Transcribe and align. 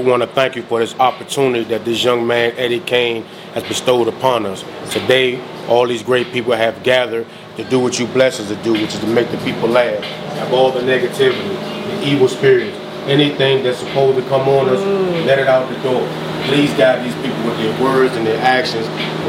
we 0.00 0.10
want 0.10 0.22
to 0.22 0.28
thank 0.28 0.56
you 0.56 0.62
for 0.62 0.80
this 0.80 0.94
opportunity 0.98 1.64
that 1.64 1.84
this 1.84 2.02
young 2.02 2.26
man, 2.26 2.54
Eddie 2.56 2.80
Kane, 2.80 3.22
has 3.54 3.62
bestowed 3.64 4.08
upon 4.08 4.46
us. 4.46 4.64
Today, 4.90 5.42
all 5.68 5.86
these 5.86 6.02
great 6.02 6.32
people 6.32 6.52
have 6.52 6.82
gathered 6.82 7.26
to 7.56 7.64
do 7.64 7.78
what 7.78 7.98
you 7.98 8.06
bless 8.06 8.40
us 8.40 8.48
to 8.48 8.56
do, 8.62 8.72
which 8.72 8.94
is 8.94 8.98
to 9.00 9.06
make 9.06 9.30
the 9.30 9.36
people 9.38 9.68
laugh. 9.68 10.02
Have 10.38 10.52
all 10.52 10.72
the 10.72 10.80
negativity, 10.80 11.54
the 11.86 12.08
evil 12.08 12.28
spirits, 12.28 12.76
anything 13.06 13.62
that's 13.62 13.78
supposed 13.78 14.22
to 14.22 14.28
come 14.28 14.48
on 14.48 14.68
us, 14.70 14.80
mm. 14.80 15.26
let 15.26 15.38
it 15.38 15.48
out 15.48 15.68
the 15.68 15.78
door. 15.82 16.08
Please 16.46 16.72
guide 16.74 17.04
these 17.04 17.14
people 17.16 17.44
with 17.44 17.58
their 17.58 17.82
words 17.82 18.16
and 18.16 18.26
their 18.26 18.40
actions. 18.40 18.86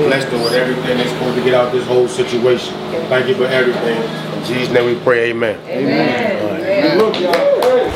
Bless 0.08 0.24
them 0.26 0.42
with 0.42 0.54
everything 0.54 0.98
they're 0.98 1.08
supposed 1.08 1.38
to 1.38 1.44
get 1.44 1.54
out 1.54 1.72
this 1.72 1.86
whole 1.86 2.08
situation. 2.08 2.74
Thank 3.10 3.28
you 3.28 3.36
for 3.36 3.46
everything. 3.46 4.02
In 4.38 4.46
Jesus' 4.46 4.74
name 4.74 4.86
we 4.86 4.96
pray, 5.04 5.32
amen. 5.32 5.60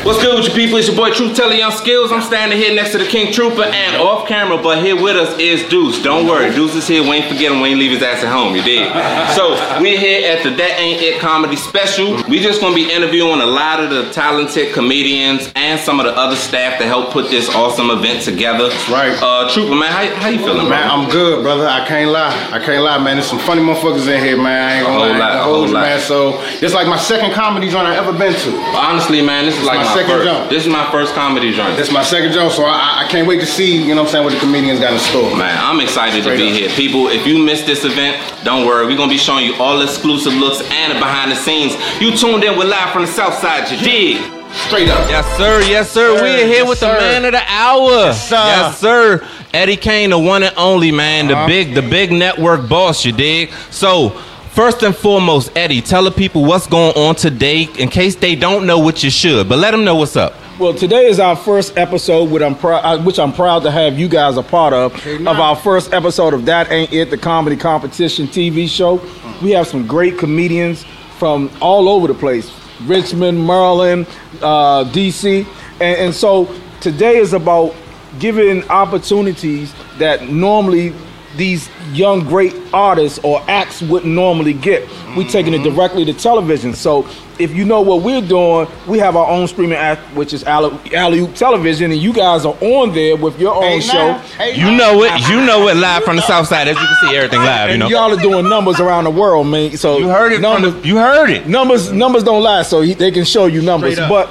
What's 0.05 0.21
good 0.21 0.35
with 0.37 0.47
you 0.47 0.53
people? 0.53 0.77
It's 0.77 0.85
your 0.87 0.95
boy 0.95 1.09
Truth 1.09 1.35
Teller 1.35 1.55
Young 1.55 1.71
Skills. 1.71 2.11
I'm 2.11 2.21
standing 2.21 2.59
here 2.59 2.75
next 2.75 2.91
to 2.91 2.99
the 2.99 3.07
King 3.07 3.33
Trooper 3.33 3.63
and 3.63 3.95
off 3.95 4.27
camera, 4.27 4.55
but 4.61 4.83
here 4.83 4.96
with 4.96 5.15
us 5.15 5.36
is 5.39 5.68
Deuce. 5.68 6.00
Don't 6.04 6.27
worry, 6.27 6.54
Deuce 6.54 6.75
is 6.75 6.87
here. 6.87 7.01
We 7.01 7.09
ain't 7.18 7.25
forget 7.25 7.51
him. 7.51 7.59
We 7.59 7.69
ain't 7.69 7.79
leave 7.79 7.89
his 7.89 8.04
ass 8.04 8.23
at 8.23 8.32
home. 8.32 8.55
You 8.55 8.61
did. 8.61 8.86
So 9.33 9.57
we're 9.82 9.97
here 9.97 10.29
at 10.29 10.43
the 10.43 10.51
That 10.51 10.77
Ain't 10.79 11.01
It 11.01 11.19
comedy 11.19 11.55
special. 11.55 12.21
We 12.29 12.39
just 12.39 12.61
gonna 12.61 12.75
be 12.75 12.91
interviewing 12.91 13.41
a 13.41 13.47
lot 13.47 13.83
of 13.83 13.89
the 13.89 14.11
talented 14.11 14.75
comedians 14.75 15.51
and 15.55 15.79
some 15.79 15.99
of 15.99 16.05
the 16.05 16.11
other 16.15 16.35
staff 16.35 16.77
that 16.77 16.85
helped 16.85 17.11
put 17.11 17.32
this 17.32 17.49
awesome 17.49 17.89
event 17.89 18.21
together. 18.21 18.69
That's 18.69 18.87
right. 18.89 19.18
Uh, 19.19 19.49
Trooper, 19.51 19.74
man, 19.74 19.91
how, 19.91 20.05
how 20.21 20.27
you 20.29 20.37
feeling, 20.37 20.69
Man, 20.69 20.85
bro? 20.87 20.97
I'm 21.01 21.10
good, 21.10 21.41
brother. 21.41 21.65
I 21.65 21.83
can't 21.87 22.11
lie. 22.11 22.29
I 22.54 22.60
can't 22.63 22.83
lie, 22.83 22.99
man. 22.99 23.18
There's 23.18 23.25
some 23.27 23.39
funny 23.39 23.63
motherfuckers 23.63 24.05
in 24.07 24.24
here, 24.24 24.37
man. 24.37 24.69
I 24.69 24.75
ain't 24.75 24.85
gonna 24.85 24.97
A 24.97 25.01
whole 25.01 25.10
lie. 25.10 25.18
Lot, 25.18 25.35
a 25.35 25.43
whole 25.43 25.61
lot. 25.68 25.82
man. 25.82 25.99
So 25.99 26.37
it's 26.61 26.75
like 26.75 26.85
my 26.85 26.99
second 26.99 27.33
comedy 27.33 27.69
joint 27.71 27.87
I 27.87 27.96
ever 27.97 28.13
been 28.13 28.33
to. 28.35 28.51
Honestly, 28.77 29.24
man, 29.25 29.46
this 29.46 29.57
is 29.57 29.65
like 29.65 29.79
my 29.79 29.94
my, 29.94 29.94
second 29.95 30.11
first. 30.11 30.25
jump. 30.25 30.49
This 30.49 30.65
is 30.65 30.71
my 30.71 30.89
first 30.91 31.13
comedy 31.15 31.54
joint. 31.54 31.75
This 31.77 31.87
is 31.87 31.93
my 31.93 32.03
second 32.03 32.31
joint, 32.33 32.52
so 32.52 32.63
I, 32.66 33.03
I 33.03 33.08
can't 33.09 33.27
wait 33.27 33.39
to 33.39 33.45
see, 33.45 33.75
you 33.81 33.95
know 33.95 34.02
what 34.03 34.08
I'm 34.08 34.11
saying, 34.11 34.23
what 34.25 34.33
the 34.33 34.39
comedians 34.39 34.80
got 34.80 34.94
in 34.94 34.99
store. 34.99 35.35
Man, 35.35 35.58
I'm 35.58 35.80
excited 35.80 36.21
Straight 36.23 36.38
to 36.38 36.44
be 36.44 36.52
up. 36.52 36.58
here. 36.58 36.69
People, 36.75 37.07
if 37.07 37.25
you 37.25 37.43
missed 37.43 37.65
this 37.65 37.83
event, 37.85 38.21
don't 38.43 38.65
worry. 38.67 38.85
We're 38.85 38.97
gonna 38.97 39.09
be 39.11 39.17
showing 39.17 39.45
you 39.45 39.55
all 39.55 39.81
exclusive 39.81 40.33
looks 40.33 40.61
and 40.69 40.91
the 40.93 40.99
behind 40.99 41.31
the 41.31 41.35
scenes. 41.35 41.73
You 42.02 42.15
tuned 42.15 42.43
in 42.43 42.57
with 42.57 42.67
live 42.67 42.91
from 42.93 43.02
the 43.03 43.11
south 43.11 43.35
side, 43.35 43.69
you 43.71 43.77
dig? 43.77 44.21
Straight 44.67 44.87
up. 44.87 45.09
Yes, 45.09 45.25
sir. 45.37 45.61
Yes, 45.61 45.91
sir. 45.91 46.17
Sir, 46.17 46.23
We 46.23 46.30
are 46.30 46.37
here 46.47 46.63
yes, 46.63 46.69
with 46.69 46.80
the 46.80 46.87
man 46.87 47.25
of 47.25 47.31
the 47.33 47.41
hour. 47.45 47.89
Yes, 47.91 48.30
sir. 48.30 48.35
Yes, 48.35 48.77
sir. 48.80 49.27
Eddie 49.53 49.75
Kane, 49.75 50.11
the 50.11 50.19
one 50.19 50.43
and 50.43 50.55
only 50.57 50.91
man, 50.91 51.27
the 51.27 51.35
Uh-huh. 51.35 51.47
big, 51.47 51.73
the 51.75 51.81
big 51.81 52.11
network 52.11 52.67
boss. 52.69 53.03
You 53.05 53.11
dig? 53.11 53.52
So. 53.69 54.21
First 54.56 54.84
and 54.84 54.95
foremost, 54.95 55.52
Eddie, 55.58 55.81
tell 55.81 56.06
the 56.06 56.11
people 56.11 56.45
what's 56.45 56.66
going 56.66 56.95
on 56.95 57.16
today 57.16 57.64
in 57.78 57.89
case 57.89 58.16
they 58.16 58.38
don't 58.38 58.66
know 58.66 58.80
what 58.80 59.03
you 59.03 59.09
should, 59.09 59.50
but 59.50 59.59
let 59.59 59.72
them 59.72 59.84
know 59.84 59.98
what's 59.98 60.16
up. 60.16 60.34
Well, 60.58 60.73
today 60.73 61.08
is 61.08 61.20
our 61.20 61.36
first 61.36 61.78
episode, 61.78 62.31
which 62.31 62.42
I'm, 62.42 62.56
prou- 62.56 62.80
uh, 62.81 63.03
which 63.03 63.20
I'm 63.20 63.33
proud 63.33 63.64
to 63.64 63.72
have 63.72 64.00
you 64.00 64.08
guys 64.08 64.38
a 64.38 64.44
part 64.44 64.72
of, 64.72 64.94
of 65.06 65.28
our 65.28 65.58
first 65.58 65.92
episode 65.92 66.33
of 66.33 66.45
That 66.45 66.72
Ain't 66.72 66.94
It, 66.94 67.09
the 67.09 67.17
comedy 67.17 67.58
competition 67.58 68.28
TV 68.28 68.70
show. 68.70 69.02
We 69.44 69.52
have 69.52 69.67
some 69.67 69.86
great 69.86 70.17
comedians 70.17 70.86
from 71.17 71.52
all 71.59 71.89
over 71.89 72.08
the 72.08 72.14
place 72.14 72.50
Richmond, 72.83 73.45
Maryland, 73.45 74.08
uh, 74.42 74.86
DC. 74.86 75.45
And, 75.81 76.00
and 76.00 76.16
so 76.16 76.50
today 76.80 77.17
is 77.17 77.33
about 77.33 77.76
giving 78.20 78.64
opportunities 78.70 79.76
that 79.98 80.30
normally 80.30 80.94
these 81.38 81.69
young 81.91 82.22
great 82.25 82.55
artists 82.73 83.19
or 83.23 83.41
acts 83.47 83.81
wouldn't 83.81 84.14
normally 84.14 84.53
get. 84.53 84.88
We 85.16 85.25
taking 85.28 85.53
it 85.53 85.64
directly 85.64 86.03
to 86.05 86.14
television. 86.14 86.73
So 86.73 87.08
if 87.39 87.53
you 87.53 87.66
know 87.66 87.81
what 87.81 88.02
we're 88.03 88.22
doing, 88.22 88.67
we 88.88 88.97
have 89.00 89.16
our 89.16 89.27
own 89.30 89.47
streaming 89.47 89.77
app, 89.77 90.00
which 90.16 90.33
is 90.33 90.44
Alley 90.45 90.77
Alley 90.95 91.19
Oop 91.19 91.36
Television, 91.36 91.92
and 91.92 92.00
you 92.02 92.14
guys 92.14 92.45
are 92.45 92.55
on 92.61 92.94
there 92.94 93.16
with 93.16 93.39
your 93.39 93.53
own 93.55 93.64
Hey, 93.64 93.80
show. 93.81 94.14
Hey, 94.38 94.55
You 94.58 94.75
know 94.77 95.03
it. 95.03 95.30
You 95.30 95.45
know 95.45 95.67
it 95.67 95.75
live 95.77 96.03
from 96.03 96.16
the 96.16 96.22
south 96.22 96.47
side. 96.47 96.67
As 96.67 96.77
you 96.77 96.86
can 96.86 97.09
see, 97.09 97.16
everything 97.17 97.39
live. 97.39 97.70
You 97.72 97.77
know, 97.77 97.88
y'all 97.88 98.11
are 98.17 98.22
doing 98.22 98.47
numbers 98.49 98.80
around 98.80 99.03
the 99.05 99.11
world, 99.11 99.47
man. 99.47 99.75
So 99.77 99.97
You 99.97 100.09
heard 100.09 100.31
it. 100.31 100.36
From 100.36 100.61
Numbers, 100.61 100.82
the, 100.82 100.88
you 100.88 100.98
heard 100.98 101.30
it. 101.30 101.48
numbers, 101.48 101.92
numbers 101.92 102.23
don't 102.23 102.43
lie, 102.43 102.64
so 102.64 102.82
he, 102.82 102.93
they 102.93 103.11
can 103.11 103.26
show 103.26 103.45
you 103.45 103.61
numbers. 103.61 103.98
But 103.98 104.30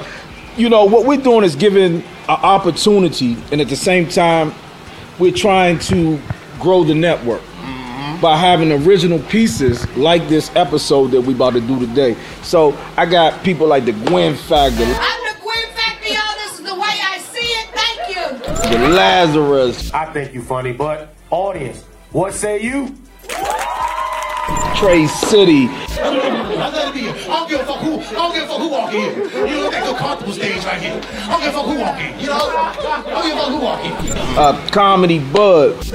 you 0.57 0.69
know 0.69 0.85
what 0.85 1.05
we're 1.07 1.21
doing 1.21 1.45
is 1.45 1.57
giving 1.57 1.97
an 1.97 2.03
opportunity, 2.29 3.37
and 3.53 3.61
at 3.61 3.69
the 3.69 3.77
same 3.77 4.09
time, 4.09 4.55
we're 5.19 5.33
trying 5.33 5.79
to 5.79 6.19
grow 6.61 6.85
the 6.85 6.95
network 6.95 7.43
by 8.21 8.37
having 8.37 8.73
original 8.73 9.19
pieces 9.25 9.87
like 9.97 10.29
this 10.29 10.55
episode 10.57 11.09
that 11.09 11.21
we 11.21 11.35
about 11.35 11.53
to 11.53 11.61
do 11.61 11.79
today. 11.79 12.17
So 12.43 12.77
I 12.97 13.07
got 13.07 13.43
people 13.45 13.67
like 13.67 13.85
the 13.85 13.93
Gwynn 13.93 14.35
Factor, 14.35 14.85
I'm 14.85 15.37
the 15.37 15.43
Gwynn 15.43 15.67
Factory, 15.75 16.13
y'all. 16.13 16.35
This 16.37 16.59
is 16.59 16.65
the 16.65 16.75
way 16.75 17.01
I 17.03 17.19
see 17.19 17.41
it. 17.41 17.69
Thank 17.75 18.71
you. 18.71 18.79
the 18.79 18.89
Lazarus, 18.89 19.93
I 19.93 20.07
think 20.13 20.33
you 20.33 20.43
funny, 20.43 20.73
but 20.73 21.15
audience, 21.31 21.83
what 22.13 22.35
say 22.35 22.63
you? 22.63 22.97
Tray 24.77 25.07
City, 25.07 25.67
I 26.65 26.71
let 26.71 26.89
it 26.89 26.95
be. 26.95 27.09
I 27.09 27.13
don't 27.27 27.49
give 27.51 27.61
a 27.61 27.65
fuck 27.65 27.79
who. 27.81 27.99
I 28.01 28.13
don't 28.13 28.35
give 28.35 28.45
a 28.45 28.47
fuck 28.47 28.59
who 28.59 28.69
walk 28.71 28.93
in. 28.95 29.19
You 29.49 29.55
know, 29.57 29.71
they 29.71 29.81
go 29.81 29.95
comfortable 29.95 30.33
stage 30.33 30.65
right 30.65 30.81
here. 30.81 31.01
I 31.05 31.29
don't 31.29 31.41
give 31.43 31.51
a 31.51 31.57
fuck 31.59 31.67
who 31.67 31.79
walk 31.79 31.99
in. 32.01 32.21
You 32.21 32.27
know, 32.27 32.33
I 32.35 32.39
don't 33.07 33.25
give 33.27 33.37
a 33.37 33.41
fuck 33.41 33.49
who 33.49 33.61
walk 33.61 33.85
in. 33.85 33.93
uh, 34.39 34.69
Comedy 34.71 35.19
Bud, 35.19 35.77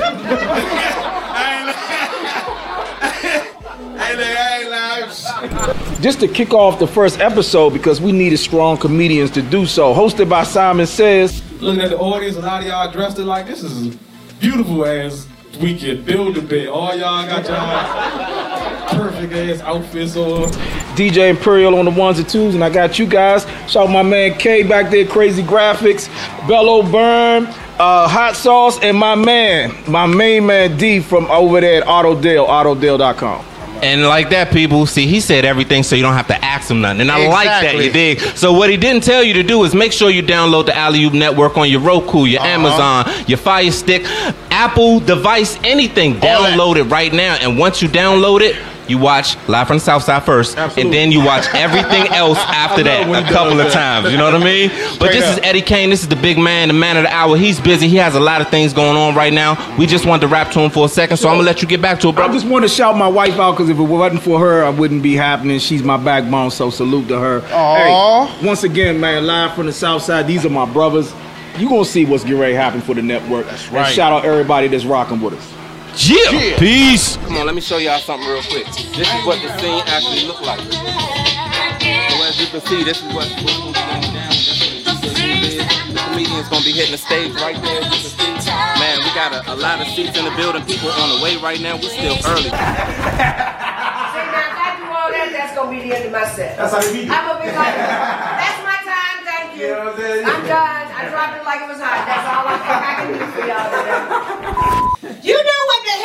Hey, 4.00 4.16
look, 4.16 4.26
I 4.26 4.60
ain't 4.62 4.70
lying. 4.72 6.02
just 6.02 6.20
to 6.22 6.28
kick 6.28 6.54
off 6.54 6.80
the 6.80 6.88
first 6.88 7.20
episode 7.20 7.72
because 7.72 8.02
we 8.02 8.12
needed 8.12 8.38
strong 8.38 8.78
comedians 8.78 9.30
to 9.32 9.42
do 9.42 9.66
so. 9.66 9.94
Hosted 9.94 10.30
by 10.30 10.44
Simon 10.44 10.88
Says. 10.88 11.42
looking 11.62 11.82
at 11.82 11.90
the 11.90 11.98
audience, 11.98 12.38
a 12.38 12.42
lot 12.42 12.62
of 12.62 12.68
y'all 12.68 12.92
dressed 12.92 13.20
it 13.20 13.26
like 13.26 13.46
this 13.46 13.62
is 13.64 13.96
beautiful 14.40 14.86
ass 14.86 15.28
weekend. 15.60 16.06
Build 16.06 16.38
a 16.38 16.42
bit. 16.42 16.70
All 16.70 16.96
y'all 16.96 17.26
got 17.26 17.48
y'all 17.48 19.00
perfect 19.00 19.34
ass 19.34 19.62
outfits 19.62 20.16
on. 20.16 20.50
DJ 20.96 21.30
Imperial 21.30 21.76
on 21.76 21.86
the 21.86 21.92
ones 21.92 22.20
and 22.20 22.28
twos, 22.28 22.56
and 22.56 22.64
I 22.64 22.70
got 22.70 23.00
you 23.00 23.06
guys. 23.06 23.44
Shout 23.72 23.88
out 23.88 23.90
my 23.90 24.04
man 24.04 24.38
K 24.38 24.64
back 24.64 24.92
there, 24.92 25.06
Crazy 25.06 25.44
Graphics, 25.44 26.10
Bello 26.48 26.82
Burn, 26.82 27.46
uh, 27.46 28.08
Hot 28.08 28.36
Sauce, 28.36 28.80
and 28.82 28.98
my 28.98 29.16
man, 29.16 29.74
my 29.88 30.06
main 30.06 30.46
man 30.46 30.78
D 30.78 31.00
from 31.00 31.26
over 31.32 31.62
there 31.62 31.82
at 31.82 31.88
Autodale, 31.88 32.46
Autodale.com. 32.46 33.46
And 33.82 34.04
like 34.04 34.30
that, 34.32 34.52
people, 34.52 34.86
see, 34.86 35.08
he 35.08 35.20
said 35.20 35.46
everything 35.46 35.84
so 35.84 35.96
you 35.96 36.02
don't 36.02 36.14
have 36.14 36.28
to 36.28 36.46
ask 36.46 36.70
him 36.70 36.82
nothing. 36.82 37.02
And 37.02 37.12
I 37.12 37.28
like 37.28 37.46
that, 37.48 37.64
Exactly. 37.64 37.86
you 37.86 37.92
dig? 37.92 38.20
So 38.38 38.54
what 38.54 38.70
he 38.70 38.78
didn't 38.78 39.04
tell 39.04 39.24
you 39.24 39.34
to 39.36 39.44
do 39.44 39.64
is 39.64 39.74
make 39.74 39.92
sure 39.94 40.10
you 40.10 40.22
download 40.24 40.66
the 40.68 40.76
Alley 40.78 41.04
Oop 41.04 41.14
Network 41.14 41.58
on 41.58 41.70
your 41.70 41.82
Roku, 41.82 42.26
your 42.26 42.42
Uh-huh. 42.42 42.48
Amazon, 42.50 43.24
your 43.28 43.38
Fire 43.38 43.72
Stick, 43.72 44.04
Apple 44.52 45.00
device, 45.00 45.58
anything. 45.64 46.16
All 46.16 46.20
that. 46.44 46.58
Download 46.58 46.76
it 46.78 46.84
right 46.84 47.14
now. 47.14 47.36
And 47.42 47.58
once 47.58 47.82
you 47.82 47.88
download 47.90 48.42
it, 48.42 48.56
you 48.90 48.98
watch 48.98 49.38
Live 49.48 49.68
from 49.68 49.78
the 49.78 49.84
South 49.84 50.04
Side 50.04 50.24
first, 50.24 50.58
Absolutely. 50.58 50.82
and 50.84 50.94
then 50.94 51.12
you 51.12 51.24
watch 51.24 51.46
everything 51.54 52.08
else 52.14 52.38
after 52.40 52.84
that 52.84 53.08
a 53.08 53.32
couple 53.34 53.52
of 53.54 53.58
that. 53.58 53.72
times. 53.74 54.12
You 54.12 54.18
know 54.18 54.26
what 54.26 54.36
I 54.42 54.44
mean? 54.44 54.70
But 54.70 55.12
Straight 55.12 55.12
this 55.14 55.24
up. 55.26 55.38
is 55.40 55.46
Eddie 55.46 55.62
Kane. 55.62 55.90
This 55.90 56.02
is 56.02 56.08
the 56.10 56.16
big 56.16 56.38
man, 56.38 56.68
the 56.70 56.74
man 56.74 56.98
of 56.98 57.04
the 57.04 57.14
hour. 57.14 57.38
He's 57.38 57.60
busy. 57.60 57.88
He 57.88 57.98
has 57.98 58.16
a 58.16 58.20
lot 58.20 58.42
of 58.42 58.50
things 58.50 58.74
going 58.74 58.98
on 58.98 59.16
right 59.16 59.34
now. 59.34 59.56
We 59.78 59.86
just 59.86 60.06
wanted 60.06 60.22
to 60.22 60.28
rap 60.28 60.52
to 60.54 60.60
him 60.60 60.72
for 60.72 60.86
a 60.86 60.90
second, 60.90 61.18
so 61.18 61.30
I'm 61.30 61.36
gonna 61.36 61.46
let 61.46 61.62
you 61.62 61.68
get 61.68 61.82
back 61.82 62.00
to 62.02 62.10
it, 62.10 62.16
bro. 62.16 62.26
I 62.26 62.34
just 62.34 62.46
want 62.48 62.64
to 62.64 62.70
shout 62.70 62.98
my 62.98 63.08
wife 63.08 63.38
out 63.40 63.52
because 63.52 63.70
if 63.70 63.78
it 63.78 63.84
wasn't 63.84 64.22
for 64.24 64.40
her, 64.40 64.64
I 64.64 64.70
wouldn't 64.70 65.04
be 65.04 65.16
happening. 65.16 65.60
She's 65.60 65.84
my 65.84 65.98
backbone, 65.98 66.52
so 66.52 66.70
salute 66.70 67.08
to 67.10 67.20
her. 67.20 67.42
Aw. 67.52 68.26
Hey, 68.40 68.46
once 68.48 68.64
again, 68.64 69.00
man, 69.00 69.26
live 69.28 69.54
from 69.56 69.66
the 69.68 69.74
South 69.74 70.02
Side. 70.02 70.28
These 70.28 70.46
are 70.46 70.50
my 70.50 70.66
brothers. 70.72 71.14
You 71.58 71.68
gonna 71.68 71.84
see 71.86 72.06
what's 72.06 72.24
getting 72.24 72.40
ready 72.40 72.54
to 72.54 72.60
happen 72.60 72.80
for 72.82 72.94
the 72.96 73.02
network. 73.02 73.46
That's 73.46 73.70
right. 73.70 73.86
And 73.88 73.94
shout 73.96 74.14
out 74.14 74.24
everybody 74.26 74.68
that's 74.68 74.86
rocking 74.86 75.20
with 75.20 75.34
us. 75.34 75.54
Yeah. 76.00 76.58
Peace. 76.58 77.18
Come 77.18 77.36
on, 77.36 77.46
let 77.46 77.54
me 77.54 77.60
show 77.62 77.76
y'all 77.78 78.00
something 78.00 78.28
real 78.28 78.42
quick. 78.44 78.66
This 78.96 79.04
is 79.04 79.26
what 79.28 79.42
the 79.44 79.52
scene 79.60 79.84
actually 79.86 80.24
looked 80.32 80.42
like. 80.48 80.62
So 80.64 82.16
as 82.24 82.40
you 82.40 82.48
can 82.48 82.62
see, 82.62 82.84
this 82.88 83.04
is 83.04 83.14
what 83.14 83.28
what's 83.44 83.60
going 83.60 83.74
down. 84.16 84.32
The 84.32 85.12
scene 85.12 85.44
is. 85.44 85.60
Comedian's 86.00 86.48
gonna 86.48 86.64
be 86.64 86.72
hitting 86.72 86.96
the 86.96 86.98
stage 86.98 87.36
right 87.44 87.60
there. 87.62 87.84
as 87.84 87.92
You 87.92 88.16
can 88.16 88.40
see. 88.40 88.80
Man, 88.80 88.98
we 89.04 89.12
got 89.12 89.36
a, 89.36 89.44
a 89.52 89.56
lot 89.60 89.82
of 89.82 89.88
seats 89.92 90.18
in 90.18 90.24
the 90.24 90.32
building. 90.40 90.64
People 90.64 90.90
on 90.90 91.20
the 91.20 91.24
way 91.24 91.36
right 91.38 91.60
now. 91.60 91.76
We 91.76 91.92
still 91.92 92.16
early. 92.32 92.48
See, 92.50 92.56
now 92.56 94.48
if 94.48 94.56
I 94.56 94.80
do 94.80 94.88
all 94.88 95.12
that, 95.12 95.30
that's 95.36 95.52
gonna 95.54 95.68
be 95.70 95.84
the 95.84 95.96
end 96.00 96.06
of 96.08 96.12
my 96.16 96.24
set. 96.32 96.56
That's 96.56 96.72
how 96.72 96.80
they 96.80 96.94
be. 96.96 97.12
I'm 97.12 97.28
gonna 97.28 97.44
be 97.44 97.52
like, 97.52 97.76
that's 97.76 98.60
my 98.64 98.80
time, 98.88 99.20
thank 99.28 99.60
you. 99.60 99.68
You 99.68 99.76
know 99.76 99.92
what 99.92 100.00
I'm 100.00 100.00
saying? 100.00 100.24
I'm 100.32 100.44
done. 100.48 100.86
I 100.96 101.12
dropped 101.12 101.36
it 101.36 101.44
like 101.44 101.60
it 101.60 101.68
was 101.68 101.82
hot. 101.84 102.08
That's 102.08 102.24
all 102.24 102.48
I 102.48 102.56
I 102.88 102.96
can 103.04 103.08
do 103.20 103.28
for 103.36 103.44
y'all 103.44 103.68
today. 103.68 104.80
You 105.22 105.34
know 105.34 105.40
what 105.40 105.48
the 105.48 105.49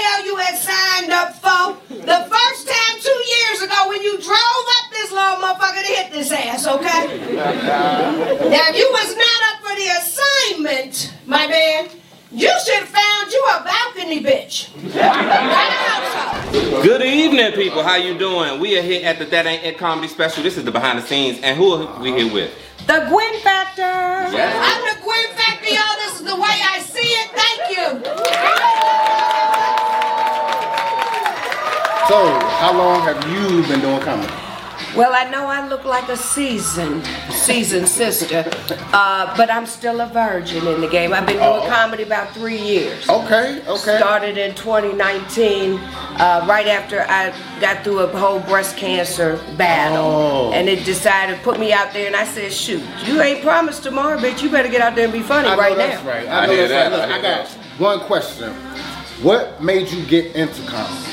hell 0.05 0.25
you 0.27 0.37
had 0.37 0.57
signed 0.57 1.13
up 1.13 1.35
for. 1.35 1.77
The 1.89 2.21
first 2.29 2.69
time 2.69 2.97
two 3.01 3.21
years 3.37 3.63
ago 3.63 3.89
when 3.89 4.03
you 4.03 4.19
drove 4.19 4.67
up 4.79 4.91
this 4.91 5.11
little 5.11 5.37
motherfucker 5.37 5.81
to 5.81 5.87
hit 5.93 6.13
this 6.13 6.31
ass, 6.33 6.67
okay? 6.67 7.07
now, 7.35 8.69
if 8.69 8.77
you 8.77 8.89
was 8.93 9.17
not 9.17 9.43
up 9.49 9.61
for 9.65 9.75
the 9.77 9.89
assignment, 10.01 11.13
my 11.27 11.47
man, 11.47 11.89
you 12.31 12.53
should 12.65 12.81
have 12.81 12.89
found 12.89 13.33
you 13.33 13.43
a 13.57 13.65
balcony 13.65 14.23
bitch. 14.23 14.69
Good 16.83 17.03
evening, 17.03 17.53
people. 17.53 17.83
How 17.83 17.97
you 17.97 18.17
doing? 18.19 18.61
We 18.61 18.79
are 18.79 18.83
here 18.83 19.05
at 19.07 19.19
the 19.19 19.25
That 19.27 19.47
Ain't 19.47 19.63
It 19.65 19.79
Comedy 19.79 20.09
Special. 20.09 20.43
This 20.43 20.57
is 20.57 20.65
the 20.65 20.71
behind 20.73 20.99
the 20.99 21.03
scenes. 21.03 21.39
And 21.43 21.57
who 21.57 21.73
are 21.73 22.01
we 22.01 22.13
here 22.13 22.33
with? 22.33 22.51
The 22.87 23.07
Gwynn 23.09 23.41
Factor. 23.41 23.83
Yes. 23.83 24.55
I'm 24.61 24.83
the 24.95 25.01
Gwynn 25.03 25.31
Factor, 25.37 25.71
y'all. 25.71 25.97
This 25.97 26.21
is 26.21 26.27
the 26.27 26.37
way 26.37 26.43
I 26.43 26.81
see 26.81 27.01
it. 27.01 27.31
Thank 27.31 27.79
you 27.79 27.85
how 32.61 32.77
long 32.77 33.01
have 33.03 33.19
you 33.33 33.67
been 33.67 33.81
doing 33.81 34.01
comedy? 34.01 34.33
Well, 34.97 35.13
I 35.15 35.29
know 35.31 35.47
I 35.47 35.67
look 35.69 35.85
like 35.85 36.09
a 36.09 36.17
seasoned, 36.17 37.05
seasoned 37.31 37.89
sister, 37.89 38.45
uh, 38.93 39.37
but 39.37 39.51
I'm 39.51 39.67
still 39.67 40.01
a 40.01 40.07
virgin 40.07 40.67
in 40.69 40.81
the 40.81 40.87
game. 40.89 41.13
I've 41.13 41.27
been 41.27 41.37
doing 41.37 41.49
Oh. 41.63 41.67
comedy 41.69 42.03
about 42.05 42.33
three 42.35 42.59
years. 42.59 43.09
Okay, 43.09 43.61
okay. 43.67 43.97
Started 43.99 44.37
in 44.39 44.55
2019, 44.55 45.79
uh, 46.19 46.45
right 46.49 46.67
after 46.69 47.05
I 47.09 47.33
got 47.61 47.83
through 47.83 48.01
a 48.01 48.07
whole 48.17 48.41
breast 48.41 48.77
cancer 48.77 49.41
battle. 49.57 50.05
Oh. 50.05 50.53
And 50.53 50.69
it 50.69 50.85
decided 50.85 51.37
to 51.39 51.43
put 51.43 51.59
me 51.59 51.73
out 51.73 51.93
there, 51.93 52.07
and 52.07 52.15
I 52.17 52.25
said, 52.25 52.53
shoot, 52.53 52.83
you 53.05 53.21
ain't 53.21 53.43
promised 53.43 53.83
tomorrow, 53.83 54.19
bitch. 54.19 54.43
You 54.43 54.51
better 54.51 54.69
get 54.69 54.81
out 54.81 54.95
there 54.95 55.05
and 55.05 55.13
be 55.13 55.23
funny 55.23 55.49
I 55.49 55.55
know 55.57 55.63
right 55.63 55.77
that's 55.77 56.03
now. 56.05 56.11
right. 56.11 56.29
I 56.29 56.43
I 56.43 56.47
know 56.47 56.53
hear 56.53 56.69
that's 56.69 56.91
that. 56.91 56.99
right. 57.01 57.09
Look, 57.09 57.11
I 57.11 57.19
I 57.19 57.35
hear 57.37 57.45
got 57.45 57.49
one 57.81 58.01
question. 58.01 58.53
What 59.23 59.63
made 59.63 59.89
you 59.89 60.05
get 60.07 60.35
into 60.37 60.63
comedy? 60.71 61.11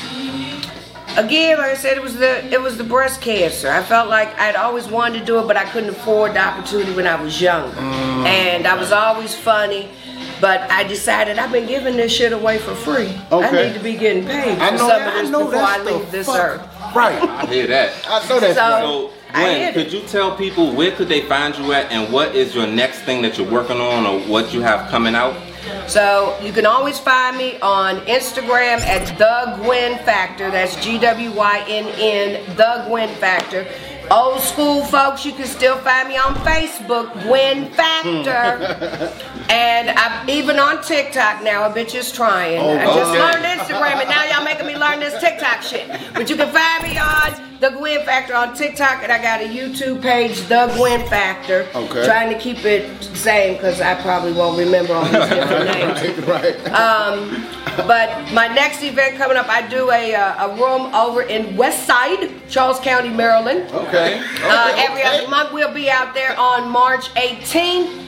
Again, 1.16 1.58
like 1.58 1.72
I 1.72 1.74
said, 1.74 1.96
it 1.98 2.02
was 2.02 2.16
the 2.16 2.42
it 2.50 2.60
was 2.60 2.78
the 2.78 2.84
breast 2.84 3.20
cancer. 3.20 3.68
I 3.70 3.82
felt 3.82 4.08
like 4.08 4.34
I'd 4.38 4.56
always 4.56 4.88
wanted 4.88 5.18
to 5.20 5.24
do 5.26 5.38
it, 5.40 5.46
but 5.46 5.56
I 5.58 5.64
couldn't 5.66 5.90
afford 5.90 6.32
the 6.34 6.40
opportunity 6.40 6.92
when 6.94 7.06
I 7.06 7.20
was 7.22 7.40
young, 7.40 7.70
Mm. 7.72 8.24
And 8.26 8.66
I 8.66 8.76
was 8.78 8.92
always 8.92 9.34
funny, 9.34 9.88
but 10.40 10.60
I 10.70 10.84
decided 10.84 11.38
I've 11.38 11.52
been 11.52 11.66
giving 11.66 11.96
this 11.98 12.12
shit 12.12 12.32
away 12.32 12.58
for 12.58 12.74
free. 12.74 13.10
I 13.30 13.50
need 13.50 13.74
to 13.74 13.80
be 13.80 13.94
getting 13.96 14.24
paid 14.24 14.56
for 14.56 14.62
I 14.64 14.70
know 14.70 14.76
some 14.78 14.88
that. 14.88 15.08
of 15.08 15.14
I 15.14 15.20
this 15.22 15.30
know 15.30 15.44
before 15.44 15.60
I 15.60 15.82
leave 15.82 16.10
this 16.10 16.26
fuck- 16.26 16.38
earth. 16.40 16.60
Right. 16.94 17.22
I 17.22 17.46
hear 17.46 17.66
that. 17.66 17.92
I 18.08 18.28
know 18.28 18.40
that's 18.40 18.54
So- 18.54 18.60
right. 18.62 18.82
So, 18.82 19.10
I 19.34 19.42
Gwynn, 19.44 19.58
get 19.60 19.74
could 19.74 19.92
you 19.92 20.00
tell 20.08 20.36
people 20.36 20.72
where 20.72 20.92
could 20.92 21.08
they 21.08 21.22
find 21.22 21.56
you 21.56 21.72
at, 21.72 21.90
and 21.90 22.10
what 22.12 22.34
is 22.34 22.54
your 22.54 22.66
next 22.66 23.00
thing 23.00 23.20
that 23.22 23.36
you're 23.38 23.50
working 23.50 23.80
on, 23.80 24.06
or 24.06 24.20
what 24.20 24.52
you 24.54 24.60
have 24.62 24.90
coming 24.90 25.14
out? 25.14 25.34
So 25.86 26.38
you 26.42 26.52
can 26.52 26.66
always 26.66 26.98
find 26.98 27.36
me 27.36 27.58
on 27.60 27.96
Instagram 28.06 28.80
at 28.80 29.06
the 29.18 29.62
Gwynn 29.62 29.98
Factor. 29.98 30.50
That's 30.50 30.76
G 30.84 30.98
W 30.98 31.32
Y 31.32 31.64
N 31.68 31.86
N, 31.98 32.56
the 32.56 32.84
Gwynn 32.88 33.14
Factor. 33.16 33.66
Old 34.10 34.40
school 34.40 34.84
folks, 34.84 35.24
you 35.24 35.32
can 35.32 35.46
still 35.46 35.78
find 35.78 36.08
me 36.08 36.16
on 36.16 36.34
Facebook, 36.36 37.12
Gwynn 37.22 37.70
Factor. 37.70 38.76
Hmm. 38.76 39.50
and 39.50 39.90
I'm 39.90 40.28
even 40.28 40.58
on 40.58 40.82
TikTok 40.82 41.42
now. 41.42 41.70
A 41.70 41.72
bitch 41.72 41.94
is 41.94 42.12
trying. 42.12 42.58
Oh, 42.58 42.78
I 42.78 42.84
just 42.84 43.10
okay. 43.10 43.18
learned 43.18 43.44
Instagram, 43.44 44.00
and 44.00 44.08
now 44.08 44.24
y'all 44.24 44.44
making 44.44 44.66
me 44.66 44.76
learn 44.76 45.00
this 45.00 45.18
TikTok 45.20 45.62
shit. 45.62 45.88
But 46.14 46.28
you 46.28 46.36
can 46.36 46.52
find 46.52 46.82
me 46.82 46.98
on 46.98 47.51
the 47.62 47.70
Gwynn 47.70 48.04
Factor 48.04 48.34
on 48.34 48.56
TikTok, 48.56 49.04
and 49.04 49.12
I 49.12 49.22
got 49.22 49.40
a 49.40 49.44
YouTube 49.44 50.02
page, 50.02 50.40
the 50.48 50.72
Gwynn 50.76 51.06
Factor. 51.06 51.68
Okay. 51.76 52.04
Trying 52.04 52.32
to 52.32 52.38
keep 52.38 52.64
it 52.64 53.00
same 53.16 53.54
because 53.54 53.80
I 53.80 53.94
probably 54.02 54.32
won't 54.32 54.58
remember 54.58 54.94
all 54.94 55.04
these 55.04 55.12
different 55.12 55.66
names. 56.16 56.26
right. 56.26 56.58
But 57.76 58.32
my 58.32 58.48
next 58.48 58.82
event 58.82 59.16
coming 59.16 59.36
up, 59.36 59.48
I 59.48 59.66
do 59.68 59.90
a, 59.92 60.12
uh, 60.14 60.48
a 60.48 60.56
room 60.56 60.92
over 60.92 61.22
in 61.22 61.56
West 61.56 61.86
Side, 61.86 62.30
Charles 62.48 62.80
County, 62.80 63.08
Maryland. 63.08 63.70
Okay. 63.72 64.20
Uh, 64.42 64.74
every 64.76 65.04
other 65.04 65.28
month, 65.28 65.52
we'll 65.52 65.72
be 65.72 65.88
out 65.88 66.14
there 66.14 66.38
on 66.38 66.68
March 66.68 67.08
18th, 67.14 68.01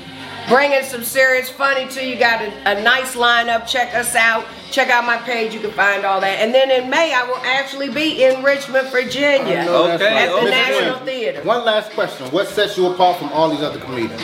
bringing 0.49 0.83
some 0.83 1.03
serious 1.05 1.49
funny 1.49 1.89
to 1.89 2.05
you. 2.05 2.17
Got 2.17 2.43
a, 2.43 2.79
a 2.79 2.83
nice 2.83 3.15
lineup. 3.17 3.67
Check 3.67 3.95
us 3.95 4.15
out. 4.15 4.45
Check 4.71 4.89
out 4.91 5.05
my 5.07 5.19
page. 5.19 5.55
You 5.55 5.61
can 5.61 5.71
find 5.71 6.05
all 6.05 6.21
that. 6.21 6.41
And 6.41 6.53
then 6.55 6.71
in 6.71 6.91
May, 6.91 7.15
I 7.15 7.25
will 7.25 7.39
actually 7.45 7.91
be 7.91 8.25
in 8.25 8.43
Richmond, 8.43 8.89
Virginia, 8.91 9.59
I 9.59 9.65
know 9.65 9.93
Okay, 9.93 10.07
at 10.07 10.27
the 10.27 10.37
okay. 10.39 10.51
National 10.51 10.99
Theater. 11.07 11.43
One 11.43 11.65
last 11.65 11.93
question. 11.93 12.27
What 12.31 12.49
sets 12.49 12.77
you 12.77 12.87
apart 12.87 13.19
from 13.19 13.29
all 13.33 13.49
these 13.51 13.63
other 13.63 13.79
comedians? 13.79 14.21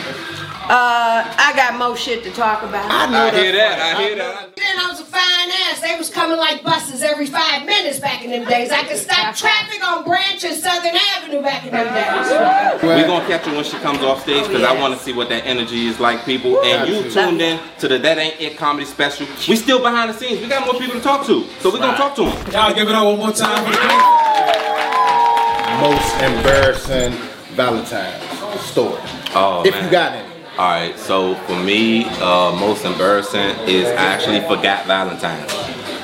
Uh, 0.71 1.27
I 1.27 1.51
got 1.53 1.77
more 1.77 1.97
shit 1.97 2.23
to 2.23 2.31
talk 2.31 2.63
about. 2.63 2.89
I 2.89 3.29
hear 3.35 3.51
that. 3.51 3.75
I 3.77 4.01
hear 4.01 4.15
that. 4.15 4.55
Then 4.55 4.79
I 4.79 4.87
was 4.87 5.01
a 5.01 5.03
fine 5.03 5.51
ass. 5.67 5.81
They 5.81 5.97
was 5.97 6.09
coming 6.09 6.37
like 6.37 6.63
buses 6.63 7.03
every 7.03 7.25
five 7.25 7.65
minutes 7.65 7.99
back 7.99 8.23
in 8.23 8.31
them 8.31 8.47
days. 8.47 8.71
I 8.71 8.83
could 8.85 8.95
stop 8.95 9.35
traffic 9.35 9.85
on 9.85 10.05
Branch 10.05 10.41
and 10.45 10.55
Southern 10.55 10.95
Avenue 10.95 11.41
back 11.41 11.65
in 11.65 11.71
them 11.71 11.93
days. 11.93 12.31
We're 12.81 13.05
gonna 13.05 13.27
catch 13.27 13.45
her 13.47 13.53
when 13.53 13.65
she 13.65 13.75
comes 13.79 13.99
off 13.99 14.21
stage 14.21 14.47
because 14.47 14.63
I 14.63 14.71
want 14.79 14.97
to 14.97 15.03
see 15.03 15.11
what 15.11 15.27
that 15.27 15.45
energy 15.45 15.87
is 15.87 15.99
like, 15.99 16.23
people. 16.23 16.61
And 16.63 16.87
you 16.87 17.11
tuned 17.11 17.41
in 17.41 17.59
to 17.79 17.89
the 17.89 17.99
That 17.99 18.17
Ain't 18.17 18.39
It 18.39 18.55
comedy 18.55 18.85
special. 18.85 19.27
We 19.49 19.57
still 19.57 19.81
behind 19.81 20.09
the 20.09 20.13
scenes. 20.13 20.39
We 20.39 20.47
got 20.47 20.63
more 20.65 20.79
people 20.79 20.95
to 20.95 21.01
talk 21.01 21.25
to, 21.25 21.43
so 21.59 21.69
we're 21.73 21.79
gonna 21.79 21.97
talk 21.97 22.15
to 22.15 22.23
them. 22.23 22.51
Y'all 22.53 22.73
give 22.73 22.87
it 22.87 22.95
up 22.95 23.03
one 23.03 23.17
more 23.17 23.33
time 23.33 23.65
for 23.65 23.71
the 23.75 23.87
Most 25.81 26.15
embarrassing 26.15 27.11
Valentine's 27.55 28.23
story. 28.61 29.01
Oh, 29.35 29.63
if 29.65 29.73
man. 29.73 29.83
you 29.83 29.91
got 29.91 30.13
any. 30.13 30.30
All 30.57 30.67
right, 30.69 30.99
so 30.99 31.35
for 31.47 31.57
me, 31.63 32.03
uh, 32.19 32.51
most 32.59 32.83
embarrassing 32.83 33.55
is 33.69 33.87
I 33.87 33.93
actually 33.93 34.41
forgot 34.41 34.85
Valentine's. 34.85 35.60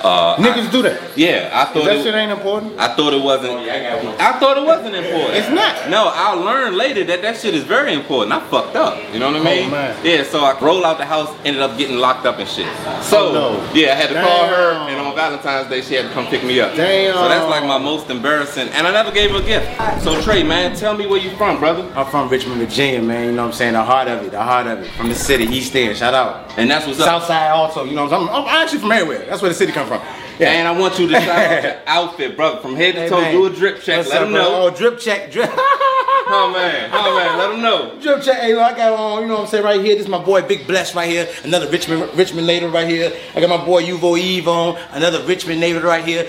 Uh, 0.08 0.38
Niggas 0.38 0.72
do 0.72 0.82
that. 0.84 1.18
yeah, 1.18 1.50
I 1.54 1.66
thought 1.74 1.84
That 1.86 1.98
it, 1.98 2.04
shit 2.04 2.16
ain't 2.16 2.32
important. 2.32 2.80
I 2.80 2.96
thought 2.96 3.14
it 3.14 3.22
wasn't. 3.22 3.58
I 3.60 4.40
thought 4.40 4.58
it 4.58 4.64
wasn't 4.66 4.96
important. 4.96 5.36
It's 5.36 5.50
not. 5.50 5.90
No, 5.90 6.10
I'll 6.14 6.40
learn 6.40 6.76
later 6.78 7.04
that 7.06 7.22
that 7.24 7.36
shit 7.38 7.54
is 7.54 7.64
very 7.64 7.94
important. 7.94 8.32
I 8.34 8.40
fucked 8.50 8.76
up. 8.76 8.98
You 9.14 9.20
know 9.20 9.28
what 9.32 9.36
I 9.36 9.40
Oh, 9.40 9.44
mean? 9.44 9.72
man. 9.72 10.06
Yeah. 10.06 10.24
So 10.24 10.40
I 10.46 10.58
rolled 10.60 10.84
out 10.86 10.98
the 10.98 11.06
house, 11.06 11.30
ended 11.44 11.62
up 11.62 11.78
getting 11.78 11.98
locked 11.98 12.26
up 12.26 12.40
and 12.40 12.48
shit. 12.48 12.68
So 13.04 13.30
Oh, 13.30 13.34
no. 13.34 13.74
yeah, 13.74 13.92
I 13.92 13.96
had 13.96 14.10
to 14.10 14.16
call 14.22 14.48
her, 14.48 14.72
and 14.90 15.00
on 15.00 15.16
Valentine's 15.16 15.68
Day 15.70 15.82
she 15.82 15.96
had 15.96 16.04
to 16.08 16.12
come 16.14 16.26
pick 16.28 16.44
me 16.44 16.60
up. 16.62 16.76
Damn. 16.76 17.14
So 17.14 17.28
that's 17.28 17.50
like 17.50 17.64
my 17.66 17.78
most 17.78 18.10
embarrassing, 18.10 18.70
and 18.70 18.88
I 18.88 18.92
never 18.92 19.12
gave 19.12 19.32
her 19.32 19.38
a 19.38 19.42
gift. 19.42 19.68
So 20.04 20.22
Tray, 20.22 20.44
man, 20.44 20.76
tell 20.76 20.96
me 20.96 21.06
where 21.06 21.20
you 21.20 21.32
from, 21.38 21.60
brother. 21.60 21.84
I'm 21.96 22.06
from 22.08 22.30
Richmond, 22.30 22.60
Virginia, 22.62 23.02
man. 23.02 23.26
You 23.26 23.32
know 23.34 23.44
what 23.44 23.48
I'm 23.50 23.54
saying? 23.54 23.74
The 23.74 23.84
heart 23.84 24.08
of 24.08 24.24
it, 24.24 24.32
the 24.32 24.42
heart 24.44 24.68
of 24.68 24.80
it. 24.80 24.88
From 24.92 25.10
the 25.10 25.16
city, 25.16 25.44
East 25.46 25.76
End. 25.76 25.98
Shout 25.98 26.14
out. 26.14 26.52
And 26.58 26.70
that's 26.72 26.88
what's 26.88 27.00
up. 27.00 27.08
Southside 27.08 27.52
also. 27.52 27.84
You 27.84 27.96
know 27.96 28.06
what 28.06 28.14
I'm 28.14 28.26
saying? 28.28 28.36
I'm, 28.36 28.46
I'm 28.46 28.64
actually 28.64 28.80
from 28.80 28.92
everywhere. 28.92 29.26
That's 29.28 29.42
where 29.42 29.50
the 29.50 29.56
city 29.56 29.72
come 29.72 29.88
from. 29.88 29.97
Yeah. 30.40 30.52
And 30.52 30.68
I 30.68 30.80
want 30.80 31.00
you 31.00 31.08
to 31.08 31.14
shout 31.20 31.30
out 31.30 31.64
your 31.64 31.76
outfit, 31.88 32.36
brother, 32.38 32.60
from 32.62 32.76
head 32.76 32.94
to 32.94 33.02
Hey, 33.02 33.10
toe. 33.10 33.22
man. 33.22 33.34
Do 33.34 33.46
a 33.48 33.50
drip 33.50 33.82
check. 33.82 33.98
What's 33.98 34.10
Let 34.10 34.18
up, 34.22 34.24
them 34.26 34.34
bro? 34.34 34.42
know. 34.44 34.68
Oh, 34.68 34.70
drip 34.70 35.00
check, 35.00 35.32
drip. 35.32 35.50
Oh 36.30 36.52
man, 36.54 36.90
oh 36.94 37.16
man, 37.16 37.38
let 37.38 37.50
them 37.52 37.62
know. 37.62 38.00
drip 38.02 38.22
check. 38.22 38.40
Hey, 38.42 38.54
look, 38.54 38.62
I 38.62 38.76
got 38.76 38.92
on. 39.00 39.22
You 39.22 39.28
know 39.30 39.36
what 39.36 39.42
I'm 39.44 39.48
saying? 39.48 39.64
Right 39.64 39.80
here. 39.82 39.96
This 39.96 40.04
is 40.04 40.10
my 40.10 40.22
boy 40.22 40.42
Big 40.42 40.68
Bless 40.68 40.94
right 40.94 41.10
here. 41.10 41.26
Another 41.46 41.70
Richmond 41.70 42.14
Richmond 42.16 42.46
native 42.46 42.74
right 42.74 42.86
here. 42.88 43.14
I 43.34 43.40
got 43.40 43.50
my 43.50 43.66
boy 43.66 43.82
Uvo 43.84 44.20
Eve 44.20 44.46
on. 44.50 44.78
Another 44.92 45.24
Richmond 45.24 45.62
native 45.62 45.84
right 45.86 46.04
here. 46.04 46.28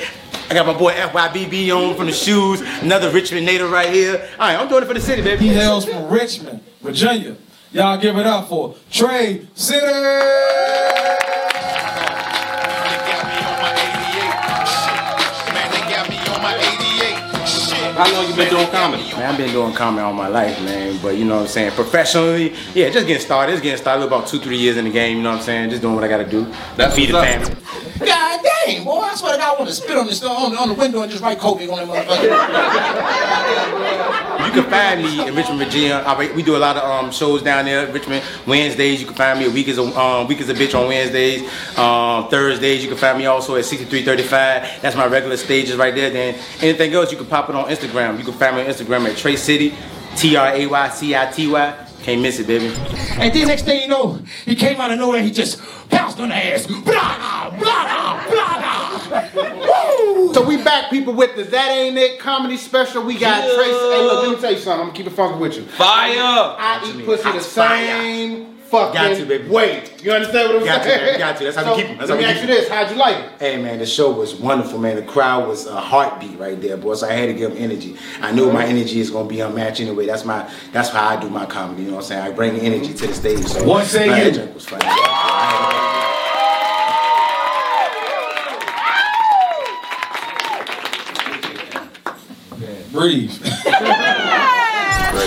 I 0.49 0.55
got 0.55 0.67
my 0.69 0.73
boy 0.79 0.93
FYBB 0.93 1.70
on 1.76 1.97
from 1.97 2.06
the 2.06 2.12
shoes. 2.12 2.61
Another 2.81 3.11
Richmond 3.11 3.44
native 3.44 3.73
right 3.73 3.93
here. 3.93 4.26
All 4.38 4.47
right, 4.47 4.56
I'm 4.56 4.69
doing 4.69 4.85
it 4.85 4.87
for 4.87 4.94
the 4.94 5.00
city, 5.00 5.20
baby. 5.20 5.49
He 5.49 5.53
hails 5.55 5.85
from 5.85 6.09
Richmond, 6.09 6.61
Virginia. 6.81 7.35
Y'all 7.73 7.99
give 8.00 8.17
it 8.19 8.26
up 8.26 8.49
for 8.49 8.76
Tray 8.93 9.49
City. 9.55 9.85
How 17.98 18.06
long 18.12 18.28
you 18.31 18.36
been 18.36 18.48
doing 18.48 18.69
comedy? 18.69 19.02
Man, 19.10 19.32
I've 19.32 19.36
been 19.36 19.50
doing 19.50 19.74
comedy 19.74 20.02
all 20.05 20.12
my 20.12 20.28
life, 20.28 20.56
man. 20.62 20.96
But 21.02 21.17
you 21.17 21.24
know 21.24 21.34
what 21.38 21.43
I'm 21.43 21.48
saying? 21.48 21.72
Professionally, 21.72 22.55
yeah, 22.72 22.90
just 22.90 23.08
getting 23.08 23.20
started. 23.20 23.55
Just 23.55 23.64
getting 23.64 23.76
started 23.81 24.05
about 24.06 24.28
two, 24.28 24.38
three 24.38 24.56
years 24.56 24.76
in 24.76 24.84
the 24.84 24.90
game, 24.93 25.17
you 25.17 25.22
know 25.24 25.31
what 25.31 25.38
I'm 25.38 25.43
saying? 25.44 25.70
Just 25.70 25.82
doing 25.82 25.96
what 25.96 26.05
I 26.05 26.08
gotta 26.08 26.24
do. 26.24 26.46
That's 26.76 26.94
feed 26.94 27.08
the 27.08 27.14
what's 27.14 27.26
up. 27.26 27.43
family. 27.58 28.06
God 28.06 28.40
dang, 28.67 28.84
boy, 28.84 29.00
I 29.00 29.17
swear 29.17 29.32
to 29.32 29.38
God, 29.38 29.56
I 29.56 29.58
want 29.58 29.69
to 29.69 29.74
spit 29.74 29.96
on 29.96 30.06
this 30.06 30.22
on, 30.22 30.56
on 30.56 30.69
the 30.69 30.74
window 30.74 31.02
and 31.02 31.10
just 31.10 31.24
write 31.24 31.40
COVID 31.40 31.72
on 31.72 31.88
that 31.88 32.06
motherfucker. 32.06 34.28
Can 34.62 34.70
find 34.70 35.03
me 35.03 35.29
in 35.29 35.34
Richmond, 35.34 35.58
Virginia. 35.60 36.03
I, 36.06 36.32
we 36.32 36.43
do 36.43 36.56
a 36.56 36.58
lot 36.58 36.77
of 36.77 36.82
um, 36.82 37.12
shows 37.12 37.43
down 37.43 37.65
there, 37.65 37.91
Richmond. 37.93 38.24
Wednesdays, 38.46 39.00
you 39.00 39.06
can 39.06 39.15
find 39.15 39.38
me. 39.38 39.46
A 39.46 39.50
week 39.50 39.69
is 39.69 39.79
a 39.79 39.82
um, 39.82 40.27
week 40.27 40.41
is 40.41 40.48
a 40.48 40.55
bitch 40.55 40.79
on 40.79 40.88
Wednesdays. 40.88 41.43
Um, 41.79 42.29
Thursdays, 42.29 42.82
you 42.82 42.88
can 42.88 42.98
find 42.98 43.19
me 43.19 43.27
also 43.27 43.56
at 43.56 43.65
6335. 43.65 44.82
That's 44.82 44.96
my 44.96 45.06
regular 45.06 45.36
stages 45.36 45.77
right 45.77 45.94
there. 45.94 46.10
Then 46.10 46.34
anything 46.60 46.93
else, 46.93 47.12
you 47.12 47.19
can 47.19 47.27
pop 47.27 47.48
it 47.48 47.55
on 47.55 47.67
Instagram. 47.67 48.19
You 48.19 48.24
can 48.24 48.34
find 48.34 48.56
me 48.56 48.62
on 48.62 48.69
Instagram 48.69 49.08
at 49.08 49.17
Tray 49.17 49.36
City, 49.36 49.74
T 50.17 50.36
R 50.36 50.48
A 50.48 50.67
Y 50.67 50.88
C 50.88 51.15
I 51.15 51.31
T 51.31 51.46
Y. 51.46 51.87
Can't 52.02 52.22
miss 52.22 52.38
it, 52.38 52.46
baby. 52.46 52.67
and 53.19 53.34
then 53.34 53.48
next 53.48 53.64
thing 53.64 53.82
you 53.82 53.88
know, 53.88 54.19
he 54.44 54.55
came 54.55 54.81
out 54.81 54.90
of 54.90 54.98
nowhere, 54.98 55.22
he 55.22 55.31
just 55.31 55.60
pounced 55.90 56.20
on 56.20 56.28
the 56.31 56.34
ass. 56.34 56.67
Blah, 56.67 56.81
blah, 56.82 57.50
blah, 57.58 58.31
blah, 58.31 58.69
Woo! 59.08 60.34
So 60.34 60.46
we 60.46 60.62
back 60.62 60.90
people 60.90 61.14
with 61.14 61.36
the 61.36 61.44
That 61.44 61.70
Ain't 61.70 61.96
It 61.96 62.19
comedy 62.19 62.56
special. 62.56 63.02
We 63.02 63.19
got 63.19 63.43
Tracy. 63.43 63.70
Hey, 63.70 64.02
look, 64.02 64.22
let 64.22 64.36
me 64.36 64.40
tell 64.40 64.52
you 64.52 64.58
something. 64.58 64.72
I'm 64.72 64.86
gonna 64.88 64.93
keep 64.96 65.06
it 65.06 65.10
funky 65.10 65.38
with 65.38 65.56
you. 65.56 65.62
Fire! 65.64 66.12
I 66.19 66.82
eat 66.86 67.05
pussy 67.05 67.32
the 67.32 67.40
fire. 67.40 67.40
same 67.40 68.57
fucking 68.70 68.94
Got 68.94 69.17
to, 69.17 69.25
baby. 69.27 69.48
way. 69.48 69.82
You 70.03 70.13
understand 70.13 70.48
what 70.48 70.58
I'm 70.60 70.65
Got 70.65 70.79
to, 70.79 70.84
saying? 70.84 71.05
man. 71.06 71.19
Got 71.19 71.37
to. 71.39 71.44
That's 71.44 71.56
how 71.56 71.65
we 71.65 71.70
So, 71.70 71.77
keep 71.77 71.87
'em. 71.91 71.98
That's 71.98 72.10
let 72.10 72.15
how 72.15 72.15
me 72.17 72.25
we 72.27 72.31
ask 72.31 72.41
keep 72.41 72.48
you 72.51 72.55
this: 72.56 72.69
How'd 72.69 72.91
you 72.91 72.96
like 72.96 73.17
it? 73.17 73.31
Hey 73.39 73.63
man, 73.63 73.79
the 73.79 73.87
show 73.87 74.10
was 74.13 74.34
wonderful, 74.34 74.79
man. 74.79 74.96
The 74.96 75.03
crowd 75.03 75.48
was 75.48 75.67
a 75.67 75.81
heartbeat 75.81 76.39
right 76.39 76.60
there, 76.60 76.77
boy. 76.77 76.94
So 76.94 77.08
I 77.08 77.13
had 77.13 77.27
to 77.27 77.34
give 77.34 77.51
them 77.55 77.63
energy. 77.63 77.96
I 78.20 78.32
knew 78.32 78.51
my 78.53 78.65
energy 78.65 79.01
is 79.01 79.10
gonna 79.10 79.29
be 79.29 79.41
unmatched 79.41 79.81
anyway. 79.81 80.06
That's 80.06 80.25
my 80.25 80.48
that's 80.72 80.91
how 80.91 81.06
I 81.08 81.17
do 81.20 81.29
my 81.31 81.46
comedy. 81.46 81.82
You 81.82 81.89
know 81.91 81.96
what 81.96 82.05
I'm 82.05 82.08
saying? 82.08 82.22
I 82.22 82.31
bring 82.31 82.58
energy 82.60 82.94
to 82.94 83.06
the 83.06 83.15
stage. 83.15 83.44
So 83.46 83.65
What 83.65 83.87
say 83.87 84.08
man, 84.08 84.27
you? 84.27 84.41
That 84.41 84.55
was 84.55 84.67
funny. 84.67 84.84
Breathe. 92.93 93.32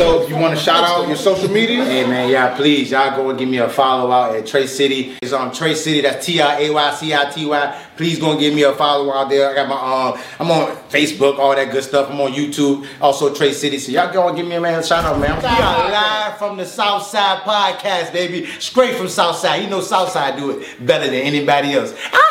So 0.02 0.24
if 0.24 0.30
you 0.30 0.36
want 0.36 0.58
to 0.58 0.60
shout 0.60 0.84
out 0.84 1.08
your 1.08 1.16
social 1.16 1.48
media, 1.48 1.86
Hey 1.86 2.08
man, 2.08 2.28
y'all 2.28 2.56
please, 2.56 2.90
y'all 2.90 3.16
go 3.16 3.30
and 3.30 3.38
give 3.38 3.48
me 3.48 3.60
a 3.60 3.70
follow 3.70 4.12
out 4.12 4.36
at 4.36 4.48
Tray 4.48 4.66
City. 4.66 5.16
It's 5.22 5.32
on 5.32 5.54
Tray 5.54 5.76
City. 5.76 6.02
That's 6.02 6.26
T 6.26 6.42
R 6.42 6.60
A 6.60 6.72
Y 6.72 6.94
C 6.96 7.14
I 7.14 7.30
T 7.30 7.46
Y. 7.46 7.86
Please 7.98 8.18
go 8.18 8.32
and 8.32 8.40
give 8.40 8.56
me 8.56 8.64
a 8.64 8.74
follow 8.74 9.14
out 9.14 9.30
there. 9.30 9.52
I 9.52 9.54
got 9.54 9.70
my 9.70 9.76
um, 9.76 10.20
I'm 10.40 10.50
on 10.50 10.76
Facebook, 10.90 11.38
all 11.38 11.56
that 11.56 11.72
good 11.72 11.84
stuff. 11.84 12.10
I'm 12.10 12.20
on 12.20 12.32
YouTube, 12.32 12.88
also 13.00 13.32
Tray 13.32 13.54
City. 13.54 13.78
So 13.78 13.92
y'all 13.92 14.12
go 14.12 14.28
and 14.28 14.36
give 14.36 14.48
me 14.48 14.56
a 14.56 14.60
man 14.60 14.80
a 14.80 14.84
shout 14.84 15.06
out, 15.06 15.20
man. 15.20 15.38
We 15.38 15.46
are 15.46 15.92
live 15.92 16.38
from 16.40 16.58
the 16.58 16.66
Southside 16.66 17.44
Podcast, 17.44 18.12
baby. 18.12 18.48
Straight 18.58 18.96
from 18.96 19.08
Southside. 19.08 19.62
You 19.62 19.70
know 19.70 19.82
Southside 19.82 20.36
do 20.36 20.50
it 20.50 20.84
better 20.84 21.06
than 21.06 21.14
anybody 21.14 21.74
else. 21.74 21.94
I 22.12 22.31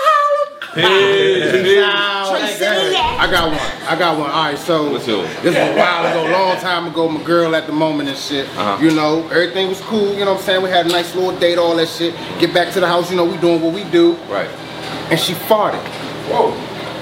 got 3.31 3.49
one. 3.51 3.59
I 3.89 3.97
got 3.99 4.19
one. 4.19 4.31
All 4.31 4.45
right, 4.45 4.59
so 4.59 4.93
What's 4.93 5.07
yours? 5.07 5.29
this 5.43 5.55
was 5.57 5.57
a 5.57 5.77
while 5.77 6.07
ago, 6.07 6.33
long 6.33 6.57
time 6.59 6.87
ago. 6.87 7.09
My 7.09 7.23
girl 7.23 7.55
at 7.57 7.67
the 7.67 7.73
moment 7.73 8.09
and 8.09 8.19
shit. 8.19 8.47
Uh-huh. 8.57 8.83
You 8.83 8.91
know, 8.95 9.27
everything 9.29 9.69
was 9.69 9.81
cool. 9.83 10.13
You 10.15 10.25
know 10.25 10.33
what 10.33 10.41
I'm 10.41 10.45
saying? 10.47 10.63
We 10.63 10.71
had 10.71 10.87
a 10.87 10.89
nice 10.91 11.15
little 11.15 11.37
date, 11.39 11.59
all 11.59 11.77
that 11.77 11.89
shit. 11.89 12.15
Get 12.39 12.53
back 12.55 12.73
to 12.75 12.81
the 12.81 12.87
house. 12.87 13.11
You 13.11 13.17
know, 13.17 13.25
we 13.25 13.37
doing 13.39 13.61
what 13.61 13.75
we 13.75 13.85
do, 13.85 14.15
Right. 14.29 14.49
and 15.11 15.19
she 15.19 15.33
farted. 15.35 15.81
Whoa. 16.31 16.53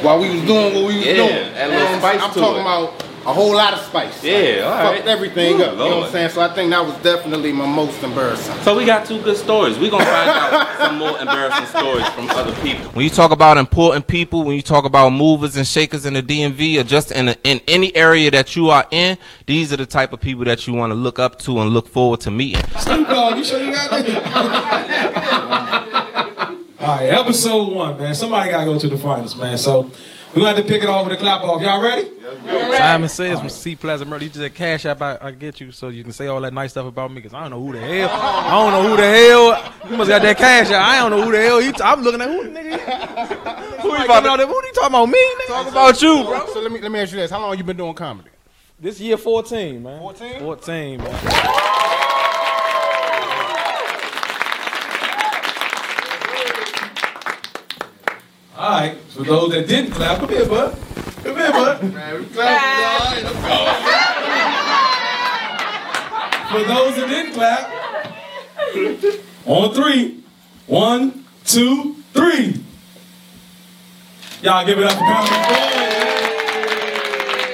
While 0.03 0.21
we 0.21 0.31
was 0.31 0.43
doing 0.43 0.75
what 0.75 0.85
we 0.87 0.97
was 0.99 1.07
Yeah, 1.07 1.15
doing. 1.15 1.31
add 1.57 1.71
a 1.71 1.73
little 1.75 2.07
I'm 2.07 2.31
talking 2.31 2.59
it. 2.59 2.61
about 2.61 3.05
a 3.27 3.33
whole 3.33 3.55
lot 3.55 3.75
of 3.75 3.81
spice. 3.81 4.23
Yeah, 4.25 4.63
all 4.65 4.71
right. 4.71 4.97
Fucked 4.97 5.09
everything 5.09 5.61
Ooh, 5.61 5.65
up. 5.65 5.73
You 5.73 5.79
know 5.79 5.97
what 5.99 6.07
I'm 6.07 6.13
saying? 6.13 6.31
So 6.31 6.41
I 6.41 6.53
think 6.55 6.71
that 6.71 6.85
was 6.85 6.95
definitely 7.03 7.53
my 7.53 7.67
most 7.67 8.03
embarrassing. 8.03 8.57
So 8.63 8.77
we 8.77 8.85
got 8.85 9.07
two 9.07 9.21
good 9.23 9.37
stories. 9.37 9.79
We're 9.79 9.91
gonna 9.91 10.05
find 10.05 10.31
out 10.31 10.79
some 10.87 10.99
more 10.99 11.19
embarrassing 11.19 11.67
stories 11.67 12.09
from 12.11 12.31
other 12.31 12.55
people. 12.63 12.91
When 12.93 13.05
you 13.05 13.11
talk 13.11 13.31
about 13.31 13.59
important 13.59 14.07
people, 14.07 14.45
when 14.45 14.57
you 14.57 14.63
talk 14.63 14.85
about 14.85 15.11
movers 15.11 15.57
and 15.57 15.67
shakers 15.67 16.07
in 16.07 16.15
the 16.15 16.23
DMV 16.23 16.81
or 16.81 16.85
just 16.85 17.13
in, 17.13 17.29
a, 17.29 17.37
in 17.45 17.61
any 17.69 17.95
area 17.95 18.31
that 18.31 18.57
you 18.57 18.71
are 18.71 18.87
in, 18.91 19.19
these 19.47 19.73
are 19.73 19.77
the 19.77 19.87
type 19.87 20.13
of 20.13 20.21
people 20.21 20.45
that 20.45 20.67
you 20.67 20.75
want 20.75 20.91
to 20.91 20.95
look 20.95 21.19
up 21.19 21.39
to 21.41 21.61
and 21.61 21.71
look 21.71 21.89
forward 21.89 22.21
to 22.21 22.31
meeting. 22.31 22.65
Snoop 22.79 23.09
Dogg, 23.09 23.37
you 23.37 23.45
sure 23.45 23.63
you 23.63 23.73
got 23.73 23.91
that? 23.91 25.15
All 26.81 26.97
right, 26.97 27.09
episode 27.09 27.73
one, 27.75 27.99
man. 27.99 28.15
Somebody 28.15 28.51
gotta 28.51 28.65
go 28.65 28.79
to 28.79 28.89
the 28.89 28.97
finals, 28.97 29.37
man. 29.37 29.59
So 29.59 29.91
we're 30.39 30.45
gonna 30.45 30.57
have 30.57 30.67
to 30.67 30.73
pick 30.73 30.83
it 30.83 30.89
off 30.89 31.05
with 31.07 31.19
a 31.19 31.21
clap 31.21 31.43
off. 31.43 31.61
Y'all 31.61 31.83
ready? 31.83 32.11
Simon 32.77 33.09
says 33.09 33.41
from 33.41 33.49
Seat 33.49 33.81
Pleasant 33.81 34.09
Murder, 34.09 34.25
you 34.25 34.31
just 34.31 34.55
cash 34.55 34.87
app 34.87 35.03
I, 35.03 35.19
I 35.21 35.31
get 35.33 35.61
you 35.61 35.73
so 35.73 35.89
you 35.89 36.05
can 36.05 36.13
say 36.13 36.29
all 36.29 36.41
that 36.43 36.55
nice 36.55 36.71
stuff 36.73 36.87
about 36.87 37.11
me 37.11 37.17
because 37.17 37.35
I 37.35 37.41
don't 37.41 37.51
know 37.51 37.65
who 37.65 37.73
the 37.73 37.81
hell. 37.81 38.11
I 38.13 38.51
don't 38.51 38.73
know 38.73 38.89
who 38.89 38.97
the 38.97 39.03
hell. 39.03 39.91
You 39.91 39.97
must 39.97 40.09
got 40.09 40.23
that 40.23 40.39
cash 40.39 40.71
app. 40.71 40.83
I 40.83 40.99
don't 40.99 41.11
know 41.11 41.25
who 41.25 41.33
the 41.33 41.41
hell. 41.41 41.59
He 41.59 41.73
t- 41.73 41.83
I'm 41.83 42.03
looking 42.03 42.21
at 42.21 42.29
who 42.29 42.45
the 42.45 42.51
nigga. 42.51 42.79
who 43.81 43.91
you 43.91 44.07
talking 44.07 44.27
about? 44.27 44.41
Who 44.41 44.55
you 44.55 44.73
talking 44.75 44.87
about 44.87 45.07
me? 45.07 45.19
Nigga? 45.19 45.47
Talking 45.49 45.73
about 45.73 46.03
you, 46.03 46.25
bro. 46.25 46.47
So 46.53 46.61
let 46.61 46.71
me 46.71 46.81
let 46.81 46.93
me 46.93 47.01
ask 47.01 47.13
you 47.13 47.19
this: 47.19 47.31
How 47.31 47.41
long 47.41 47.59
you 47.59 47.65
been 47.65 47.77
doing 47.77 47.95
comedy? 47.95 48.31
This 48.79 49.01
year 49.01 49.17
14, 49.17 49.83
man. 49.83 49.99
14? 49.99 50.39
14, 50.39 50.99
man. 51.03 51.95
All 58.59 58.71
right. 58.71 58.97
For 59.11 59.23
those 59.23 59.53
that 59.53 59.69
didn't 59.69 59.93
clap, 59.93 60.19
come 60.19 60.31
here, 60.31 60.45
bud. 60.45 60.77
Come 61.23 61.37
here, 61.37 61.53
bud. 61.53 61.95
Man, 61.95 62.19
we 62.19 62.27
clap. 62.27 62.61
For 66.51 66.65
those 66.65 66.97
that 66.97 67.07
didn't 67.09 67.35
clap, 67.35 67.71
on 69.47 69.75
three. 69.75 70.25
One, 70.67 71.25
two, 71.45 71.97
three. 72.13 72.61
Y'all 74.43 74.67
give 74.67 74.79
it 74.79 74.85
up 74.87 74.93
for 74.93 74.99
comedy. 74.99 75.35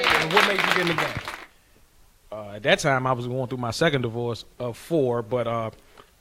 And 0.09 0.33
what 0.33 0.47
made 0.47 0.57
you 0.57 0.65
get 0.65 0.79
in 0.79 0.87
the 0.87 0.93
game? 0.95 1.21
Uh, 2.31 2.55
at 2.55 2.63
that 2.63 2.79
time, 2.79 3.05
I 3.05 3.13
was 3.13 3.27
going 3.27 3.47
through 3.47 3.59
my 3.59 3.71
second 3.71 4.01
divorce 4.01 4.43
of 4.57 4.75
four, 4.75 5.21
but 5.21 5.45
uh, 5.45 5.69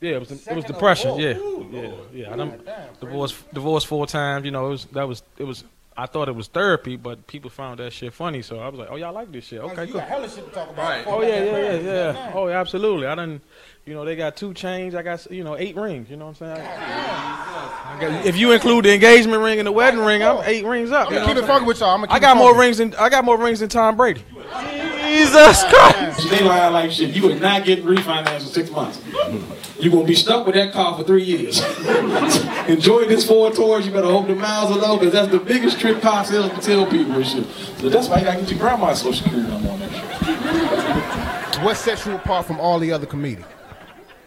yeah, 0.04 0.16
it 0.16 0.20
was 0.20 0.30
it 0.46 0.54
was 0.54 0.64
depression. 0.64 1.16
Yeah, 1.18 1.34
yeah, 1.70 1.90
yeah. 2.12 2.32
I 2.32 2.36
done 2.36 2.60
divorced 3.00 3.36
divorced 3.54 3.86
four 3.86 4.06
times. 4.06 4.44
You 4.44 4.50
know, 4.50 4.66
it 4.66 4.70
was 4.70 4.84
that 4.86 5.08
was 5.08 5.22
it 5.38 5.44
was. 5.44 5.64
I 5.96 6.06
thought 6.06 6.28
it 6.28 6.34
was 6.34 6.48
therapy, 6.48 6.96
but 6.96 7.24
people 7.28 7.50
found 7.50 7.78
that 7.78 7.92
shit 7.92 8.12
funny. 8.12 8.42
So 8.42 8.58
I 8.58 8.68
was 8.68 8.80
like, 8.80 8.88
oh, 8.90 8.96
y'all 8.96 9.12
like 9.14 9.30
this 9.30 9.44
shit? 9.44 9.60
Okay, 9.60 9.84
You 9.84 9.92
cool. 9.92 10.00
got 10.00 10.08
hella 10.08 10.28
shit 10.28 10.44
to 10.44 10.50
talk 10.50 10.68
about. 10.70 11.06
Oh 11.06 11.22
yeah, 11.22 11.44
yeah, 11.44 11.56
yeah, 11.56 11.80
yeah. 11.80 12.32
Oh, 12.34 12.48
yeah, 12.48 12.58
absolutely. 12.60 13.06
I 13.06 13.14
done, 13.14 13.40
you 13.86 13.94
know, 13.94 14.04
they 14.04 14.16
got 14.16 14.36
two 14.36 14.54
chains. 14.54 14.96
I 14.96 15.02
got, 15.02 15.24
you 15.30 15.44
know, 15.44 15.56
eight 15.56 15.76
rings. 15.76 16.10
You 16.10 16.16
know 16.16 16.26
what 16.26 16.42
I'm 16.42 16.56
saying? 16.56 16.66
I 16.68 17.96
got, 18.00 18.26
if 18.26 18.36
you 18.36 18.50
include 18.50 18.86
the 18.86 18.92
engagement 18.92 19.40
ring 19.40 19.60
and 19.60 19.68
the 19.68 19.72
wedding 19.72 20.00
ring, 20.00 20.24
I'm 20.24 20.42
eight 20.44 20.64
rings 20.64 20.90
up. 20.90 21.10
You 21.10 21.20
know 21.20 21.26
Keep 21.26 21.36
it 21.36 21.44
funky 21.46 21.64
with 21.66 21.78
y'all. 21.78 21.90
I'm 21.90 22.00
gonna 22.00 22.12
I 22.12 22.18
got 22.18 22.36
it 22.36 22.40
more 22.40 22.58
rings 22.58 22.78
than 22.78 22.92
I 22.96 23.08
got 23.08 23.24
more 23.24 23.38
rings 23.38 23.60
than 23.60 23.68
Tom 23.68 23.96
Brady. 23.96 24.24
Jesus 25.14 25.62
Christ! 25.64 26.28
They 26.28 26.42
lie 26.42 26.66
like 26.68 26.90
shit. 26.90 27.14
You 27.14 27.22
would 27.28 27.40
not 27.40 27.64
get 27.64 27.84
refinanced 27.84 28.40
in 28.40 28.46
six 28.46 28.70
months. 28.70 29.00
You're 29.78 29.92
gonna 29.92 30.06
be 30.06 30.16
stuck 30.16 30.44
with 30.44 30.56
that 30.56 30.72
car 30.72 30.96
for 30.98 31.04
three 31.04 31.22
years. 31.22 31.60
Enjoy 32.68 33.04
this 33.04 33.24
Ford 33.24 33.54
Taurus. 33.54 33.86
You 33.86 33.92
better 33.92 34.08
hope 34.08 34.26
the 34.26 34.34
miles 34.34 34.72
are 34.72 34.80
low, 34.80 34.98
because 34.98 35.12
that's 35.12 35.30
the 35.30 35.38
biggest 35.38 35.78
trip 35.78 36.00
car 36.02 36.24
sales 36.24 36.50
can 36.50 36.60
tell 36.60 36.86
people 36.86 37.12
and 37.14 37.26
shit. 37.26 37.46
So 37.78 37.88
that's 37.88 38.08
why 38.08 38.18
you 38.18 38.24
gotta 38.24 38.40
get 38.40 38.50
your 38.50 38.58
grandma's 38.58 39.02
social 39.02 39.24
security 39.24 39.48
number 39.48 39.70
on 39.70 39.78
that 39.80 41.52
shit. 41.52 41.62
What 41.62 41.76
sets 41.76 42.06
you 42.06 42.16
apart 42.16 42.46
from 42.46 42.58
all 42.58 42.80
the 42.80 42.90
other 42.90 43.06
comedians? 43.06 43.46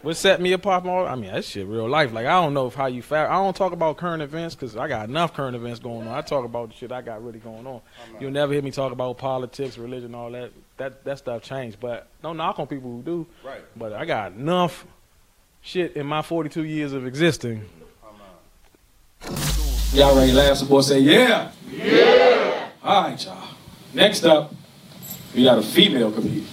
What 0.03 0.15
set 0.15 0.39
me 0.39 0.53
apart 0.53 0.83
from 0.83 0.91
all? 0.91 1.05
I 1.05 1.15
mean, 1.15 1.33
that 1.33 1.43
shit 1.43 1.67
real 1.67 1.89
life. 1.89 2.13
Like 2.13 2.27
I 2.27 2.41
don't 2.41 2.53
know 2.53 2.67
if 2.67 2.75
how 2.75 2.85
you 2.85 3.01
fa 3.01 3.27
I 3.29 3.33
don't 3.33 3.55
talk 3.55 3.73
about 3.73 3.97
current 3.97 4.23
events 4.23 4.55
because 4.55 4.77
I 4.77 4.87
got 4.87 5.09
enough 5.09 5.33
current 5.33 5.55
events 5.55 5.79
going 5.79 6.07
on. 6.07 6.13
I 6.13 6.21
talk 6.21 6.45
about 6.45 6.69
the 6.69 6.75
shit 6.75 6.93
I 6.93 7.01
got 7.01 7.21
really 7.21 7.39
going 7.39 7.67
on. 7.67 7.81
You'll 8.21 8.31
never 8.31 8.53
hear 8.53 8.61
me 8.61 8.71
talk 8.71 8.93
about 8.93 9.17
politics, 9.17 9.77
religion, 9.77 10.15
all 10.15 10.31
that. 10.31 10.51
That 10.77 11.03
that 11.03 11.17
stuff 11.17 11.41
changed. 11.41 11.79
But 11.79 12.07
don't 12.21 12.37
knock 12.37 12.59
on 12.59 12.67
people 12.67 12.91
who 12.91 13.01
do. 13.01 13.27
Right. 13.43 13.61
But 13.75 13.93
I 13.93 14.05
got 14.05 14.33
enough 14.33 14.85
shit 15.61 15.95
in 15.95 16.05
my 16.05 16.21
42 16.21 16.63
years 16.63 16.93
of 16.93 17.05
existing. 17.05 17.67
Y'all 19.93 20.15
ready? 20.15 20.31
Last 20.31 20.67
boy 20.69 20.81
say 20.81 20.99
yeah. 20.99 21.51
Yeah. 21.69 22.69
All 22.83 23.09
right, 23.09 23.25
y'all. 23.25 23.47
Next 23.93 24.23
up, 24.25 24.53
we 25.33 25.43
got 25.43 25.57
a 25.57 25.63
female 25.63 26.11
comedian. 26.11 26.45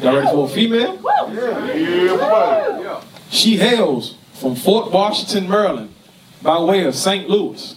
Y'all 0.00 0.16
ready 0.16 0.28
for 0.28 0.46
a 0.46 0.48
female? 0.48 1.00
Yeah. 1.32 3.00
She 3.30 3.56
hails 3.56 4.16
from 4.32 4.56
Fort 4.56 4.90
Washington, 4.90 5.48
Maryland, 5.48 5.94
by 6.42 6.58
way 6.58 6.84
of 6.84 6.94
St. 6.94 7.28
Louis. 7.28 7.76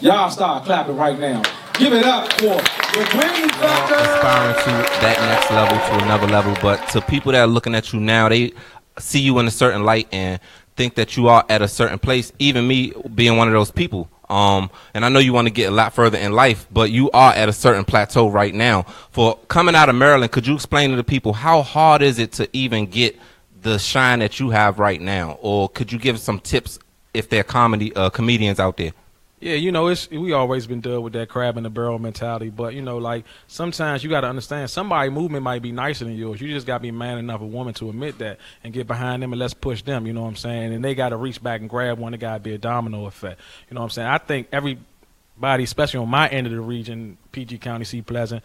Y'all 0.00 0.30
start 0.30 0.64
clapping 0.64 0.96
right 0.96 1.18
now. 1.18 1.42
Give 1.74 1.92
it 1.92 2.04
up 2.04 2.32
for 2.34 2.60
Queen 2.92 3.48
Factor. 3.50 3.94
aspiring 3.94 4.54
to 4.64 4.70
that 5.00 5.18
next 5.20 5.50
level 5.50 5.76
to 5.76 6.04
another 6.04 6.26
level. 6.26 6.56
But 6.62 6.88
to 6.90 7.00
people 7.02 7.32
that 7.32 7.40
are 7.40 7.46
looking 7.46 7.74
at 7.74 7.92
you 7.92 8.00
now 8.00 8.28
they 8.28 8.52
see 8.98 9.20
you 9.20 9.38
in 9.38 9.46
a 9.46 9.50
certain 9.50 9.84
light 9.84 10.08
and 10.10 10.40
think 10.74 10.94
that 10.94 11.16
you 11.16 11.28
are 11.28 11.44
at 11.48 11.60
a 11.60 11.68
certain 11.68 11.98
place. 11.98 12.32
Even 12.38 12.66
me 12.66 12.92
being 13.14 13.36
one 13.36 13.46
of 13.48 13.54
those 13.54 13.70
people 13.70 14.08
um 14.30 14.70
and 14.92 15.06
i 15.06 15.08
know 15.08 15.18
you 15.18 15.32
want 15.32 15.48
to 15.48 15.52
get 15.52 15.68
a 15.68 15.74
lot 15.74 15.90
further 15.94 16.18
in 16.18 16.32
life 16.32 16.66
but 16.70 16.90
you 16.90 17.10
are 17.12 17.32
at 17.32 17.48
a 17.48 17.52
certain 17.52 17.84
plateau 17.84 18.28
right 18.28 18.54
now. 18.54 18.82
For 19.10 19.38
coming 19.48 19.74
out 19.74 19.88
of 19.88 19.94
maryland 19.94 20.32
could 20.32 20.46
you 20.46 20.54
explain 20.54 20.90
to 20.90 20.96
the 20.96 21.04
people 21.04 21.32
how 21.32 21.62
hard 21.62 22.02
is 22.02 22.18
it 22.18 22.32
to 22.32 22.48
even 22.52 22.86
get 22.86 23.18
the 23.60 23.78
shine 23.78 24.20
that 24.20 24.38
you 24.40 24.50
have 24.50 24.78
right 24.78 25.00
now? 25.00 25.38
Or 25.40 25.68
could 25.68 25.92
you 25.92 25.98
give 25.98 26.18
some 26.18 26.40
tips 26.40 26.78
if 27.14 27.28
there 27.28 27.40
are 27.40 27.44
comedy 27.44 27.94
uh, 27.94 28.10
comedians 28.10 28.60
out 28.60 28.76
there 28.76 28.92
Yeah, 29.40 29.54
you 29.54 29.70
know, 29.70 29.86
it's 29.86 30.10
we 30.10 30.32
always 30.32 30.66
been 30.66 30.80
dealt 30.80 31.04
with 31.04 31.12
that 31.12 31.28
crab 31.28 31.56
in 31.56 31.62
the 31.62 31.70
barrel 31.70 32.00
mentality. 32.00 32.50
But 32.50 32.74
you 32.74 32.82
know, 32.82 32.98
like 32.98 33.24
sometimes 33.46 34.02
you 34.02 34.10
got 34.10 34.22
to 34.22 34.26
understand 34.26 34.68
somebody 34.68 35.10
movement 35.10 35.44
might 35.44 35.62
be 35.62 35.70
nicer 35.70 36.04
than 36.04 36.16
yours. 36.16 36.40
You 36.40 36.48
just 36.48 36.66
got 36.66 36.78
to 36.78 36.82
be 36.82 36.90
man 36.90 37.18
enough, 37.18 37.40
a 37.40 37.46
woman 37.46 37.72
to 37.74 37.88
admit 37.88 38.18
that 38.18 38.38
and 38.64 38.72
get 38.72 38.88
behind 38.88 39.22
them 39.22 39.32
and 39.32 39.38
let's 39.38 39.54
push 39.54 39.82
them. 39.82 40.06
You 40.06 40.12
know 40.12 40.22
what 40.22 40.28
I'm 40.28 40.36
saying? 40.36 40.74
And 40.74 40.84
they 40.84 40.96
got 40.96 41.10
to 41.10 41.16
reach 41.16 41.40
back 41.40 41.60
and 41.60 41.70
grab 41.70 41.98
one. 41.98 42.14
It 42.14 42.18
got 42.18 42.34
to 42.34 42.40
be 42.40 42.52
a 42.52 42.58
domino 42.58 43.06
effect. 43.06 43.40
You 43.70 43.76
know 43.76 43.80
what 43.82 43.86
I'm 43.86 43.90
saying? 43.90 44.08
I 44.08 44.18
think 44.18 44.48
everybody, 44.50 45.62
especially 45.62 46.00
on 46.00 46.08
my 46.08 46.28
end 46.28 46.48
of 46.48 46.52
the 46.52 46.60
region, 46.60 47.16
PG 47.30 47.58
County, 47.58 47.84
Seat 47.84 48.06
Pleasant, 48.06 48.42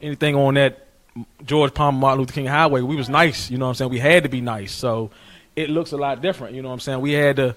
anything 0.00 0.34
on 0.34 0.54
that 0.54 0.88
George 1.44 1.72
Palmer, 1.72 1.98
Martin 1.98 2.20
Luther 2.20 2.32
King 2.32 2.46
Highway, 2.46 2.80
we 2.80 2.96
was 2.96 3.08
nice. 3.08 3.48
You 3.48 3.58
know 3.58 3.66
what 3.66 3.70
I'm 3.70 3.74
saying? 3.76 3.90
We 3.92 4.00
had 4.00 4.24
to 4.24 4.28
be 4.28 4.40
nice. 4.40 4.72
So 4.72 5.10
it 5.54 5.70
looks 5.70 5.92
a 5.92 5.96
lot 5.96 6.20
different. 6.20 6.56
You 6.56 6.62
know 6.62 6.68
what 6.68 6.74
I'm 6.74 6.80
saying? 6.80 7.00
We 7.00 7.12
had 7.12 7.36
to 7.36 7.54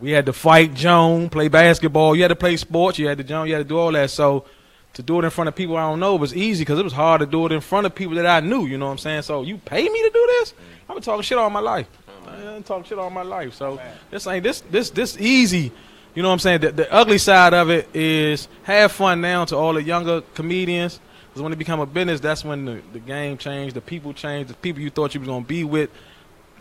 we 0.00 0.10
had 0.12 0.26
to 0.26 0.32
fight 0.32 0.74
Joan, 0.74 1.28
play 1.28 1.48
basketball. 1.48 2.16
You 2.16 2.22
had 2.22 2.28
to 2.28 2.36
play 2.36 2.56
sports. 2.56 2.98
You 2.98 3.06
had 3.06 3.18
to 3.18 3.24
Joan. 3.24 3.46
You 3.46 3.54
had 3.54 3.60
to 3.60 3.68
do 3.68 3.78
all 3.78 3.92
that. 3.92 4.10
So 4.10 4.46
to 4.94 5.02
do 5.02 5.20
it 5.20 5.24
in 5.24 5.30
front 5.30 5.48
of 5.48 5.54
people 5.54 5.76
I 5.76 5.82
don't 5.82 6.00
know 6.00 6.16
was 6.16 6.34
easy 6.34 6.62
because 6.62 6.78
it 6.78 6.84
was 6.84 6.92
hard 6.92 7.20
to 7.20 7.26
do 7.26 7.46
it 7.46 7.52
in 7.52 7.60
front 7.60 7.86
of 7.86 7.94
people 7.94 8.16
that 8.16 8.26
I 8.26 8.40
knew. 8.40 8.66
You 8.66 8.78
know 8.78 8.86
what 8.86 8.92
I'm 8.92 8.98
saying? 8.98 9.22
So 9.22 9.42
you 9.42 9.58
pay 9.58 9.82
me 9.82 10.02
to 10.02 10.10
do 10.12 10.26
this? 10.38 10.54
I've 10.88 10.96
been 10.96 11.02
talking 11.02 11.22
shit 11.22 11.38
all 11.38 11.50
my 11.50 11.60
life. 11.60 11.86
I've 12.26 12.38
been 12.38 12.62
talking 12.62 12.84
shit 12.84 12.98
all 12.98 13.10
my 13.10 13.22
life. 13.22 13.54
So 13.54 13.80
this 14.10 14.26
ain't 14.26 14.42
this 14.42 14.62
this 14.62 14.90
this 14.90 15.18
easy. 15.18 15.70
You 16.14 16.22
know 16.22 16.28
what 16.28 16.34
I'm 16.34 16.38
saying? 16.40 16.60
The, 16.62 16.72
the 16.72 16.92
ugly 16.92 17.18
side 17.18 17.54
of 17.54 17.70
it 17.70 17.88
is 17.94 18.48
have 18.64 18.90
fun 18.90 19.20
now 19.20 19.44
to 19.44 19.56
all 19.56 19.74
the 19.74 19.82
younger 19.82 20.22
comedians. 20.34 20.98
Because 21.28 21.42
when 21.42 21.52
it 21.52 21.56
become 21.56 21.78
a 21.78 21.86
business, 21.86 22.18
that's 22.18 22.44
when 22.44 22.64
the, 22.64 22.82
the 22.92 22.98
game 22.98 23.38
changed, 23.38 23.76
the 23.76 23.80
people 23.80 24.12
changed, 24.12 24.50
the 24.50 24.54
people 24.54 24.82
you 24.82 24.90
thought 24.90 25.14
you 25.14 25.20
was 25.20 25.28
gonna 25.28 25.44
be 25.44 25.62
with 25.62 25.90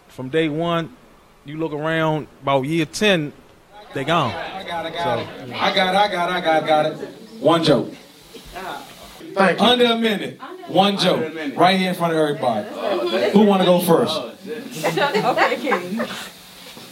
from 0.10 0.29
day 0.29 0.50
one. 0.50 0.96
You 1.46 1.58
look 1.58 1.74
around 1.74 2.27
about 2.41 2.65
year 2.65 2.86
ten, 2.86 3.34
they 3.93 4.03
gone. 4.03 4.31
I 4.31 4.63
got 4.63 4.86
it, 4.86 4.93
I 4.93 5.03
got 5.03 5.19
it. 5.19 5.27
I 5.53 5.75
got 5.75 5.96
it, 5.96 5.98
I 5.98 6.12
got 6.12 6.29
I 6.29 6.41
got 6.41 6.63
it, 6.63 6.67
got 6.67 6.86
it. 6.86 7.10
One 7.39 7.63
joke. 7.63 7.93
Thank 8.53 9.36
Thank 9.36 9.60
you. 9.60 9.65
Under 9.65 9.86
a 9.86 9.98
minute. 9.98 10.39
One 10.67 10.98
joke. 10.98 11.34
Right 11.55 11.79
here 11.79 11.89
in 11.89 11.96
front 11.96 12.13
of 12.13 12.19
everybody. 12.19 12.67
Who 13.31 13.43
want 13.43 13.62
to 13.62 13.65
go 13.65 13.79
first? 13.79 14.15
okay, 14.17 15.55
King. 15.58 16.08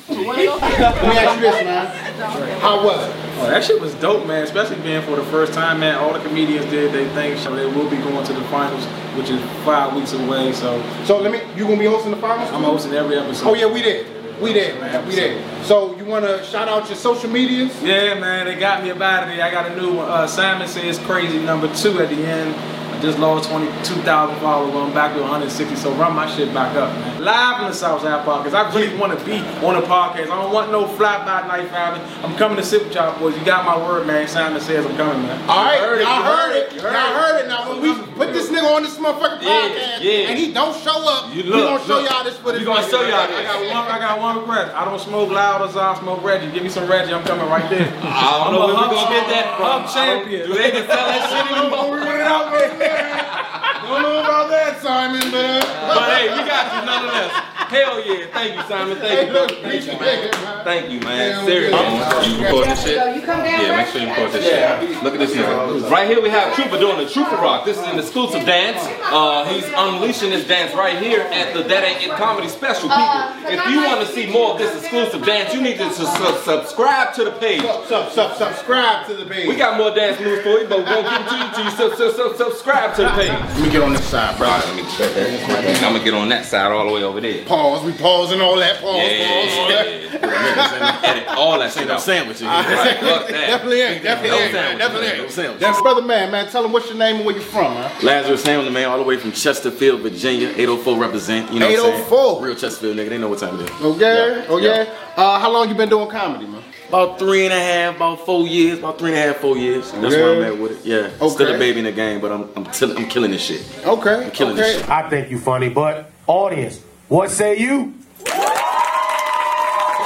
Let 0.09 0.37
me 0.37 0.47
ask 0.47 1.35
you 1.35 1.41
this, 1.41 1.63
man. 1.63 2.59
How 2.61 2.83
was 2.85 3.07
it? 3.07 3.15
Oh, 3.39 3.47
that 3.49 3.63
shit 3.63 3.79
was 3.81 3.93
dope, 3.95 4.25
man. 4.25 4.43
Especially 4.43 4.77
being 4.81 5.01
for 5.01 5.15
the 5.15 5.23
first 5.25 5.53
time, 5.53 5.81
man. 5.81 5.95
All 5.95 6.13
the 6.13 6.19
comedians 6.19 6.65
did 6.67 6.93
they 6.93 7.07
thing. 7.09 7.37
So 7.37 7.55
they 7.55 7.65
will 7.65 7.89
be 7.89 7.97
going 7.97 8.25
to 8.25 8.33
the 8.33 8.41
finals, 8.45 8.85
which 9.17 9.29
is 9.29 9.41
five 9.65 9.93
weeks 9.95 10.13
away. 10.13 10.53
So 10.53 10.81
So 11.05 11.19
let 11.19 11.31
me. 11.31 11.41
You 11.55 11.65
gonna 11.65 11.77
be 11.77 11.85
hosting 11.85 12.11
the 12.11 12.17
finals? 12.17 12.49
I'm 12.51 12.63
hosting 12.63 12.93
every 12.93 13.17
episode. 13.17 13.49
Oh 13.49 13.53
yeah, 13.53 13.71
we 13.71 13.81
did. 13.81 14.16
We 14.41 14.53
did, 14.53 14.79
man. 14.79 15.07
We 15.07 15.15
did. 15.15 15.43
So 15.65 15.95
you 15.97 16.05
wanna 16.05 16.43
shout 16.43 16.67
out 16.67 16.87
your 16.87 16.97
social 16.97 17.29
medias? 17.29 17.81
Yeah, 17.81 18.19
man, 18.19 18.45
they 18.45 18.55
got 18.55 18.83
me 18.83 18.89
about 18.89 19.27
it. 19.29 19.39
I 19.39 19.49
got 19.49 19.71
a 19.71 19.75
new 19.75 19.95
one. 19.95 20.09
Uh, 20.09 20.27
Simon 20.27 20.67
says 20.67 20.99
crazy 20.99 21.39
number 21.39 21.73
two 21.75 21.99
at 21.99 22.09
the 22.09 22.23
end. 22.23 22.76
I 22.97 22.99
just 22.99 23.19
lost 23.19 23.47
22,000 23.51 24.01
followers. 24.41 24.73
I'm 24.73 24.91
back 24.91 25.13
to 25.13 25.21
160, 25.21 25.75
so 25.75 25.93
run 26.01 26.15
my 26.15 26.25
shit 26.25 26.51
back 26.51 26.75
up, 26.75 26.89
man. 26.97 27.21
Live 27.21 27.61
in 27.61 27.67
the 27.67 27.73
Southside 27.73 28.25
Podcast. 28.25 28.57
I 28.57 28.73
really 28.73 28.97
want 28.97 29.13
to 29.13 29.23
be 29.23 29.37
on 29.61 29.77
a 29.77 29.85
podcast. 29.85 30.33
I 30.33 30.41
don't 30.41 30.51
want 30.51 30.71
no 30.71 30.87
fly 30.87 31.23
by 31.23 31.45
night 31.45 31.69
family. 31.69 32.01
I'm 32.25 32.35
coming 32.37 32.57
to 32.57 32.63
sit 32.63 32.81
with 32.81 32.95
y'all 32.95 33.13
boys. 33.19 33.37
You 33.37 33.45
got 33.45 33.65
my 33.69 33.77
word, 33.77 34.07
man. 34.07 34.27
Simon 34.27 34.59
says 34.61 34.83
I'm 34.83 34.97
coming, 34.97 35.21
man. 35.21 35.37
All 35.47 35.61
right, 35.61 35.77
y'all 35.77 35.99
you 36.01 36.23
heard 36.25 36.55
it. 36.57 36.73
You 36.73 36.81
Y'all 36.81 37.13
heard 37.21 37.45
it. 37.45 37.47
Now 37.47 37.69
when 37.69 37.85
we 37.85 37.93
put 38.17 38.33
this 38.33 38.49
nigga 38.49 38.65
on 38.65 38.81
this 38.81 38.97
motherfucking 38.97 39.45
podcast 39.45 40.01
yeah. 40.01 40.33
and 40.33 40.39
he 40.39 40.51
don't 40.51 40.73
show 40.81 40.97
up, 41.07 41.35
You 41.35 41.43
we 41.43 41.49
look, 41.49 41.69
gonna 41.69 41.85
show 41.85 41.99
y'all 41.99 42.23
this 42.23 42.37
footage. 42.37 42.61
We 42.61 42.65
gonna 42.65 42.81
show 42.89 43.05
y'all 43.05 43.27
this. 43.27 43.37
I 43.37 43.43
got 43.45 43.61
one. 43.61 43.91
I 43.93 43.99
got 43.99 44.19
one 44.19 44.37
request. 44.39 44.73
I 44.73 44.85
don't 44.85 44.99
smoke 44.99 45.29
loud 45.29 45.69
as 45.69 45.77
I 45.77 45.93
smoke 45.99 46.23
Reggie. 46.23 46.49
Give 46.49 46.63
me 46.63 46.69
some 46.69 46.89
Reggie. 46.89 47.13
I'm 47.13 47.23
coming 47.23 47.45
right 47.45 47.69
there. 47.69 47.93
I 48.01 48.41
don't 48.41 48.53
know 48.53 48.65
where 48.65 48.89
we 48.89 48.89
gonna 48.89 49.13
get 49.13 49.29
that 49.29 49.53
from. 49.55 49.85
Hub 49.85 49.93
champion. 49.93 50.47
Do 50.49 50.57
they 50.57 50.71
can 50.71 50.87
sell 50.87 51.05
that 51.05 51.29
shit 51.29 51.57
anymore? 51.61 52.06
Put 52.27 52.59
it 52.59 52.71
out 52.71 52.79
there. 52.79 53.87
Don't 53.87 54.01
know 54.01 54.19
about 54.19 54.49
that, 54.49 54.81
Simon, 54.81 55.31
man. 55.31 55.63
Uh, 55.63 55.95
but 55.95 56.11
hey, 56.11 56.27
we 56.27 56.43
got 56.43 56.65
you 56.75 56.85
nonetheless. 56.85 57.56
Hell 57.67 57.99
yeah. 58.05 58.25
Thank 58.31 58.55
you, 58.55 58.61
Simon. 58.63 58.97
Thank 58.97 59.27
you. 59.27 59.57
Thank 59.61 59.85
you, 59.85 59.99
man. 59.99 60.63
Thank 60.63 60.89
you, 60.91 60.99
man. 61.01 61.31
Hell 61.33 61.45
Seriously. 61.45 61.79
yeah. 61.79 62.23
You 62.23 62.43
record 62.43 62.67
this 62.67 62.83
shit? 62.83 63.15
You 63.15 63.21
come 63.21 63.43
down 63.43 63.61
Yeah, 63.61 63.77
make 63.77 63.87
sure 63.87 64.01
you 64.01 64.07
record 64.09 64.31
this 64.31 64.43
shit. 64.45 65.03
Look 65.03 65.13
at 65.13 65.19
this 65.19 65.33
nigga. 65.35 65.89
Right 65.91 66.07
here 66.07 66.21
we 66.21 66.29
have 66.29 66.53
Trooper 66.55 66.79
doing 66.79 66.97
the 66.97 67.09
Trooper 67.09 67.35
Rock. 67.35 67.65
This 67.65 67.77
is 67.77 67.83
an 67.83 67.99
exclusive 67.99 68.45
dance. 68.45 68.79
Uh, 69.11 69.45
he's 69.45 69.65
unleashing 69.75 70.29
this 70.29 70.47
dance 70.47 70.73
right 70.73 70.97
here 71.01 71.21
at 71.21 71.53
the 71.53 71.63
That 71.63 71.83
Ain't 71.83 72.03
It 72.03 72.11
Comedy 72.11 72.47
Special. 72.47 72.89
People, 72.89 73.51
if 73.51 73.59
you 73.69 73.83
want 73.83 74.01
to 74.05 74.07
see 74.13 74.31
more 74.31 74.51
of 74.53 74.57
this 74.59 74.75
exclusive 74.81 75.25
dance, 75.25 75.53
you 75.53 75.61
need 75.61 75.77
to 75.77 75.89
su- 75.91 76.05
su- 76.05 76.37
subscribe 76.43 77.13
to 77.15 77.23
the 77.25 77.31
page. 77.31 77.61
Sub, 77.87 78.11
sub, 78.11 78.35
subscribe 78.37 79.05
to 79.07 79.13
the 79.15 79.25
page. 79.25 79.47
We 79.47 79.55
got 79.55 79.77
more 79.77 79.93
dance 79.93 80.19
moves 80.19 80.41
for 80.41 80.59
you, 80.59 80.67
but 80.67 80.79
we're 80.79 80.85
gonna 80.85 81.09
give 81.09 81.21
it 81.21 81.29
to 81.29 81.35
you 81.37 81.51
till 81.55 81.65
you 81.65 81.71
sub- 81.71 81.95
sub- 81.95 82.15
sub- 82.15 82.35
subscribe 82.37 82.95
to 82.95 83.03
the 83.03 83.09
page. 83.09 83.29
Let 83.29 83.59
me 83.61 83.69
get 83.69 83.81
on 83.83 83.93
this 83.93 84.05
side, 84.05 84.37
bro. 84.37 84.47
Alright, 84.47 84.65
let 84.67 84.75
me 84.75 84.81
get 84.83 85.13
that. 85.15 85.83
I'm 85.83 85.93
gonna 85.93 86.03
get 86.03 86.13
on 86.13 86.29
that 86.29 86.45
side 86.45 86.71
all 86.71 86.85
the 86.87 86.93
way 86.93 87.03
over 87.03 87.19
there. 87.21 87.43
Pause. 87.57 87.85
We 87.85 87.91
pause 87.93 88.31
and 88.31 88.41
all 88.41 88.55
that. 88.57 88.79
Pause. 88.81 88.97
Yeah, 88.97 89.27
pause. 89.27 89.69
yeah, 89.69 89.83
yeah. 89.83 91.01
Edit 91.03 91.27
all 91.29 91.59
that 91.59 91.71
shit 91.73 91.89
out. 91.89 92.01
Sandwich. 92.01 92.41
Right, 92.41 92.97
fuck 92.99 93.27
that. 93.27 93.31
Definitely 93.31 93.81
ain't. 93.81 94.03
Definitely 94.03 94.37
ain't. 94.37 94.53
man. 94.53 94.77
Definitely 94.77 95.07
man. 95.07 95.21
ain't. 95.21 95.31
sandwich. 95.31 95.59
That's 95.59 95.81
brother 95.81 96.01
man, 96.01 96.31
man. 96.31 96.47
Tell 96.49 96.63
him 96.63 96.71
what's 96.71 96.87
your 96.87 96.97
name 96.97 97.17
and 97.17 97.25
where 97.25 97.35
you 97.35 97.41
from, 97.41 97.73
man. 97.73 97.91
Lazarus 98.03 98.45
Hamlin, 98.45 98.73
man, 98.73 98.89
all 98.89 98.97
the 98.97 99.03
way 99.03 99.17
from 99.17 99.31
Chesterfield, 99.31 100.01
Virginia. 100.01 100.49
804 100.49 100.97
represent. 100.97 101.51
You 101.51 101.59
know 101.59 101.67
what 101.67 101.79
I'm 101.79 102.01
804. 102.01 102.45
Real 102.45 102.55
Chesterfield, 102.55 102.97
nigga. 102.97 103.09
They 103.09 103.17
know 103.17 103.29
what 103.29 103.39
time 103.39 103.59
it 103.59 103.69
is. 103.69 103.81
Okay. 103.81 104.37
Yeah. 104.39 104.45
Oh 104.49 104.57
yeah. 104.57 104.93
Uh, 105.15 105.39
how 105.39 105.51
long 105.51 105.67
you 105.69 105.75
been 105.75 105.89
doing 105.89 106.09
comedy, 106.09 106.45
man? 106.45 106.63
About 106.89 107.19
three 107.19 107.43
and 107.43 107.53
a 107.53 107.59
half, 107.59 107.97
about 107.97 108.25
four 108.25 108.47
years, 108.47 108.79
about 108.79 108.97
three 108.97 109.09
and 109.09 109.19
a 109.19 109.21
half, 109.21 109.37
four 109.37 109.57
years. 109.57 109.91
That's 109.91 110.15
where 110.15 110.35
I'm 110.35 110.41
Yeah. 110.41 110.47
at 110.47 110.57
with 110.57 110.71
it. 110.71 110.85
Yeah. 110.85 111.09
Okay. 111.19 111.29
Still 111.29 111.55
a 111.55 111.57
baby 111.57 111.79
in 111.79 111.85
the 111.85 111.91
game, 111.91 112.21
but 112.21 112.31
I'm 112.31 112.49
I'm, 112.55 112.65
till, 112.71 112.97
I'm 112.97 113.07
killing 113.09 113.31
this 113.31 113.41
shit. 113.43 113.61
Okay. 113.85 114.25
I'm 114.25 114.31
killing 114.31 114.53
okay. 114.53 114.61
this 114.61 114.81
shit. 114.81 114.89
I 114.89 115.09
think 115.09 115.29
you 115.29 115.37
funny, 115.37 115.67
but 115.67 116.09
audience, 116.27 116.79
what 117.07 117.29
say 117.31 117.57
you? 117.57 117.93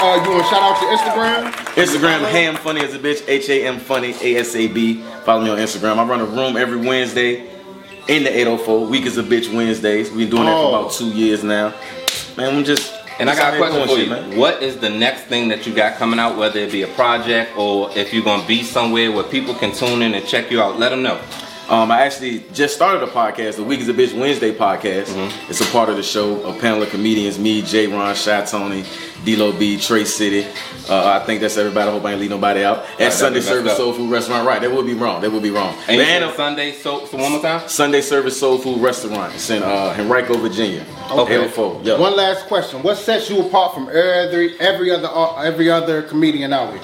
Uh, 0.03 0.19
you 0.23 0.31
want 0.31 0.43
to 0.43 0.49
shout 0.49 0.63
out 0.63 0.81
your 0.81 0.97
Instagram? 0.97 1.51
Instagram, 1.75 2.31
ham 2.31 2.55
funny 2.55 2.81
as 2.81 2.93
a 2.95 2.99
bitch, 2.99 3.23
H 3.27 3.49
A 3.49 3.67
M 3.67 3.79
funny, 3.79 4.15
A 4.21 4.37
S 4.37 4.55
A 4.55 4.67
B. 4.67 5.01
Follow 5.25 5.43
me 5.43 5.49
on 5.51 5.57
Instagram. 5.57 5.97
I 5.97 6.03
run 6.07 6.19
a 6.21 6.25
room 6.25 6.57
every 6.57 6.77
Wednesday 6.77 7.47
in 8.07 8.23
the 8.23 8.29
804. 8.35 8.87
Week 8.87 9.05
is 9.05 9.17
a 9.19 9.23
bitch 9.23 9.53
Wednesdays. 9.53 10.09
We've 10.09 10.29
been 10.29 10.37
doing 10.37 10.45
that 10.45 10.55
Oh. 10.57 10.71
for 10.71 10.79
about 10.79 10.91
two 10.93 11.11
years 11.11 11.43
now. 11.43 11.73
Man, 12.35 12.55
I'm 12.57 12.63
just. 12.63 12.93
And 13.19 13.29
I 13.29 13.35
got 13.35 13.53
a 13.53 13.57
question 13.57 13.87
for 13.87 13.97
you. 13.99 14.09
man. 14.09 14.35
What 14.37 14.63
is 14.63 14.77
the 14.77 14.89
next 14.89 15.23
thing 15.25 15.49
that 15.49 15.67
you 15.67 15.75
got 15.75 15.97
coming 15.97 16.19
out, 16.19 16.37
whether 16.37 16.59
it 16.59 16.71
be 16.71 16.81
a 16.81 16.87
project 16.87 17.55
or 17.55 17.91
if 17.95 18.11
you're 18.11 18.23
gonna 18.23 18.47
be 18.47 18.63
somewhere 18.63 19.11
where 19.11 19.23
people 19.23 19.53
can 19.53 19.71
tune 19.71 20.01
in 20.01 20.15
and 20.15 20.25
check 20.25 20.49
you 20.49 20.59
out? 20.63 20.79
Let 20.79 20.89
them 20.89 21.03
know. 21.03 21.21
Um, 21.71 21.89
I 21.89 22.01
actually 22.01 22.43
just 22.51 22.75
started 22.75 23.01
a 23.01 23.07
podcast, 23.07 23.55
the 23.55 23.63
Week 23.63 23.79
is 23.79 23.87
a 23.87 23.93
Bitch 23.93 24.13
Wednesday 24.13 24.53
podcast. 24.53 25.05
Mm-hmm. 25.05 25.49
It's 25.49 25.61
a 25.61 25.71
part 25.71 25.87
of 25.87 25.95
the 25.95 26.03
show, 26.03 26.43
a 26.43 26.59
panel 26.59 26.83
of 26.83 26.89
comedians, 26.89 27.39
me, 27.39 27.61
Jay 27.61 27.87
Ron, 27.87 28.13
Shy 28.13 28.43
Tony, 28.43 28.83
D-Lo 29.23 29.57
B, 29.57 29.79
Tray 29.79 30.03
City. 30.03 30.45
Uh, 30.89 31.17
I 31.21 31.25
think 31.25 31.39
that's 31.39 31.55
everybody. 31.55 31.87
I 31.87 31.93
hope 31.93 32.03
I 32.03 32.11
ain't 32.11 32.19
leave 32.19 32.29
nobody 32.29 32.65
out. 32.65 32.79
At 32.79 32.99
Right, 32.99 33.13
Sunday 33.13 33.39
Service. 33.39 33.77
Soul 33.77 33.93
Food 33.93 34.11
Restaurant. 34.11 34.45
Right, 34.45 34.61
that 34.61 34.69
would 34.69 34.85
be 34.85 34.95
wrong. 34.95 35.21
That 35.21 35.31
would 35.31 35.43
be 35.43 35.49
wrong. 35.49 35.73
And 35.87 35.95
you 35.95 36.03
Man, 36.03 36.35
Sunday, 36.35 36.73
so, 36.73 37.05
so 37.05 37.15
one 37.15 37.31
more 37.31 37.41
time? 37.41 37.69
Sunday 37.69 38.01
Service 38.01 38.37
Soul 38.37 38.57
Food 38.57 38.81
Restaurant. 38.81 39.33
It's 39.33 39.49
in 39.49 39.63
uh, 39.63 39.95
Henrico, 39.97 40.37
Virginia. 40.39 40.85
Okay. 41.09 41.35
804. 41.35 41.81
Yeah. 41.85 41.97
One 41.97 42.17
last 42.17 42.47
question. 42.47 42.83
What 42.83 42.97
sets 42.97 43.29
you 43.29 43.47
apart 43.47 43.73
from 43.73 43.87
every 43.87 44.59
every 44.59 44.91
other 44.91 45.07
uh, 45.07 45.41
every 45.41 45.71
other 45.71 46.01
comedian 46.01 46.51
out 46.51 46.73
here? 46.73 46.81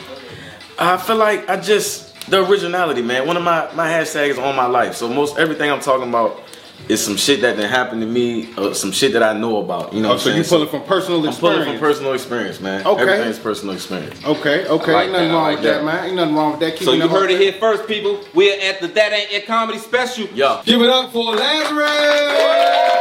I 0.80 0.95
feel 0.95 1.17
like 1.17 1.50
I 1.50 1.60
just 1.60 2.08
the 2.29 2.45
originality, 2.47 3.01
man. 3.01 3.27
One 3.27 3.37
of 3.37 3.43
my 3.43 3.69
my 3.75 3.87
hashtags 3.89 4.37
on 4.41 4.55
my 4.55 4.65
life. 4.67 4.95
So 4.95 5.07
most 5.07 5.37
everything 5.37 5.71
I'm 5.71 5.79
talking 5.79 6.09
about 6.09 6.39
is 6.87 7.03
some 7.03 7.17
shit 7.17 7.41
that 7.41 7.57
done 7.57 7.67
happened 7.69 8.01
to 8.01 8.07
me, 8.07 8.53
or 8.55 8.73
some 8.73 8.91
shit 8.91 9.11
that 9.13 9.23
I 9.23 9.33
know 9.33 9.57
about. 9.57 9.93
You 9.93 10.01
know, 10.01 10.09
Oh, 10.09 10.11
what 10.13 10.21
so 10.21 10.29
you 10.29 10.43
saying? 10.43 10.67
pulling 10.67 10.69
from 10.69 10.83
personal 10.87 11.27
I'm 11.27 11.33
pulling 11.35 11.63
from 11.65 11.79
personal 11.79 12.13
experience, 12.13 12.61
man. 12.61 12.85
Okay. 12.85 13.01
Everything's 13.01 13.39
personal 13.39 13.73
experience. 13.73 14.23
Okay, 14.23 14.67
okay. 14.67 14.93
Like 14.93 15.03
Ain't 15.05 15.11
nothing 15.13 15.27
that, 15.29 15.33
wrong 15.33 15.43
like 15.43 15.55
with 15.57 15.63
that, 15.65 15.77
that. 15.79 15.83
man. 15.85 16.05
Ain't 16.05 16.15
nothing 16.15 16.35
wrong 16.35 16.51
with 16.51 16.59
that. 16.61 16.77
So 16.79 16.93
you 16.93 17.07
heard 17.09 17.31
it 17.31 17.41
here 17.41 17.53
first, 17.53 17.87
people. 17.87 18.23
We're 18.33 18.61
at 18.61 18.79
the 18.79 18.87
That 18.89 19.11
Ain't 19.11 19.31
It 19.31 19.45
Comedy 19.47 19.79
Special. 19.79 20.27
Yeah. 20.33 20.61
Give 20.65 20.81
it 20.81 20.89
up 20.89 21.11
for 21.11 21.33
Lazarus! 21.35 22.96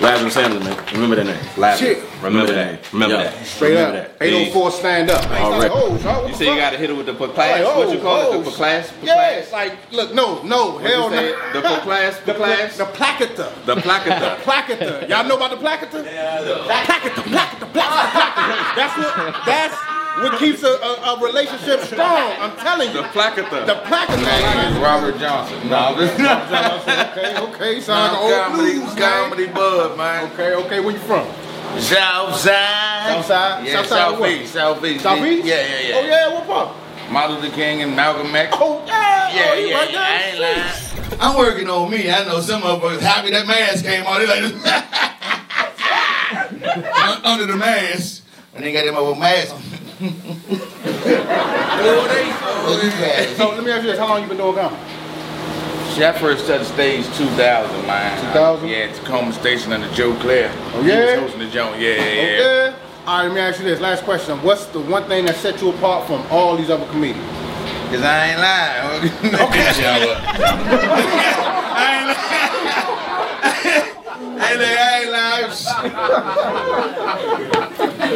Lazarus 0.00 0.34
Hamlin, 0.34 0.64
man. 0.64 0.84
Remember 0.92 1.16
that 1.16 1.26
name. 1.26 1.36
Lazarus. 1.58 1.98
Shit. 1.98 2.22
Remember 2.22 2.52
that 2.52 2.54
that. 2.54 2.72
name. 2.72 2.80
Remember 2.92 3.16
Yeah. 3.16 3.30
that. 3.30 3.46
Straight 3.46 3.70
Remember 3.70 3.98
up. 3.98 4.18
that. 4.18 4.24
804 4.26 4.70
stand 4.70 5.10
up. 5.10 5.24
It's 5.24 5.30
All 5.40 5.50
like, 5.58 5.70
oh, 5.74 5.98
so 5.98 6.20
what 6.22 6.28
You 6.28 6.34
say 6.34 6.44
you 6.46 6.56
gotta 6.56 6.78
hit 6.78 6.90
it 6.90 6.96
with 6.96 7.06
the 7.06 7.14
per 7.14 7.26
Like, 7.26 7.62
oh, 7.64 7.78
what 7.78 7.90
you 7.90 7.98
oh, 7.98 8.02
call 8.02 8.16
oh, 8.16 8.28
it? 8.28 8.30
The 8.32 8.38
oh, 8.38 8.50
per 8.50 8.56
class? 8.56 8.92
Yeah, 9.02 9.30
it's 9.30 9.52
like, 9.52 9.92
look, 9.92 10.14
no, 10.14 10.42
no, 10.42 10.78
hell 10.78 11.10
no. 11.10 11.52
The 11.52 11.60
per 11.60 11.80
class? 11.80 12.20
Per 12.20 12.34
class? 12.34 12.76
The 12.78 12.84
placater. 12.86 13.52
The 13.66 13.76
placata. 13.76 14.38
Placater. 14.42 15.06
Y'all 15.08 15.26
know 15.28 15.36
about 15.36 15.50
the 15.50 15.56
placater? 15.58 16.02
Yeah, 16.02 16.42
the 16.42 16.54
placater, 16.64 17.22
placater, 17.22 17.66
placater. 17.66 18.76
That's 18.76 18.96
what, 18.96 19.44
that's 19.44 19.99
what 20.18 20.38
keeps 20.38 20.62
a, 20.62 20.68
a, 20.68 21.14
a 21.16 21.20
relationship 21.22 21.80
strong. 21.80 22.32
I'm 22.38 22.56
telling 22.56 22.88
you. 22.88 22.94
The 23.02 23.08
placata. 23.08 23.64
The 23.66 23.74
placater. 23.86 24.80
Robert 24.82 25.18
Johnson. 25.18 25.68
No, 25.68 25.94
this 25.96 26.10
is 26.12 26.20
Okay, 26.20 27.36
okay. 27.38 27.80
Sound 27.80 28.12
like 28.12 28.12
an 28.12 28.18
old 28.18 28.32
comedy, 28.56 28.72
blues, 28.78 28.94
man. 28.96 29.22
comedy 29.30 29.46
bud, 29.46 29.96
man. 29.98 30.32
Okay, 30.32 30.54
okay. 30.54 30.80
Where 30.80 30.92
you 30.94 31.00
from? 31.00 31.26
South 31.80 32.36
side. 32.36 33.06
South 33.06 33.26
side? 33.26 33.66
Yeah, 33.66 33.72
South 33.74 33.86
side 33.86 34.12
of 34.14 34.20
what? 34.20 34.28
southeast, 34.30 34.52
southeast. 34.52 35.02
Southeast? 35.02 35.46
Yeah, 35.46 35.66
yeah, 35.66 35.80
yeah. 35.88 35.94
Oh, 35.96 36.04
yeah, 36.04 36.34
what 36.34 36.46
part? 36.46 36.76
Martin 37.12 37.36
Luther 37.40 37.54
King 37.54 37.82
and 37.82 37.94
Malcolm 37.96 38.34
X. 38.34 38.56
Oh, 38.58 38.82
yeah. 38.86 39.34
Yeah, 39.34 39.50
oh, 39.50 39.54
yeah, 39.58 39.74
right 39.78 39.90
yeah. 39.92 40.00
I 40.00 40.22
ain't 40.22 40.38
there. 40.38 40.56
lying. 40.56 41.20
I'm 41.20 41.36
working 41.36 41.68
on 41.68 41.90
me. 41.90 42.10
I 42.10 42.24
know 42.24 42.40
some 42.40 42.62
of 42.62 42.82
us 42.84 43.02
happy 43.02 43.30
that 43.30 43.46
mask 43.46 43.84
came 43.84 44.06
on. 44.06 44.20
They 44.20 44.26
like 44.26 44.54
Un- 47.02 47.24
under 47.24 47.46
the 47.46 47.56
mask. 47.56 48.22
And 48.54 48.64
they 48.64 48.72
got 48.72 48.84
them 48.84 48.96
over 48.96 49.18
mask. 49.18 49.54
So 50.00 50.06
let 53.50 53.64
me 53.64 53.70
ask 53.70 53.82
you 53.84 53.90
this: 53.90 53.98
How 53.98 54.08
long 54.08 54.22
you 54.22 54.28
been 54.28 54.38
doing 54.38 54.54
comedy? 54.54 54.82
See, 55.94 56.04
I 56.04 56.12
first 56.18 56.46
touched 56.46 56.70
stage 56.72 57.04
2000, 57.16 57.86
man. 57.86 58.18
2000? 58.32 58.68
Yeah, 58.68 58.88
Takoma 58.94 59.32
Station 59.34 59.72
under 59.72 59.90
Joe 59.92 60.14
Clare. 60.20 60.50
Oh, 60.74 60.82
He 60.82 60.88
yeah? 60.88 61.16
was 61.20 61.20
hosting 61.32 61.40
the 61.40 61.50
joint. 61.50 61.78
Yeah, 61.80 61.88
yeah, 61.96 62.04
yeah. 62.04 62.20
Okay. 62.70 62.74
All 63.06 63.18
right, 63.18 63.26
let 63.26 63.34
me 63.34 63.40
ask 63.40 63.58
you 63.58 63.66
this: 63.66 63.80
Last 63.80 64.04
question. 64.04 64.40
What's 64.42 64.64
the 64.66 64.80
one 64.80 65.04
thing 65.04 65.26
that 65.26 65.36
set 65.36 65.60
you 65.60 65.68
apart 65.70 66.06
from 66.06 66.24
all 66.30 66.56
these 66.56 66.70
other 66.70 66.86
comedians? 66.86 67.26
Cause 67.90 68.02
I 68.02 68.30
ain't 68.30 68.40
lying. 68.40 69.10
Hey, 74.40 74.56
look, 74.56 74.66
I 74.66 75.00
ain't 75.02 75.10
lying. 75.12 75.52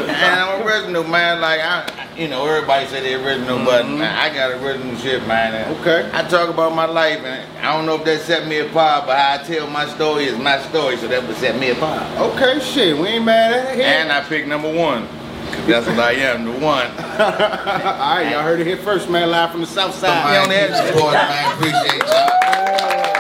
and 0.08 0.40
I'm 0.40 0.66
original, 0.66 1.04
man. 1.04 1.40
Like 1.40 1.60
I, 1.60 1.84
you 2.16 2.28
know, 2.28 2.46
everybody 2.46 2.86
say 2.86 3.02
they 3.02 3.14
original, 3.14 3.58
but 3.64 3.84
mm-hmm. 3.84 4.00
I 4.02 4.34
got 4.34 4.52
original 4.52 4.96
shit, 4.96 5.26
man. 5.26 5.70
Okay. 5.80 6.10
I 6.14 6.22
talk 6.26 6.48
about 6.48 6.74
my 6.74 6.86
life, 6.86 7.18
and 7.18 7.58
I 7.58 7.76
don't 7.76 7.84
know 7.84 7.96
if 7.96 8.04
that 8.04 8.22
set 8.22 8.48
me 8.48 8.60
apart, 8.60 9.06
but 9.06 9.18
how 9.18 9.34
I 9.34 9.38
tell 9.44 9.68
my 9.68 9.86
story 9.86 10.24
is 10.24 10.38
my 10.38 10.58
story, 10.68 10.96
so 10.96 11.08
that 11.08 11.26
would 11.26 11.36
set 11.36 11.60
me 11.60 11.70
apart. 11.70 12.02
Okay, 12.18 12.58
shit, 12.60 12.96
we 12.96 13.08
ain't 13.08 13.24
mad 13.26 13.52
at 13.52 13.76
it. 13.78 13.84
And 13.84 14.10
I 14.10 14.22
picked 14.22 14.48
number 14.48 14.72
one, 14.72 15.06
that's 15.66 15.86
what 15.86 15.98
I 15.98 16.12
am, 16.12 16.44
the 16.46 16.52
one. 16.52 16.60
All 16.60 18.16
right, 18.16 18.30
y'all 18.30 18.42
heard 18.42 18.60
it 18.60 18.66
here 18.66 18.78
first, 18.78 19.10
man. 19.10 19.30
Live 19.30 19.50
from 19.50 19.60
the 19.60 19.66
south 19.66 19.94
side. 19.94 20.48
Man, 20.48 20.68
keep 20.68 20.94
supporting, 20.94 21.20
man. 21.20 21.52
Appreciate 21.52 22.00
Boss 22.00 23.13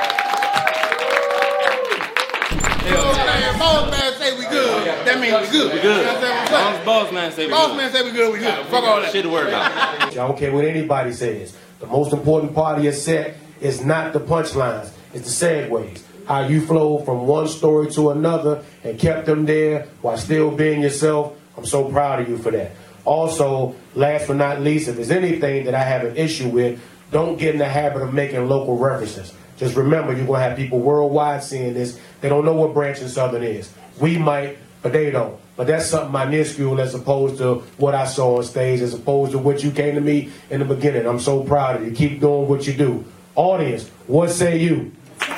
boss 3.64 3.90
man 3.90 4.12
say 4.18 4.38
we 4.38 4.44
good. 4.46 4.86
That 5.06 5.20
means 5.20 5.40
we 5.40 5.58
good. 5.58 5.72
We 5.74 5.80
good. 5.80 5.96
You 5.98 6.04
know 6.04 6.14
what 6.14 6.16
I'm 6.16 6.46
saying? 6.46 6.52
long 6.52 6.74
as 6.74 6.84
boss 6.84 7.12
man 7.12 7.32
say 7.32 7.46
we 7.46 7.52
Boss 7.52 7.68
good. 7.68 7.76
man 7.76 7.92
say 7.92 8.02
we 8.04 8.10
good, 8.12 8.32
we 8.32 8.38
good. 8.38 8.66
Fuck 8.66 8.84
all 8.84 9.00
that. 9.00 9.12
Shit 9.12 9.22
to 9.24 9.30
worry 9.30 9.48
about. 9.48 9.72
I 9.72 10.10
don't 10.10 10.38
care 10.38 10.52
what 10.52 10.64
anybody 10.64 11.12
says. 11.12 11.56
The 11.80 11.86
most 11.86 12.12
important 12.12 12.54
part 12.54 12.78
of 12.78 12.84
your 12.84 12.92
set 12.92 13.36
is 13.60 13.84
not 13.84 14.12
the 14.12 14.20
punchlines, 14.20 14.90
it's 15.12 15.38
the 15.38 15.46
segues. 15.46 16.02
How 16.26 16.46
you 16.46 16.60
flow 16.62 16.98
from 17.04 17.26
one 17.26 17.48
story 17.48 17.90
to 17.92 18.10
another 18.10 18.64
and 18.82 18.98
kept 18.98 19.26
them 19.26 19.44
there 19.44 19.88
while 20.00 20.16
still 20.16 20.50
being 20.50 20.80
yourself. 20.80 21.36
I'm 21.56 21.66
so 21.66 21.90
proud 21.90 22.20
of 22.20 22.28
you 22.28 22.38
for 22.38 22.50
that. 22.50 22.72
Also, 23.04 23.74
last 23.94 24.28
but 24.28 24.36
not 24.36 24.62
least, 24.62 24.88
if 24.88 24.96
there's 24.96 25.10
anything 25.10 25.66
that 25.66 25.74
I 25.74 25.82
have 25.82 26.02
an 26.04 26.16
issue 26.16 26.48
with, 26.48 26.80
don't 27.12 27.38
get 27.38 27.52
in 27.54 27.58
the 27.58 27.68
habit 27.68 28.00
of 28.00 28.14
making 28.14 28.48
local 28.48 28.78
references. 28.78 29.34
Just 29.58 29.76
remember, 29.76 30.14
you're 30.16 30.26
going 30.26 30.40
to 30.40 30.48
have 30.48 30.56
people 30.56 30.80
worldwide 30.80 31.44
seeing 31.44 31.74
this. 31.74 32.00
They 32.24 32.30
don't 32.30 32.46
know 32.46 32.54
what 32.54 32.72
Branch 32.72 32.98
and 33.02 33.10
Southern 33.10 33.42
is. 33.42 33.70
We 34.00 34.16
might, 34.16 34.56
but 34.80 34.94
they 34.94 35.10
don't. 35.10 35.38
But 35.56 35.66
that's 35.66 35.84
something 35.84 36.10
minuscule 36.10 36.80
as 36.80 36.94
opposed 36.94 37.36
to 37.36 37.56
what 37.76 37.94
I 37.94 38.06
saw 38.06 38.38
on 38.38 38.44
stage, 38.44 38.80
as 38.80 38.94
opposed 38.94 39.32
to 39.32 39.38
what 39.38 39.62
you 39.62 39.70
came 39.70 39.94
to 39.94 40.00
me 40.00 40.32
in 40.48 40.60
the 40.60 40.64
beginning. 40.64 41.06
I'm 41.06 41.20
so 41.20 41.44
proud 41.44 41.76
of 41.76 41.86
you. 41.86 41.92
Keep 41.92 42.20
doing 42.20 42.48
what 42.48 42.66
you 42.66 42.72
do. 42.72 43.04
Audience, 43.34 43.90
what 44.06 44.30
say 44.30 44.56
you? 44.56 44.90
Make 45.20 45.28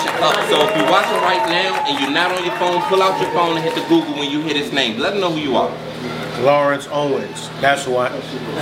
sure 0.00 0.16
up. 0.24 0.40
So 0.48 0.64
if 0.64 0.76
you're 0.78 0.90
watching 0.90 1.20
right 1.20 1.44
now 1.46 1.84
and 1.84 2.00
you're 2.00 2.10
not 2.10 2.32
on 2.32 2.42
your 2.42 2.56
phone, 2.56 2.80
pull 2.88 3.02
out 3.02 3.20
your 3.20 3.30
phone 3.32 3.54
and 3.54 3.62
hit 3.62 3.74
the 3.74 3.82
Google 3.82 4.14
when 4.14 4.30
you 4.30 4.40
hear 4.40 4.54
this 4.54 4.72
name. 4.72 4.98
Let 4.98 5.10
them 5.10 5.20
know 5.20 5.30
who 5.30 5.40
you 5.40 5.58
are. 5.58 5.70
Lawrence 6.42 6.86
Owens. 6.90 7.50
That's 7.60 7.84
who 7.84 7.96
I. 7.96 8.08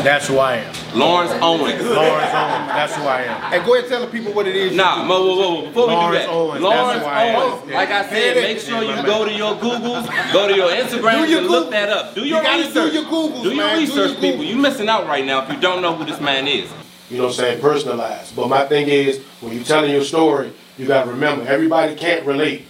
That's 0.03 0.27
who 0.27 0.39
I 0.39 0.57
am. 0.57 0.75
Lawrence 0.95 1.33
Owens. 1.43 1.83
Lawrence 1.85 2.33
Owens. 2.33 2.69
That's 2.73 2.95
who 2.97 3.03
I 3.03 3.23
am. 3.23 3.53
Hey, 3.53 3.59
go 3.65 3.75
ahead 3.75 3.85
and 3.85 3.89
tell 3.89 4.01
the 4.01 4.07
people 4.07 4.33
what 4.33 4.47
it 4.47 4.57
is. 4.57 4.73
you 4.73 4.79
Nah, 4.79 5.07
whoa, 5.07 5.27
whoa, 5.27 5.37
whoa. 5.37 5.67
Before 5.67 5.87
we 5.89 5.93
Lawrence 5.95 6.25
do 6.25 6.27
that, 6.27 6.35
Owens, 6.35 6.53
that's 6.63 6.63
Lawrence 6.63 7.03
who 7.03 7.09
I 7.09 7.23
am. 7.25 7.53
Owens. 7.53 7.73
Like 7.73 7.91
I 7.91 8.09
said, 8.09 8.37
make 8.37 8.59
sure 8.61 8.83
you 8.83 9.03
go 9.05 9.25
to 9.27 9.33
your 9.33 9.55
Googles, 9.57 10.33
go 10.33 10.49
to 10.49 10.55
your 10.55 10.71
Instagram, 10.71 11.25
Do 11.27 11.31
your 11.31 11.41
and 11.41 11.49
look 11.49 11.71
that 11.71 11.89
up. 11.91 12.15
Do 12.15 12.21
You 12.23 12.27
your 12.35 12.43
gotta 12.43 12.73
do 12.73 12.89
your 12.89 13.05
Googles, 13.05 13.43
Do 13.43 13.49
your 13.49 13.57
man. 13.57 13.75
Do 13.77 13.81
research, 13.81 14.13
your 14.13 14.21
people. 14.21 14.45
Googles. 14.45 14.49
You're 14.49 14.59
missing 14.59 14.89
out 14.89 15.07
right 15.07 15.25
now 15.25 15.45
if 15.45 15.53
you 15.53 15.61
don't 15.61 15.83
know 15.83 15.95
who 15.95 16.05
this 16.05 16.21
man 16.21 16.49
is. 16.49 16.71
You 17.11 17.19
know 17.19 17.25
what 17.25 17.29
I'm 17.31 17.35
saying? 17.37 17.61
Personalized. 17.61 18.35
But 18.35 18.49
my 18.49 18.65
thing 18.67 18.89
is, 18.89 19.23
when 19.41 19.53
you're 19.53 19.65
telling 19.65 19.91
your 19.93 20.03
story, 20.03 20.53
you 20.79 20.87
got 20.87 21.05
to 21.05 21.11
remember, 21.11 21.47
everybody 21.47 21.95
can't 21.95 22.27
relate. 22.27 22.67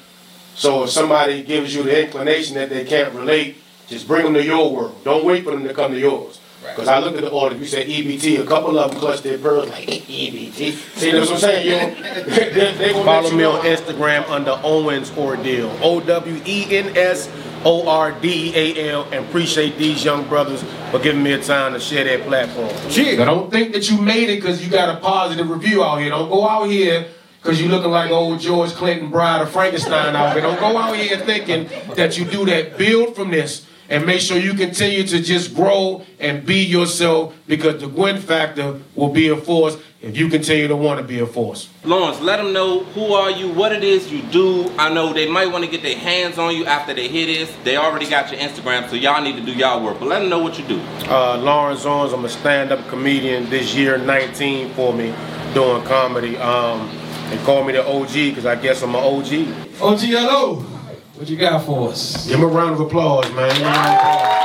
So 0.55 0.85
if 0.85 0.90
somebody 0.90 1.42
gives 1.42 1.75
you 1.75 1.83
the 1.83 2.05
inclination 2.05 2.55
that 2.57 2.71
they 2.71 2.85
can't 2.85 3.14
relate, 3.14 3.57
just 3.88 4.09
bring 4.09 4.25
them 4.25 4.35
to 4.35 4.44
your 4.44 4.72
world. 4.72 5.05
Don't 5.05 5.25
wait 5.25 5.44
for 5.44 5.53
them 5.53 5.64
to 5.64 5.75
come 5.75 5.92
to 5.92 5.99
yours. 5.99 6.40
Because 6.62 6.88
I 6.88 6.99
look 6.99 7.14
at 7.16 7.20
the 7.20 7.31
order, 7.31 7.57
you 7.57 7.64
said 7.64 7.87
EBT, 7.87 8.40
a 8.40 8.46
couple 8.46 8.79
of 8.79 8.90
them 8.90 9.01
clutched 9.01 9.22
their 9.22 9.38
pearls 9.38 9.68
like 9.68 9.87
EBT. 9.87 10.72
See, 10.72 11.11
that's 11.12 11.31
what 11.31 11.35
I'm 11.35 11.40
saying, 11.40 11.96
yo? 11.96 12.25
they, 12.25 12.72
they 12.75 12.92
Follow 13.05 13.31
me 13.31 13.44
on 13.44 13.64
Instagram 13.64 14.29
under 14.29 14.59
Owens 14.64 15.11
Ordeal. 15.16 15.70
O 15.83 16.01
W 16.01 16.42
E 16.44 16.77
N 16.77 16.96
S 16.96 17.31
O 17.64 17.88
R 17.88 18.12
D 18.20 18.51
E 18.51 18.55
A 18.57 18.92
L. 18.92 19.05
And 19.05 19.27
appreciate 19.27 19.79
these 19.79 20.05
young 20.05 20.27
brothers 20.29 20.64
for 20.90 20.99
giving 20.99 21.22
me 21.22 21.33
a 21.33 21.42
time 21.42 21.72
to 21.75 21.81
share 21.81 22.05
their 22.05 22.18
platform. 22.18 22.68
Now, 23.16 23.27
don't 23.27 23.51
think 23.51 23.72
that 23.72 23.88
you 23.88 24.01
made 24.01 24.29
it 24.31 24.40
because 24.40 24.64
you 24.64 24.70
got 24.70 24.96
a 24.96 25.01
positive 25.01 25.49
review 25.49 25.85
out 25.85 26.01
here. 26.01 26.11
Don't 26.11 26.29
go 26.29 26.49
out 26.49 26.64
here 26.64 27.07
because 27.42 27.61
you 27.61 27.68
looking 27.68 27.90
like 27.90 28.11
old 28.11 28.40
George 28.40 28.70
Clinton 28.70 29.11
bride 29.11 29.42
of 29.42 29.51
Frankenstein 29.51 30.16
out 30.16 30.33
here. 30.33 30.42
Don't 30.42 30.59
go 30.59 30.77
out 30.77 30.96
here 30.96 31.18
thinking 31.18 31.68
that 31.94 32.18
you 32.18 32.25
do 32.25 32.44
that. 32.46 32.77
Build 32.77 33.14
from 33.14 33.31
this 33.31 33.65
and 33.88 34.05
make 34.07 34.20
sure 34.20 34.38
you 34.38 34.55
continue 34.55 35.05
to 35.05 35.20
just 35.20 35.55
grow 35.55 36.05
and 36.18 36.44
be 36.44 36.64
yourself 36.64 37.37
because 37.46 37.81
the 37.81 37.88
Gwynn 37.88 38.18
factor 38.18 38.81
will 38.94 39.11
be 39.11 39.29
a 39.29 39.37
force 39.37 39.77
if 40.03 40.16
you 40.16 40.29
continue 40.29 40.68
to 40.68 40.77
want 40.77 41.01
to 41.01 41.07
be 41.07 41.18
a 41.20 41.27
force. 41.27 41.68
Lawrence, 41.85 42.20
let 42.20 42.37
them 42.37 42.53
know 42.53 42.85
who 42.85 43.12
are 43.12 43.31
you, 43.31 43.49
what 43.49 43.72
it 43.72 43.83
is 43.83 44.11
you 44.12 44.22
do. 44.22 44.70
I 44.79 44.92
know 44.92 45.12
they 45.12 45.29
might 45.29 45.46
want 45.46 45.64
to 45.64 45.70
get 45.70 45.83
their 45.83 45.96
hands 45.99 46.38
on 46.38 46.55
you 46.55 46.64
after 46.64 46.94
they 46.94 47.09
hear 47.09 47.27
this. 47.27 47.53
They 47.64 47.77
already 47.77 48.09
got 48.09 48.31
your 48.31 48.40
Instagram, 48.40 48.88
so 48.88 48.96
y'all 48.96 49.22
need 49.22 49.37
to 49.37 49.42
do 49.42 49.53
y'all 49.53 49.83
work. 49.83 49.99
But 49.99 50.09
let 50.09 50.20
them 50.20 50.29
know 50.29 50.38
what 50.38 50.59
you 50.59 50.64
do. 50.66 50.81
Uh, 51.09 51.38
Lawrence 51.38 51.85
Owens, 51.85 52.12
I'm 52.12 52.25
a 52.25 52.29
stand-up 52.29 52.87
comedian 52.88 53.49
this 53.51 53.75
year, 53.75 53.99
19 53.99 54.75
for 54.75 54.92
me, 54.92 55.14
doing 55.55 55.83
comedy. 55.85 56.37
Um, 56.37 56.90
they 57.31 57.38
call 57.38 57.64
me 57.64 57.72
the 57.72 57.85
OG 57.85 58.12
because 58.12 58.46
I 58.46 58.55
guess 58.55 58.83
I'm 58.83 58.94
an 58.94 59.03
OG. 59.03 59.83
OG, 59.83 60.01
hello. 60.01 60.75
What 61.16 61.29
you 61.31 61.37
got 61.37 61.64
for 61.64 61.88
us? 61.90 62.26
Give 62.26 62.38
him 62.38 62.44
a 62.44 62.46
round 62.46 62.74
of 62.74 62.81
applause, 62.81 63.31
man. 63.33 63.48
Give 63.48 63.59
him 63.59 63.66
of 63.68 63.74
applause. 63.74 64.42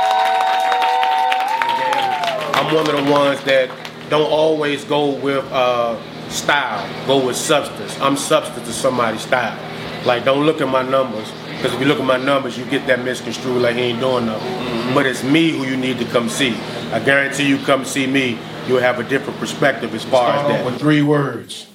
I'm 2.56 2.74
one 2.74 2.88
of 2.88 3.04
the 3.04 3.12
ones 3.12 3.42
that 3.44 3.68
don't 4.08 4.30
always 4.30 4.84
go 4.84 5.10
with 5.16 5.44
uh, 5.52 5.98
style, 6.30 7.06
go 7.06 7.26
with 7.26 7.36
substance. 7.36 7.98
I'm 8.00 8.16
substance 8.16 8.66
to 8.66 8.72
somebody's 8.72 9.20
style. 9.20 9.58
Like, 10.06 10.24
don't 10.24 10.46
look 10.46 10.60
at 10.62 10.68
my 10.68 10.82
numbers, 10.82 11.30
because 11.56 11.74
if 11.74 11.80
you 11.80 11.86
look 11.86 12.00
at 12.00 12.06
my 12.06 12.16
numbers, 12.16 12.56
you 12.56 12.64
get 12.64 12.86
that 12.86 13.04
misconstrued 13.04 13.60
like 13.60 13.76
he 13.76 13.82
ain't 13.82 14.00
doing 14.00 14.26
nothing. 14.26 14.94
But 14.94 15.04
it's 15.06 15.22
me 15.22 15.50
who 15.50 15.64
you 15.64 15.76
need 15.76 15.98
to 15.98 16.04
come 16.06 16.28
see. 16.30 16.54
I 16.90 17.00
guarantee 17.00 17.46
you 17.48 17.58
come 17.58 17.84
see 17.84 18.06
me, 18.06 18.38
you'll 18.66 18.80
have 18.80 18.98
a 18.98 19.04
different 19.04 19.38
perspective 19.38 19.94
as 19.94 20.04
far 20.04 20.30
as 20.32 20.40
Start 20.40 20.52
off 20.52 20.58
that. 20.58 20.64
with 20.64 20.78
three 20.80 21.02
words. 21.02 21.66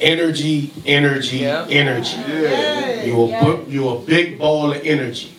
Energy, 0.00 0.72
energy, 0.84 1.44
energy. 1.44 2.16
You 3.06 3.22
a 3.24 3.40
bu- 3.40 3.70
you 3.70 3.88
a 3.88 3.98
big 4.00 4.38
ball 4.38 4.72
of 4.72 4.84
energy, 4.84 5.32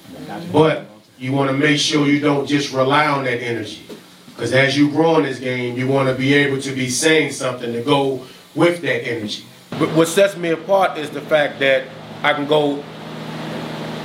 but 0.52 0.86
you 1.20 1.32
want 1.34 1.50
to 1.52 1.58
make 1.58 1.78
sure 1.80 2.08
you 2.08 2.20
don't 2.20 2.48
just 2.48 2.74
rely 2.74 3.08
on 3.08 3.26
that 3.26 3.42
energy, 3.42 3.82
because 4.30 4.54
as 4.54 4.78
you 4.78 4.90
grow 4.90 5.18
in 5.18 5.24
this 5.24 5.40
game, 5.40 5.78
you 5.78 5.88
want 5.88 6.08
to 6.10 6.16
be 6.16 6.34
able 6.34 6.62
to 6.62 6.72
be 6.74 6.90
saying 6.90 7.32
something 7.32 7.74
to 7.74 7.82
go 7.82 8.22
with 8.54 8.82
that 8.82 9.06
energy. 9.08 9.44
But 9.72 9.90
what 9.94 10.08
sets 10.08 10.38
me 10.38 10.50
apart 10.50 10.98
is 10.98 11.10
the 11.10 11.22
fact 11.22 11.60
that 11.60 11.88
I 12.24 12.34
can 12.34 12.48
go 12.48 12.84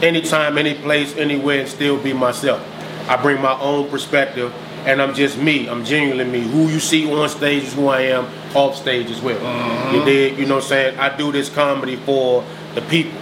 anytime, 0.03 0.59
any 0.59 0.75
place, 0.75 1.15
anywhere, 1.17 1.61
and 1.61 1.69
still 1.69 1.97
be 2.03 2.13
myself. 2.13 2.61
I 3.09 3.17
bring 3.21 3.41
my 3.41 3.59
own 3.61 3.89
perspective, 3.89 4.53
and 4.87 5.01
I'm 5.01 5.15
just 5.15 5.39
me. 5.39 5.69
I'm 5.69 5.85
genuinely 5.85 6.25
me. 6.25 6.41
Who 6.41 6.69
you 6.69 6.81
see 6.81 7.11
on 7.13 7.29
stage 7.29 7.65
is 7.65 7.75
who 7.75 7.89
I 7.89 8.03
am 8.03 8.27
off 8.55 8.77
stage 8.77 9.11
as 9.11 9.21
well. 9.21 9.41
You 9.41 9.47
uh-huh. 9.47 10.05
did, 10.05 10.39
You 10.39 10.47
know 10.47 10.57
what 10.57 10.65
I'm 10.65 10.69
saying? 10.69 10.99
I 10.99 11.17
do 11.17 11.33
this 11.33 11.49
comedy 11.49 11.97
for 11.97 12.45
the 12.75 12.83
people. 12.83 13.19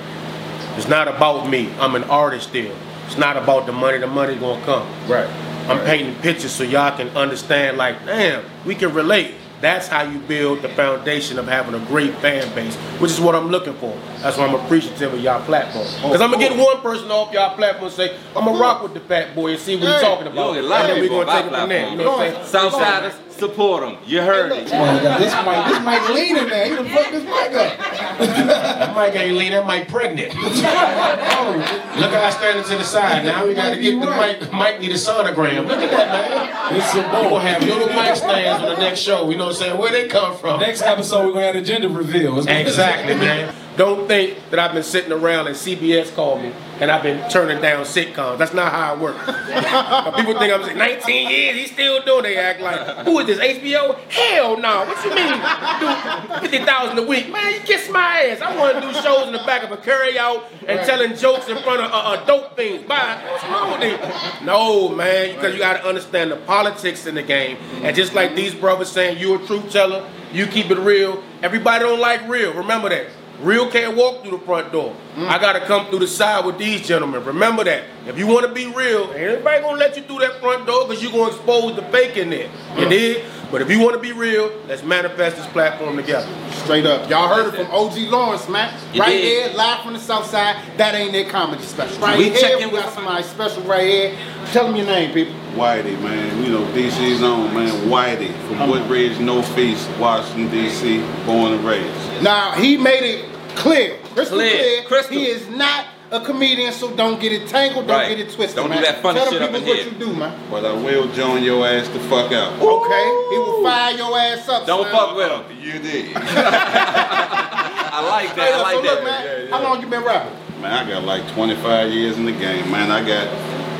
It's 0.77 0.89
not 0.89 1.09
about 1.09 1.49
me. 1.49 1.73
I'm 1.79 1.95
an 1.97 2.05
artist 2.05 2.49
still. 2.49 2.75
It's 3.07 3.19
not 3.19 3.37
about 3.37 3.67
the 3.67 3.73
money. 3.73 3.99
The 3.99 4.07
money 4.07 4.37
gonna 4.37 4.65
come. 4.65 4.89
Right. 5.09 5.29
I'm 5.69 5.85
painting 5.85 6.15
pictures 6.23 6.53
so 6.53 6.65
y'all 6.65 6.97
can 6.97 7.09
understand. 7.17 7.77
Like, 7.77 8.07
damn, 8.07 8.45
we 8.65 8.75
can 8.75 8.95
relate. 8.95 9.35
That's 9.61 9.89
how 9.89 10.03
you 10.03 10.19
build 10.21 10.63
the 10.63 10.69
foundation 10.69 11.39
of 11.39 11.47
having 11.49 11.75
a 11.75 11.85
great 11.87 12.15
fan 12.17 12.55
base, 12.55 12.77
which 13.01 13.11
is 13.11 13.21
what 13.21 13.35
I'm 13.35 13.49
looking 13.49 13.75
for. 13.75 13.97
That's 14.21 14.37
why 14.37 14.47
I'm 14.47 14.55
appreciative 14.55 15.15
of 15.15 15.21
y'all 15.21 15.45
platform. 15.45 15.87
Oh, 15.87 16.09
because 16.09 16.21
I'm 16.21 16.31
gonna 16.31 16.49
get 16.49 16.57
one 16.57 16.81
person 16.81 17.11
off 17.11 17.33
y'all 17.33 17.57
platform 17.57 17.87
and 17.87 17.95
say, 17.95 18.17
I'm 18.37 18.45
gonna 18.45 18.59
rock 18.59 18.83
with 18.83 18.95
the 18.95 19.01
fat 19.01 19.35
boy 19.35 19.53
and 19.53 19.61
see 19.61 19.77
what 19.77 19.89
he's 19.89 20.01
talking 20.01 20.27
about. 20.29 20.37
don't 20.37 20.55
get 20.55 20.65
a 20.65 20.67
lot 20.67 20.81
and 20.83 20.91
then 20.91 20.97
we're 20.97 21.03
people 21.09 21.25
gonna 21.25 21.43
take 21.43 21.53
it 21.53 21.59
from 21.59 21.69
there. 21.69 21.91
You 21.91 21.97
know 21.97 22.17
what 22.17 22.37
I'm 22.37 22.47
saying? 22.47 22.71
Southsiders, 22.71 23.28
support 23.39 23.83
them. 23.83 23.97
You 24.07 24.23
heard 24.23 24.53
it. 24.53 24.71
Man, 24.71 25.21
this 25.21 25.35
mic, 25.45 25.67
this 25.67 25.85
mic 25.85 26.09
leaning 26.15 26.49
there. 26.49 26.65
He 26.65 26.75
done 26.77 26.89
fucked 26.89 27.13
this 27.13 27.25
mic 27.25 27.55
up. 27.55 27.79
That 28.19 28.97
mic 28.97 29.21
ain't 29.21 29.37
lean, 29.37 29.53
that 29.53 29.67
mic 29.67 29.89
pregnant. 29.89 30.33
oh, 30.35 31.95
look 32.01 32.13
how 32.13 32.23
I 32.23 32.31
standing 32.31 32.65
to 32.65 32.77
the 32.77 32.85
side. 32.85 33.25
Now 33.25 33.47
we 33.47 33.55
gotta 33.55 33.81
get 33.81 33.99
the 34.01 34.07
mic. 34.07 34.53
Mic 34.53 34.81
need 34.81 34.91
a 34.91 34.95
sonogram. 34.95 35.67
Look 35.69 35.79
at 35.79 35.91
that, 35.91 36.09
man. 36.11 36.77
It's 36.77 36.93
some 36.93 37.05
We're 37.05 37.31
gonna 37.31 37.49
have 37.49 37.63
little 37.63 37.89
mic 37.89 38.17
stands 38.17 38.63
on 38.63 38.71
the 38.71 38.77
next 38.77 39.01
show. 39.01 39.31
You 39.31 39.39
know 39.39 39.47
what 39.47 39.57
I'm 39.57 39.63
saying? 39.63 39.79
Where 39.79 39.93
they 39.93 40.09
come 40.09 40.37
from? 40.37 40.61
Next 40.61 40.83
episode, 40.83 41.27
we're 41.27 41.33
gonna 41.35 41.47
have 41.47 41.57
a 41.57 41.63
gender 41.63 41.89
reveal. 41.89 42.39
Exactly, 42.47 43.15
man. 43.15 43.55
Don't 43.79 44.09
think 44.09 44.37
that 44.51 44.59
I've 44.59 44.73
been 44.73 44.83
sitting 44.83 45.13
around 45.13 45.47
and 45.47 45.55
CBS 45.55 46.13
called 46.13 46.43
me 46.43 46.53
and 46.81 46.91
I've 46.91 47.05
been 47.05 47.31
turning 47.31 47.63
down 47.63 47.85
sitcoms. 47.85 48.37
That's 48.39 48.53
not 48.53 48.73
how 48.73 48.93
I 48.93 48.99
work. 48.99 49.17
People 50.17 50.37
think 50.37 50.53
I'm 50.53 50.65
saying 50.65 50.79
19 50.79 51.31
years, 51.31 51.57
he's 51.57 51.71
still 51.71 52.03
doing. 52.03 52.25
They 52.25 52.37
act 52.39 52.61
like, 52.61 53.07
who 53.07 53.21
is 53.21 53.27
this? 53.27 53.39
HBO? 53.39 53.97
Hell 54.11 54.59
no. 54.59 54.85
What 54.85 55.05
you 55.05 55.15
mean? 55.15 56.41
Do 56.41 56.49
50,000 56.49 56.99
a 56.99 57.03
week, 57.07 57.31
man? 57.31 57.55
You 57.55 57.61
kiss 57.61 57.89
my 57.89 58.33
ass. 58.33 58.41
I 58.41 58.57
want 58.59 58.75
to 58.75 58.81
do 58.81 58.93
shows 59.01 59.29
in 59.29 59.33
the 59.33 59.45
back 59.47 59.63
of 59.63 59.71
a 59.71 59.77
carryout 59.77 60.43
and 60.67 60.81
telling 60.85 61.15
jokes 61.15 61.49
in 61.49 61.57
front 61.59 61.81
of 61.81 61.91
uh, 61.93 62.25
dope 62.25 62.57
things. 62.57 62.83
Bye. 62.83 63.23
What's 63.31 63.45
wrong 63.45 63.79
with 63.79 63.89
you? 63.89 64.45
No, 64.45 64.89
man, 64.89 65.37
because 65.37 65.53
you 65.55 65.61
got 65.61 65.81
to 65.81 65.87
understand 65.87 66.33
the 66.33 66.37
politics 66.37 67.07
in 67.07 67.15
the 67.15 67.23
game. 67.23 67.59
And 67.83 67.95
just 67.95 68.13
like 68.13 68.35
these 68.35 68.57
brothers 68.57 68.91
saying, 68.91 69.19
you're 69.19 69.41
a 69.41 69.47
truth 69.47 69.71
teller, 69.71 70.11
you 70.33 70.49
keep 70.49 70.69
it 70.73 70.79
real. 70.79 71.23
Everybody 71.45 71.85
don't 71.85 72.01
like 72.01 72.27
real. 72.29 72.53
Remember 72.55 72.89
that. 72.89 73.07
Real 73.41 73.71
can't 73.71 73.97
walk 73.97 74.23
through 74.23 74.39
the 74.39 74.45
front 74.45 74.73
door. 74.73 74.97
Mm. 75.15 75.29
I 75.29 75.39
gotta 75.39 75.61
come 75.61 75.87
through 75.87 76.01
the 76.01 76.09
side 76.09 76.45
with 76.45 76.59
these 76.59 76.87
gentlemen. 76.87 77.25
Remember 77.25 77.65
that. 77.65 77.85
If 78.09 78.17
you 78.17 78.27
want 78.27 78.47
to 78.47 78.53
be 78.53 78.65
real, 78.67 79.05
ain't 79.13 79.17
anybody 79.17 79.61
gonna 79.61 79.77
let 79.77 79.95
you 79.95 80.03
through 80.03 80.21
that 80.21 80.41
front 80.41 80.67
door 80.67 80.89
because 80.89 81.03
you 81.03 81.11
gonna 81.11 81.27
expose 81.27 81.77
the 81.77 81.83
fake 81.83 82.17
in 82.17 82.31
there. 82.31 82.51
You 82.79 82.89
did? 82.89 83.27
But 83.51 83.61
if 83.61 83.71
you 83.71 83.81
want 83.81 83.95
to 83.95 84.01
be 84.01 84.13
real, 84.13 84.51
let's 84.67 84.83
manifest 84.83 85.37
this 85.37 85.47
platform 85.49 85.97
together. 85.97 86.27
Straight 86.53 86.87
up. 86.87 87.09
Y'all 87.11 87.29
heard 87.29 87.53
it 87.53 87.57
from 87.57 87.67
OG 87.71 87.97
Lawrence, 88.11 88.49
man. 88.49 88.73
You 88.95 89.01
right 89.01 89.11
did. 89.11 89.51
here, 89.51 89.57
live 89.57 89.83
from 89.83 89.93
the 89.93 89.99
South 89.99 90.25
Side. 90.25 90.57
That 90.79 90.95
ain't 90.95 91.13
their 91.13 91.29
comedy 91.29 91.63
special. 91.63 91.99
Right 91.99 92.19
We 92.19 92.31
here, 92.31 92.39
check 92.39 92.61
in 92.61 92.69
we 92.69 92.75
with 92.75 92.85
got 92.85 92.95
somebody 92.95 93.23
special 93.25 93.63
right 93.65 93.87
here. 93.87 94.19
Tell 94.53 94.67
them 94.67 94.77
your 94.77 94.87
name, 94.87 95.13
people. 95.13 95.35
Whitey, 95.55 96.01
man. 96.03 96.45
You 96.45 96.53
know, 96.53 96.65
DC's 96.73 97.23
own, 97.23 97.53
man. 97.53 97.89
Whitey 97.89 98.33
from 98.49 98.71
Woodridge, 98.71 99.19
Northeast, 99.19 99.89
Washington, 99.99 100.51
D.C., 100.51 101.01
born 101.27 101.53
and 101.53 101.65
raised. 101.65 102.23
Now, 102.23 102.53
he 102.53 102.79
made 102.79 103.03
it 103.03 103.29
clear, 103.55 103.99
crystal 104.15 104.39
Clear, 104.39 104.83
clear. 104.85 105.03
He 105.11 105.27
is 105.27 105.47
not 105.49 105.87
a 106.11 106.21
comedian, 106.21 106.73
so 106.73 106.91
don't 106.97 107.21
get 107.21 107.33
it 107.33 107.49
tangled, 107.49 107.87
don't 107.87 107.97
Right. 107.99 108.09
get 108.17 108.21
it 108.21 108.33
twisted, 108.33 108.57
Don't 108.57 108.69
do 108.69 108.75
man. 108.75 108.83
that 108.83 109.03
funny 109.03 109.21
Tell 109.21 109.31
shit 109.31 109.43
up 109.43 109.51
people 109.51 109.63
in 109.63 109.69
what 109.69 109.77
here. 109.79 109.93
you 109.93 109.99
do, 109.99 110.13
man. 110.15 110.33
But 110.51 110.65
I 110.65 110.73
will 110.73 111.07
join 111.09 111.43
your 111.43 111.67
ass 111.67 111.87
the 111.89 112.01
fuck 112.01 112.33
out. 112.33 112.53
Okay, 112.61 113.05
he 113.31 113.39
will 113.39 113.63
fire 113.63 113.93
your 113.95 114.19
ass 114.19 114.49
up. 114.49 114.67
Don't 114.67 114.85
son. 114.85 114.93
fuck 114.93 115.17
with 115.17 115.31
him. 115.31 115.43
You 115.61 115.79
did. 115.79 116.17
I 116.17 118.07
like 118.11 118.29
Hey, 118.31 118.37
that. 118.37 118.55
I 118.55 118.57
so 118.57 118.63
like 118.63 118.75
look, 118.85 118.85
that. 118.85 119.05
man, 119.05 119.49
how 119.51 119.63
long 119.63 119.81
you 119.81 119.87
been 119.89 120.03
rapping? 120.05 120.33
Man, 120.63 120.73
I 120.73 120.89
got 120.89 121.05
like 121.05 121.29
25 121.33 121.91
years 121.93 122.17
in 122.17 122.25
the 122.25 122.33
game, 122.33 122.71
man. 122.71 122.91
I 122.91 123.01
got, 123.07 123.29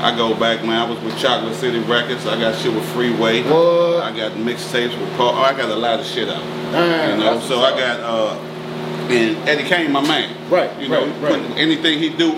I 0.03 0.17
go 0.17 0.35
back, 0.35 0.63
man. 0.65 0.87
I 0.87 0.91
was 0.91 0.99
with 1.01 1.19
Chocolate 1.19 1.55
City 1.57 1.81
Records. 1.81 2.27
I 2.27 2.39
got 2.39 2.57
shit 2.59 2.73
with 2.73 2.85
Freeway. 2.93 3.43
What? 3.43 4.03
I 4.03 4.13
got 4.17 4.33
mixtapes 4.33 4.99
with 5.01 5.17
Paul. 5.17 5.35
Oh, 5.35 5.41
I 5.43 5.53
got 5.57 5.71
a 5.71 5.75
lot 5.75 5.99
of 6.01 6.07
shit 6.07 6.29
out. 6.29 6.43
Damn, 6.73 7.19
you 7.19 7.25
know, 7.25 7.41
so 7.41 7.61
I 7.61 7.71
got, 7.71 8.01
uh, 8.01 8.37
and 9.09 9.49
Eddie 9.49 9.65
Kane, 9.65 9.91
my 9.93 10.03
man. 10.03 10.35
Right, 10.51 10.71
You 10.81 10.89
know, 10.89 11.07
right, 11.21 11.33
right. 11.33 11.57
anything 11.57 11.99
he 11.99 12.11
do, 12.11 12.35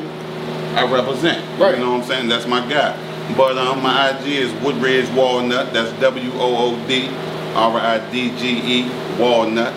I 0.76 0.90
represent. 0.90 1.44
Right. 1.59 1.74
You 1.76 1.85
know 1.85 1.92
what 1.92 2.02
I'm 2.02 2.06
saying? 2.09 2.28
That's 2.28 2.46
my 2.46 2.61
guy. 2.68 2.96
But 3.37 3.59
um, 3.59 3.83
my 3.83 4.11
IG 4.11 4.26
is 4.26 4.52
Woodridge 4.62 5.09
Walnut. 5.11 5.72
That's 5.72 5.92
W 6.00 6.30
O 6.35 6.74
O 6.74 6.87
D 6.88 7.09
R 7.54 7.78
I 7.78 8.11
D 8.11 8.30
G 8.38 8.83
E 8.83 8.88
Walnut. 9.18 9.72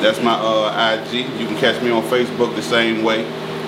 That's 0.00 0.20
my 0.22 0.34
uh, 0.34 1.00
IG. 1.06 1.14
You 1.40 1.46
can 1.46 1.56
catch 1.56 1.82
me 1.82 1.90
on 1.90 2.02
Facebook 2.04 2.54
the 2.54 2.62
same 2.62 3.02
way. 3.04 3.24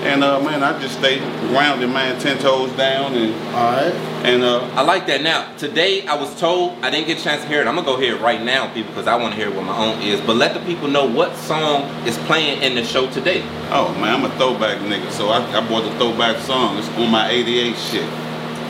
And 0.07 0.23
uh, 0.23 0.39
man, 0.39 0.63
I 0.63 0.79
just 0.79 0.99
stay 0.99 1.19
grounded, 1.49 1.89
man, 1.89 2.17
ten 2.21 2.37
toes 2.37 2.71
down, 2.77 3.13
and 3.13 3.33
all 3.53 3.73
right. 3.73 3.93
And 4.23 4.41
uh, 4.41 4.61
I 4.73 4.81
like 4.83 5.05
that. 5.07 5.21
Now, 5.21 5.53
today 5.57 6.07
I 6.07 6.15
was 6.15 6.33
told 6.39 6.81
I 6.81 6.89
didn't 6.89 7.07
get 7.07 7.19
a 7.19 7.23
chance 7.23 7.41
to 7.41 7.47
hear 7.49 7.59
it. 7.59 7.67
I'm 7.67 7.75
gonna 7.75 7.85
go 7.85 7.99
hear 7.99 8.15
it 8.15 8.21
right 8.21 8.41
now, 8.41 8.73
people, 8.73 8.91
because 8.91 9.05
I 9.05 9.17
want 9.17 9.33
to 9.33 9.37
hear 9.37 9.49
it 9.49 9.55
with 9.55 9.65
my 9.65 9.77
own 9.77 10.01
ears. 10.01 10.21
But 10.21 10.37
let 10.37 10.53
the 10.53 10.61
people 10.61 10.87
know 10.87 11.05
what 11.05 11.35
song 11.35 11.83
is 12.07 12.17
playing 12.19 12.61
in 12.61 12.75
the 12.75 12.85
show 12.85 13.11
today. 13.11 13.41
Oh 13.69 13.93
man, 13.99 14.15
I'm 14.15 14.31
a 14.31 14.33
throwback 14.37 14.79
nigga, 14.79 15.11
so 15.11 15.27
I, 15.27 15.43
I 15.51 15.67
bought 15.67 15.81
the 15.81 15.91
throwback 15.97 16.37
song. 16.37 16.77
It's 16.77 16.87
on 16.91 17.11
my 17.11 17.29
'88 17.29 17.75
shit. 17.75 18.03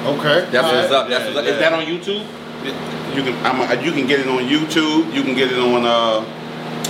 Okay. 0.07 0.49
That's 0.49 0.73
what's 0.73 0.91
up. 0.91 1.07
That's 1.07 1.25
what's 1.25 1.37
up. 1.37 1.45
Is 1.45 1.59
that 1.59 1.71
on 1.71 1.85
YouTube? 1.85 2.25
You 3.15 3.21
can 3.21 3.45
I'm 3.45 3.61
a, 3.61 3.79
you 3.83 3.91
can 3.91 4.07
get 4.07 4.21
it 4.21 4.27
on 4.27 4.41
YouTube. 4.41 5.13
You 5.13 5.21
can 5.21 5.35
get 5.35 5.51
it 5.51 5.59
on 5.59 5.85
uh, 5.85 6.25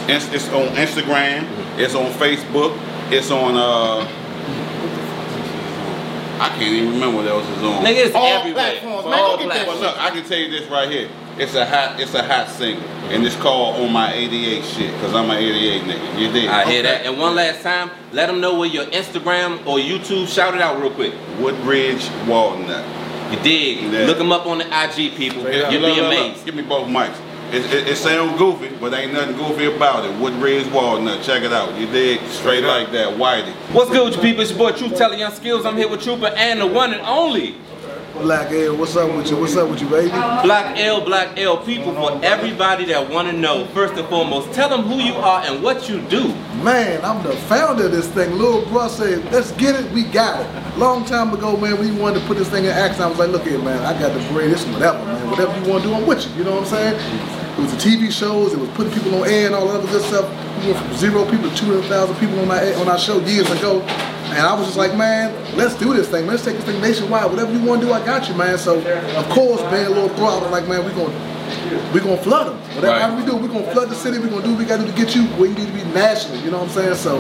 it's, 0.08 0.32
it's 0.32 0.48
on 0.54 0.70
Instagram. 0.78 1.42
Mm-hmm. 1.42 1.80
It's 1.82 1.96
on 1.96 2.12
Facebook. 2.14 2.80
It's 3.12 3.30
on 3.30 3.58
uh. 3.58 4.16
I 6.39 6.50
can't 6.50 6.62
even 6.73 6.93
remember 6.93 7.17
what 7.17 7.28
else 7.28 7.47
is 7.50 7.63
on. 7.63 7.84
Nigga, 7.84 8.06
it's 8.06 8.15
All 8.15 8.26
everywhere. 8.28 8.71
platforms, 8.80 9.06
man. 9.06 9.13
All 9.19 9.38
get 9.38 9.50
platforms. 9.50 9.80
Look, 9.82 9.97
I 10.00 10.10
can 10.12 10.23
tell 10.23 10.38
you 10.38 10.50
this 10.52 10.69
right 10.69 10.89
here. 10.89 11.10
It's 11.38 11.54
a 11.56 11.65
hot, 11.65 12.00
it's 12.00 12.13
a 12.15 12.23
hot 12.23 12.50
single, 12.50 12.84
and 13.12 13.23
it's 13.26 13.36
called 13.36 13.76
"On 13.82 13.91
My 13.93 14.12
'88 14.13 14.63
Shit" 14.65 14.91
because 14.93 15.13
I'm 15.13 15.30
an 15.30 15.38
'88 15.38 15.82
nigga. 15.84 16.19
You 16.19 16.32
did. 16.32 16.50
I 16.50 16.65
hear 16.69 16.82
that. 16.84 17.06
And 17.06 17.19
one 17.19 17.36
last 17.36 17.62
time, 17.62 17.91
let 18.12 18.26
them 18.28 18.41
know 18.41 18.58
where 18.58 18.67
your 18.67 18.86
Instagram 18.86 19.60
or 19.67 19.78
YouTube. 19.78 20.28
Shout 20.28 20.56
it 20.56 20.62
out 20.62 20.80
real 20.82 20.89
quick. 20.91 21.13
Woodridge 21.39 22.10
Walnut. 22.28 22.86
You 23.32 23.38
dig? 23.43 23.82
Yeah. 23.91 24.06
Look 24.06 24.17
them 24.17 24.32
up 24.32 24.45
on 24.47 24.60
the 24.60 24.65
IG, 24.65 25.13
people. 25.15 25.41
You'll 25.43 25.69
be 25.69 25.78
Look, 25.78 25.82
look, 25.82 25.97
look. 25.97 26.06
amazed. 26.06 26.45
Give 26.45 26.56
me 26.56 26.63
both 26.63 26.88
mics. 26.88 27.17
It, 27.52 27.66
it, 27.74 27.88
it 27.88 27.96
sounds 27.96 28.38
goofy, 28.38 28.76
but 28.76 28.94
ain't 28.94 29.14
nothing 29.14 29.38
goofy 29.38 29.66
about 29.74 30.04
it. 30.04 30.20
Woodridge 30.20 30.68
Walnut. 30.72 31.24
Check 31.24 31.44
it 31.44 31.54
out. 31.54 31.80
You 31.80 31.88
dig? 31.88 32.20
Straight 32.28 32.64
like 32.64 32.92
that. 32.92 33.18
Whitey. 33.18 33.54
What's 33.74 33.90
good 33.90 34.04
with 34.06 34.16
you 34.18 34.22
people? 34.22 34.42
It's 34.42 34.52
your 34.52 34.60
boy 34.60 34.78
Truth 34.78 34.98
Telling 34.98 35.20
Young 35.20 35.32
Skills. 35.32 35.66
I'm 35.66 35.78
here 35.78 35.88
with 35.88 36.02
Trooper 36.04 36.28
and 36.28 36.60
the 36.60 36.68
one 36.68 36.92
and 36.92 37.02
only. 37.04 37.56
Black 38.21 38.51
L, 38.51 38.75
what's 38.75 38.95
up 38.95 39.15
with 39.15 39.30
you? 39.30 39.38
What's 39.38 39.56
up 39.56 39.69
with 39.69 39.82
you, 39.82 39.89
baby? 39.89 40.10
Black 40.10 40.77
L, 40.80 41.01
Black 41.01 41.38
L, 41.38 41.58
people, 41.58 41.93
for 41.93 42.19
everybody 42.23 42.86
that 42.86 43.10
want 43.10 43.30
to 43.30 43.34
know, 43.34 43.65
first 43.67 43.93
and 43.93 44.08
foremost, 44.10 44.51
tell 44.53 44.69
them 44.69 44.82
who 44.82 44.97
you 44.97 45.13
are 45.13 45.41
and 45.45 45.63
what 45.63 45.88
you 45.88 46.01
do. 46.03 46.27
Man, 46.63 47.03
I'm 47.06 47.23
the 47.23 47.36
founder 47.36 47.86
of 47.86 47.91
this 47.91 48.08
thing. 48.08 48.32
Little 48.34 48.65
bro 48.65 48.88
said, 48.88 49.32
let's 49.32 49.51
get 49.53 49.75
it, 49.75 49.91
we 49.91 50.03
got 50.03 50.41
it. 50.41 50.77
Long 50.77 51.06
time 51.06 51.34
ago, 51.34 51.56
man, 51.56 51.80
we 51.80 51.91
wanted 51.91 52.21
to 52.21 52.25
put 52.25 52.38
this 52.38 52.49
thing 52.49 52.65
in 52.65 52.71
action. 52.71 53.03
I 53.03 53.08
was 53.08 53.19
like, 53.19 53.30
look 53.30 53.43
here, 53.43 53.60
man, 53.60 53.86
I 53.86 53.97
got 53.99 54.13
the 54.13 54.27
greatest, 54.30 54.67
whatever, 54.69 54.97
man. 55.06 55.30
Whatever 55.30 55.60
you 55.60 55.71
want 55.71 55.84
to 55.84 55.89
do, 55.89 55.95
I'm 55.95 56.08
with 56.08 56.25
you. 56.27 56.36
You 56.38 56.43
know 56.43 56.56
what 56.56 56.73
I'm 56.73 56.97
saying? 56.97 57.47
It 57.58 57.62
was 57.62 57.72
the 57.72 57.78
TV 57.78 58.12
shows, 58.12 58.54
it 58.54 58.60
was 58.60 58.70
putting 58.72 58.93
people 58.93 59.15
on 59.15 59.28
air 59.28 59.48
and 59.48 59.56
all 59.56 59.67
that 59.67 59.80
other 59.80 59.88
good 59.88 60.04
stuff. 60.04 60.30
We 60.63 60.72
went 60.72 60.86
from 60.86 60.93
zero 60.98 61.26
people 61.30 61.50
to 61.50 61.56
200,000 61.56 62.15
people 62.17 62.39
on 62.39 62.52
our, 62.52 62.74
on 62.82 62.88
our 62.88 63.00
show 63.00 63.20
years 63.20 63.50
ago. 63.50 63.82
And 63.82 64.46
I 64.46 64.54
was 64.54 64.65
just 64.67 64.78
like, 64.78 64.96
man, 64.96 65.34
let's 65.58 65.76
do 65.76 65.93
this 65.93 66.08
thing. 66.10 66.28
Let's 66.28 66.43
take 66.46 66.56
this 66.58 66.65
thing 66.65 66.80
nationwide. 66.82 67.30
Whatever 67.32 67.54
you 67.54 67.63
want 67.63 67.82
to 67.82 67.88
do, 67.88 67.93
I 67.93 68.06
got 68.06 68.28
you, 68.30 68.36
man. 68.36 68.58
So, 68.58 68.78
of 68.80 69.30
course, 69.30 69.62
a 69.62 69.89
little 69.89 70.10
throttle, 70.10 70.50
like, 70.50 70.67
man, 70.67 70.84
we're 70.86 70.93
going 70.93 71.12
to 71.12 71.38
we're 71.93 72.04
gonna 72.04 72.17
flood 72.17 72.48
them. 72.48 72.58
Whatever 72.76 72.88
Right. 73.13 73.26
we 73.26 73.26
do, 73.26 73.38
we're 73.38 73.48
gonna 73.48 73.72
flood 73.72 73.89
the 73.89 73.96
city. 73.96 74.20
We're 74.20 74.28
gonna 74.30 74.43
do 74.43 74.50
what 74.52 74.60
we 74.60 74.65
gotta 74.65 74.84
do 74.84 74.91
to 74.91 74.98
get 74.98 75.15
you 75.15 75.24
where 75.39 75.48
you 75.50 75.56
need 75.56 75.67
to 75.67 75.74
be 75.74 75.84
nationally. 75.93 76.39
You 76.43 76.52
know 76.52 76.58
what 76.60 76.67
I'm 76.67 76.74
saying? 76.74 76.96
So 76.96 77.20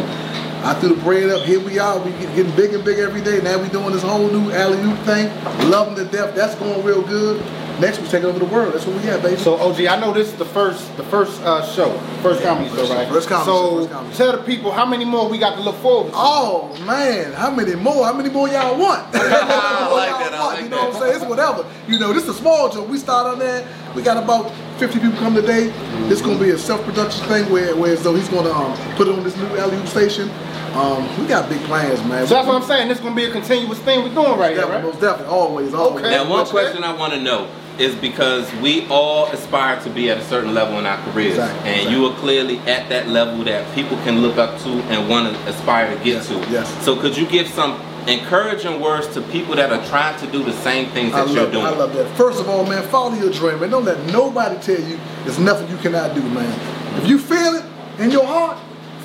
I 0.63 0.73
threw 0.75 0.89
the 0.89 1.01
bread 1.01 1.29
up. 1.29 1.43
Here 1.43 1.61
we 1.61 1.79
are. 1.79 1.97
We 1.99 2.11
get- 2.11 2.35
getting 2.35 2.51
big 2.51 2.73
and 2.73 2.83
big 2.83 2.99
every 2.99 3.21
day. 3.21 3.39
Now 3.41 3.57
we 3.57 3.69
doing 3.69 3.93
this 3.93 4.03
whole 4.03 4.27
new 4.27 4.51
alley 4.51 4.77
oop 4.83 4.99
thing. 5.05 5.31
Loving 5.69 5.95
to 5.95 6.03
death. 6.05 6.35
That's 6.35 6.55
going 6.55 6.83
real 6.83 7.01
good. 7.03 7.41
Next 7.79 7.99
we're 7.99 8.07
taking 8.07 8.25
over 8.25 8.39
the 8.39 8.45
world. 8.45 8.73
That's 8.73 8.87
what 8.87 8.99
we 8.99 9.07
at, 9.07 9.21
baby. 9.21 9.37
So 9.39 9.55
OG, 9.55 9.81
I 9.81 9.99
know 9.99 10.11
this 10.11 10.29
is 10.29 10.33
the 10.33 10.45
first 10.45 10.97
the 10.97 11.03
first 11.03 11.39
uh, 11.43 11.63
show, 11.63 11.95
first 12.23 12.41
comedy 12.41 12.69
show, 12.69 12.91
right? 12.91 13.07
First 13.07 13.29
comedy 13.29 13.45
so 13.45 13.87
show, 13.87 14.03
first 14.03 14.17
tell 14.17 14.31
the 14.31 14.41
people 14.41 14.71
how 14.71 14.83
many 14.83 15.05
more 15.05 15.29
we 15.29 15.37
got 15.37 15.55
to 15.57 15.61
look 15.61 15.75
forward 15.75 16.09
to. 16.09 16.17
Oh 16.17 16.75
man, 16.87 17.33
how 17.33 17.51
many 17.51 17.75
more? 17.75 18.03
How 18.03 18.13
many 18.13 18.29
more 18.29 18.49
y'all 18.49 18.79
want? 18.79 19.05
I 19.13 19.91
like 19.91 20.09
that, 20.09 20.33
I 20.33 20.45
like 20.47 20.63
you 20.63 20.69
know 20.69 20.87
what 20.87 20.95
I'm 20.95 21.01
saying? 21.01 21.15
It's 21.17 21.25
whatever. 21.25 21.67
You 21.87 21.99
know, 21.99 22.13
this 22.13 22.23
is 22.23 22.29
a 22.29 22.33
small 22.33 22.67
joke. 22.67 22.89
We 22.89 22.97
start 22.97 23.27
on 23.27 23.37
that. 23.39 23.67
We 23.95 24.01
got 24.01 24.21
about 24.23 24.51
50 24.79 24.99
people 24.99 25.17
come 25.19 25.35
today. 25.35 25.71
It's 26.09 26.21
gonna 26.21 26.39
be 26.39 26.49
a 26.49 26.57
self-production 26.57 27.27
thing 27.27 27.51
where, 27.51 27.75
where 27.75 27.93
as 27.93 28.01
though 28.01 28.15
he's 28.15 28.29
gonna 28.29 28.49
um, 28.49 28.75
put 28.95 29.07
it 29.07 29.13
on 29.13 29.23
this 29.23 29.37
new 29.37 29.55
alley 29.55 29.85
station. 29.85 30.31
Um, 30.73 31.07
we 31.21 31.27
got 31.27 31.47
big 31.47 31.61
plans, 31.61 32.03
man. 32.05 32.25
So 32.25 32.33
that's 32.35 32.47
what 32.47 32.59
I'm 32.59 32.67
saying. 32.67 32.87
This 32.87 32.97
is 32.97 33.03
gonna 33.03 33.15
be 33.15 33.25
a 33.25 33.31
continuous 33.31 33.77
thing 33.79 34.03
we're 34.03 34.15
doing 34.15 34.39
right 34.39 34.51
here, 34.51 34.61
Definitely, 34.61 34.75
right? 34.75 34.83
most 34.83 35.01
definitely, 35.01 35.33
always, 35.33 35.73
always. 35.75 36.03
Okay. 36.03 36.15
Now, 36.15 36.27
one 36.27 36.45
question 36.47 36.83
I 36.83 36.95
want 36.95 37.13
to 37.13 37.21
know 37.21 37.47
is 37.79 37.95
because 37.95 38.51
we 38.55 38.87
all 38.87 39.27
aspire 39.27 39.79
to 39.83 39.89
be 39.89 40.09
at 40.09 40.17
a 40.17 40.23
certain 40.25 40.53
level 40.53 40.79
in 40.79 40.85
our 40.85 40.97
careers, 41.11 41.33
Exactly, 41.37 41.69
and 41.69 41.91
you 41.91 42.05
are 42.05 42.15
clearly 42.17 42.57
at 42.59 42.89
that 42.89 43.07
level 43.07 43.43
that 43.45 43.73
people 43.75 43.97
can 43.97 44.21
look 44.21 44.37
up 44.37 44.59
to 44.61 44.69
and 44.69 45.07
want 45.09 45.33
to 45.33 45.49
aspire 45.49 45.95
to 45.95 46.03
get 46.03 46.23
to. 46.23 46.33
yes. 46.49 46.67
So, 46.85 46.95
could 46.99 47.15
you 47.17 47.25
give 47.27 47.47
some 47.47 47.79
encouraging 48.07 48.79
words 48.79 49.07
to 49.09 49.21
people 49.21 49.55
that 49.55 49.71
are 49.71 49.85
trying 49.87 50.17
to 50.19 50.31
do 50.31 50.43
the 50.43 50.53
same 50.53 50.89
things 50.91 51.13
I 51.13 51.25
that 51.25 51.33
you're 51.33 51.43
love, 51.43 51.51
doing? 51.51 51.65
I 51.65 51.69
love 51.71 51.93
that. 51.93 52.07
First 52.17 52.39
of 52.39 52.49
all, 52.49 52.65
man, 52.65 52.81
follow 52.87 53.13
your 53.15 53.31
dream, 53.31 53.59
man. 53.59 53.69
Don't 53.69 53.85
let 53.85 54.03
nobody 54.11 54.57
tell 54.61 54.79
you 54.81 54.99
there's 55.23 55.39
nothing 55.39 55.69
you 55.69 55.77
cannot 55.77 56.15
do, 56.15 56.21
man. 56.21 57.01
If 57.01 57.07
you 57.07 57.19
feel 57.19 57.55
it 57.55 57.65
in 57.99 58.09
your 58.11 58.25
heart, 58.25 58.57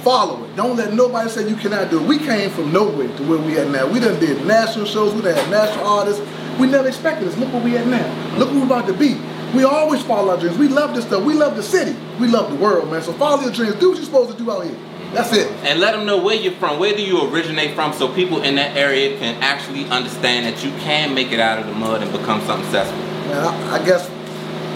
follow 0.03 0.45
it. 0.45 0.57
Don't 0.57 0.77
let 0.77 0.95
nobody 0.95 1.29
say 1.29 1.49
you 1.49 1.57
cannot 1.57 1.91
do 1.91 2.01
it. 2.01 2.07
We 2.07 2.19
came 2.19 2.51
from 2.51 2.73
nowhere 2.73 3.09
to 3.17 3.23
where 3.29 3.39
we 3.39 3.59
are 3.59 3.65
now. 3.69 3.87
We 3.87 4.01
done 4.01 4.19
did 4.21 4.47
national 4.47 4.87
shows, 4.87 5.15
we 5.15 5.21
done 5.23 5.35
had 5.35 5.51
national 5.51 5.87
artists. 5.87 6.23
We 6.59 6.67
never 6.67 6.89
expected 6.89 7.29
this. 7.29 7.37
Look 7.37 7.53
where 7.53 7.63
we 7.63 7.77
at 7.77 7.87
now. 7.87 8.39
Look 8.39 8.51
where 8.51 8.61
we're 8.61 8.67
about 8.67 8.87
to 8.87 8.93
be. 8.93 9.21
We 9.55 9.65
always 9.65 10.03
follow 10.03 10.31
our 10.31 10.39
dreams. 10.39 10.57
We 10.57 10.69
love 10.69 10.95
this 10.95 11.05
stuff. 11.07 11.25
We 11.25 11.35
love 11.35 11.57
the 11.57 11.63
city. 11.63 11.97
We 12.19 12.29
love 12.29 12.51
the 12.51 12.57
world, 12.57 12.91
man. 12.91 13.03
So 13.03 13.13
follow 13.13 13.43
your 13.43 13.53
dreams. 13.53 13.75
Do 13.77 13.91
what 13.91 13.97
you're 13.97 14.07
supposed 14.07 14.37
to 14.37 14.39
do 14.43 14.51
out 14.51 14.65
here. 14.65 14.77
That's 15.13 15.33
it. 15.35 15.51
And 15.65 15.79
let 15.79 15.93
them 15.93 16.07
know 16.07 16.23
where 16.23 16.35
you're 16.35 16.55
from. 16.55 16.79
Where 16.79 16.97
do 16.97 17.03
you 17.03 17.31
originate 17.31 17.75
from 17.75 17.93
so 17.93 18.09
people 18.09 18.43
in 18.43 18.55
that 18.55 18.77
area 18.77 19.19
can 19.19 19.43
actually 19.43 19.85
understand 19.91 20.47
that 20.47 20.65
you 20.65 20.71
can 20.79 21.15
make 21.15 21.33
it 21.33 21.41
out 21.41 21.59
of 21.59 21.67
the 21.67 21.75
mud 21.75 22.03
and 22.03 22.11
become 22.11 22.41
something 22.43 22.65
successful? 22.65 22.99
Man, 22.99 23.45
I, 23.45 23.75
I 23.75 23.85
guess 23.85 24.09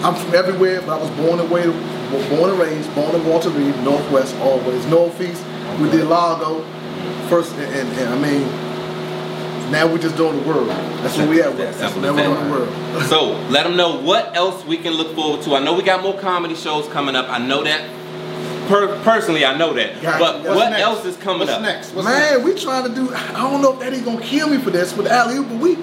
I'm 0.03 0.13
from 0.13 0.35
everywhere, 0.35 0.81
but 0.81 0.99
I 0.99 1.01
was 1.01 1.09
born 1.11 1.39
and 1.39 1.51
raised, 1.51 2.29
born 2.29 2.51
and 2.51 2.59
raised, 2.59 2.93
born 2.93 3.15
in 3.15 3.25
Walter 3.25 3.49
Reed, 3.49 3.75
Northwest 3.83 4.35
always. 4.37 4.85
Northeast, 4.85 5.43
we 5.81 5.89
did 5.89 6.05
Largo 6.05 6.61
first, 7.29 7.53
and, 7.55 7.73
and, 7.73 7.89
and 7.99 8.13
I 8.13 8.19
mean, 8.19 8.66
now 9.71 9.87
we're 9.87 9.97
just 9.97 10.15
doing 10.17 10.41
the 10.41 10.47
world. 10.47 10.69
That's 10.69 11.17
where 11.17 11.27
we 11.27 11.41
at. 11.41 11.57
That's, 11.57 11.77
Simple 11.77 12.01
now 12.01 12.13
we're 12.13 12.23
doing 12.23 12.43
the 12.43 12.51
world. 12.51 13.03
So 13.05 13.31
let 13.49 13.63
them 13.63 13.75
know 13.75 13.99
what 14.01 14.35
else 14.35 14.65
we 14.65 14.77
can 14.77 14.93
look 14.93 15.15
forward 15.15 15.43
to. 15.43 15.55
I 15.55 15.59
know 15.63 15.73
we 15.73 15.83
got 15.83 16.01
more 16.01 16.17
comedy 16.19 16.55
shows 16.55 16.87
coming 16.89 17.15
up. 17.15 17.29
I 17.29 17.37
know 17.37 17.63
that. 17.63 17.89
Per- 18.67 19.01
personally, 19.03 19.45
I 19.45 19.57
know 19.57 19.73
that. 19.73 20.01
Got 20.01 20.19
but 20.19 20.43
you. 20.43 20.49
what 20.49 20.69
next? 20.71 20.81
else 20.81 21.05
is 21.05 21.15
coming 21.17 21.47
up? 21.47 21.61
next 21.61 21.95
Man, 21.95 22.43
we 22.43 22.53
trying 22.53 22.83
to 22.87 22.93
do. 22.93 23.13
I 23.13 23.31
don't 23.33 23.61
know 23.61 23.79
if 23.79 23.81
Eddie 23.81 24.01
gonna 24.01 24.21
kill 24.21 24.49
me 24.49 24.57
for 24.57 24.71
this 24.71 24.95
with 24.95 25.07
Ali, 25.09 25.41
but 25.41 25.57
we 25.59 25.77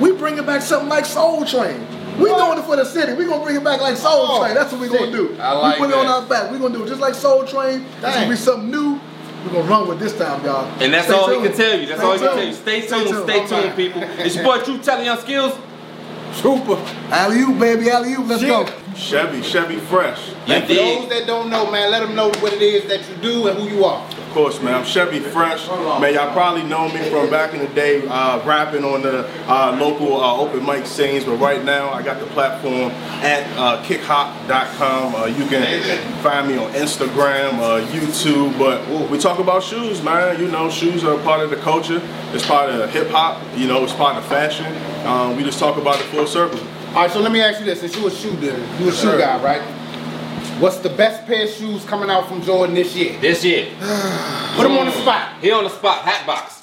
we 0.00 0.16
bringing 0.16 0.46
back 0.46 0.62
something 0.62 0.88
like 0.88 1.04
Soul 1.04 1.44
Train. 1.44 1.86
We 2.18 2.28
doing 2.30 2.58
it 2.58 2.64
for 2.64 2.76
the 2.76 2.84
city. 2.84 3.12
We 3.14 3.26
gonna 3.26 3.42
bring 3.42 3.56
it 3.56 3.64
back 3.64 3.80
like 3.80 3.96
Soul 3.96 4.26
Oh, 4.28 4.40
Train. 4.42 4.54
That's 4.54 4.72
what 4.72 4.80
we 4.80 4.88
gonna 4.88 5.12
do. 5.12 5.36
I 5.38 5.52
like 5.52 5.80
we 5.80 5.86
put 5.86 5.94
it 5.94 5.98
on 5.98 6.06
our 6.06 6.22
back. 6.22 6.50
We 6.50 6.58
gonna 6.58 6.74
do 6.74 6.84
it 6.84 6.88
just 6.88 7.00
like 7.00 7.14
Soul 7.14 7.44
Train. 7.46 7.82
This 7.82 8.00
Dang. 8.02 8.14
gonna 8.14 8.30
be 8.30 8.36
something 8.36 8.70
new. 8.70 9.00
We 9.44 9.50
gonna 9.52 9.68
run 9.68 9.88
with 9.88 9.98
this 10.00 10.16
time, 10.18 10.44
y'all. 10.44 10.66
And 10.82 10.92
that's 10.92 11.06
Stay 11.06 11.14
all 11.14 11.26
tuned. 11.28 11.42
he 11.42 11.48
can 11.48 11.56
tell 11.56 11.78
you. 11.80 11.86
That's 11.86 12.00
Stay 12.00 12.06
all 12.06 12.12
he 12.12 12.18
can 12.18 12.36
tell 12.36 12.44
you. 12.46 12.52
Stay 12.52 12.80
Stay 12.82 12.88
tuned, 12.98 13.08
tuned. 13.10 13.24
stay 13.24 13.40
All 13.40 13.48
tuned, 13.48 13.64
right. 13.64 13.76
people. 13.76 14.02
It's 14.02 14.34
your 14.34 14.44
boy 14.44 14.58
True 14.62 14.78
Telling 14.78 15.04
Young 15.06 15.18
Skills. 15.18 15.58
Trooper. 16.40 16.76
Alley 17.10 17.40
oop, 17.40 17.58
baby, 17.58 17.90
alley 17.90 18.12
oop. 18.14 18.26
Let's 18.28 18.42
go. 18.42 18.66
Chevy, 18.94 19.42
Chevy 19.42 19.76
Fresh. 19.78 20.20
And 20.46 20.64
for 20.66 20.74
those 20.74 21.08
that 21.08 21.26
don't 21.26 21.48
know, 21.50 21.70
man, 21.70 21.90
let 21.90 22.00
them 22.00 22.14
know 22.14 22.28
what 22.40 22.52
it 22.52 22.62
is 22.62 22.86
that 22.88 23.00
you 23.08 23.16
do 23.22 23.48
and 23.48 23.58
who 23.58 23.68
you 23.76 23.84
are. 23.84 24.06
Of 24.30 24.36
course, 24.36 24.62
man. 24.62 24.76
I'm 24.76 24.84
Chevy 24.84 25.18
Fresh. 25.18 25.66
Man, 25.66 26.14
y'all 26.14 26.32
probably 26.32 26.62
know 26.62 26.88
me 26.88 27.00
from 27.10 27.28
back 27.30 27.52
in 27.52 27.58
the 27.58 27.66
day, 27.74 28.06
uh, 28.06 28.40
rapping 28.46 28.84
on 28.84 29.02
the 29.02 29.28
uh, 29.48 29.76
local 29.76 30.20
uh, 30.20 30.36
open 30.36 30.64
mic 30.64 30.86
scenes. 30.86 31.24
But 31.24 31.38
right 31.38 31.64
now, 31.64 31.90
I 31.90 32.00
got 32.04 32.20
the 32.20 32.26
platform 32.26 32.92
at 33.24 33.44
uh, 33.58 33.82
kickhop.com. 33.82 35.16
Uh, 35.16 35.26
you 35.26 35.44
can 35.46 36.22
find 36.22 36.46
me 36.46 36.56
on 36.58 36.72
Instagram, 36.74 37.54
uh, 37.54 37.84
YouTube. 37.88 38.56
But 38.56 39.10
we 39.10 39.18
talk 39.18 39.40
about 39.40 39.64
shoes, 39.64 40.00
man. 40.00 40.38
You 40.38 40.46
know, 40.46 40.70
shoes 40.70 41.02
are 41.02 41.18
part 41.24 41.40
of 41.40 41.50
the 41.50 41.56
culture. 41.56 42.00
It's 42.32 42.46
part 42.46 42.70
of 42.70 42.88
hip 42.90 43.08
hop. 43.08 43.42
You 43.56 43.66
know, 43.66 43.82
it's 43.82 43.94
part 43.94 44.16
of 44.16 44.24
fashion. 44.26 44.72
Um, 45.08 45.36
we 45.36 45.42
just 45.42 45.58
talk 45.58 45.76
about 45.76 45.98
it 45.98 46.04
full 46.04 46.28
circle. 46.28 46.60
All 46.90 47.02
right, 47.02 47.10
so 47.10 47.18
let 47.18 47.32
me 47.32 47.40
ask 47.40 47.58
you 47.58 47.66
this: 47.66 47.80
since 47.80 47.96
you 47.96 48.06
a 48.06 48.10
shoe 48.12 48.36
dealer, 48.36 48.64
you 48.78 48.90
a 48.90 48.92
shoe 48.92 49.18
guy, 49.18 49.42
right? 49.42 49.79
What's 50.60 50.76
the 50.80 50.90
best 50.90 51.26
pair 51.26 51.44
of 51.44 51.50
shoes 51.50 51.86
coming 51.86 52.10
out 52.10 52.28
from 52.28 52.42
Jordan 52.42 52.74
this 52.74 52.94
year? 52.94 53.18
This 53.18 53.42
year. 53.42 53.64
Put 54.56 54.66
him 54.66 54.76
on 54.76 54.84
the 54.84 54.92
spot. 54.92 55.40
He 55.40 55.50
on 55.50 55.64
the 55.64 55.70
spot. 55.70 56.04
Hat 56.04 56.26
box. 56.26 56.59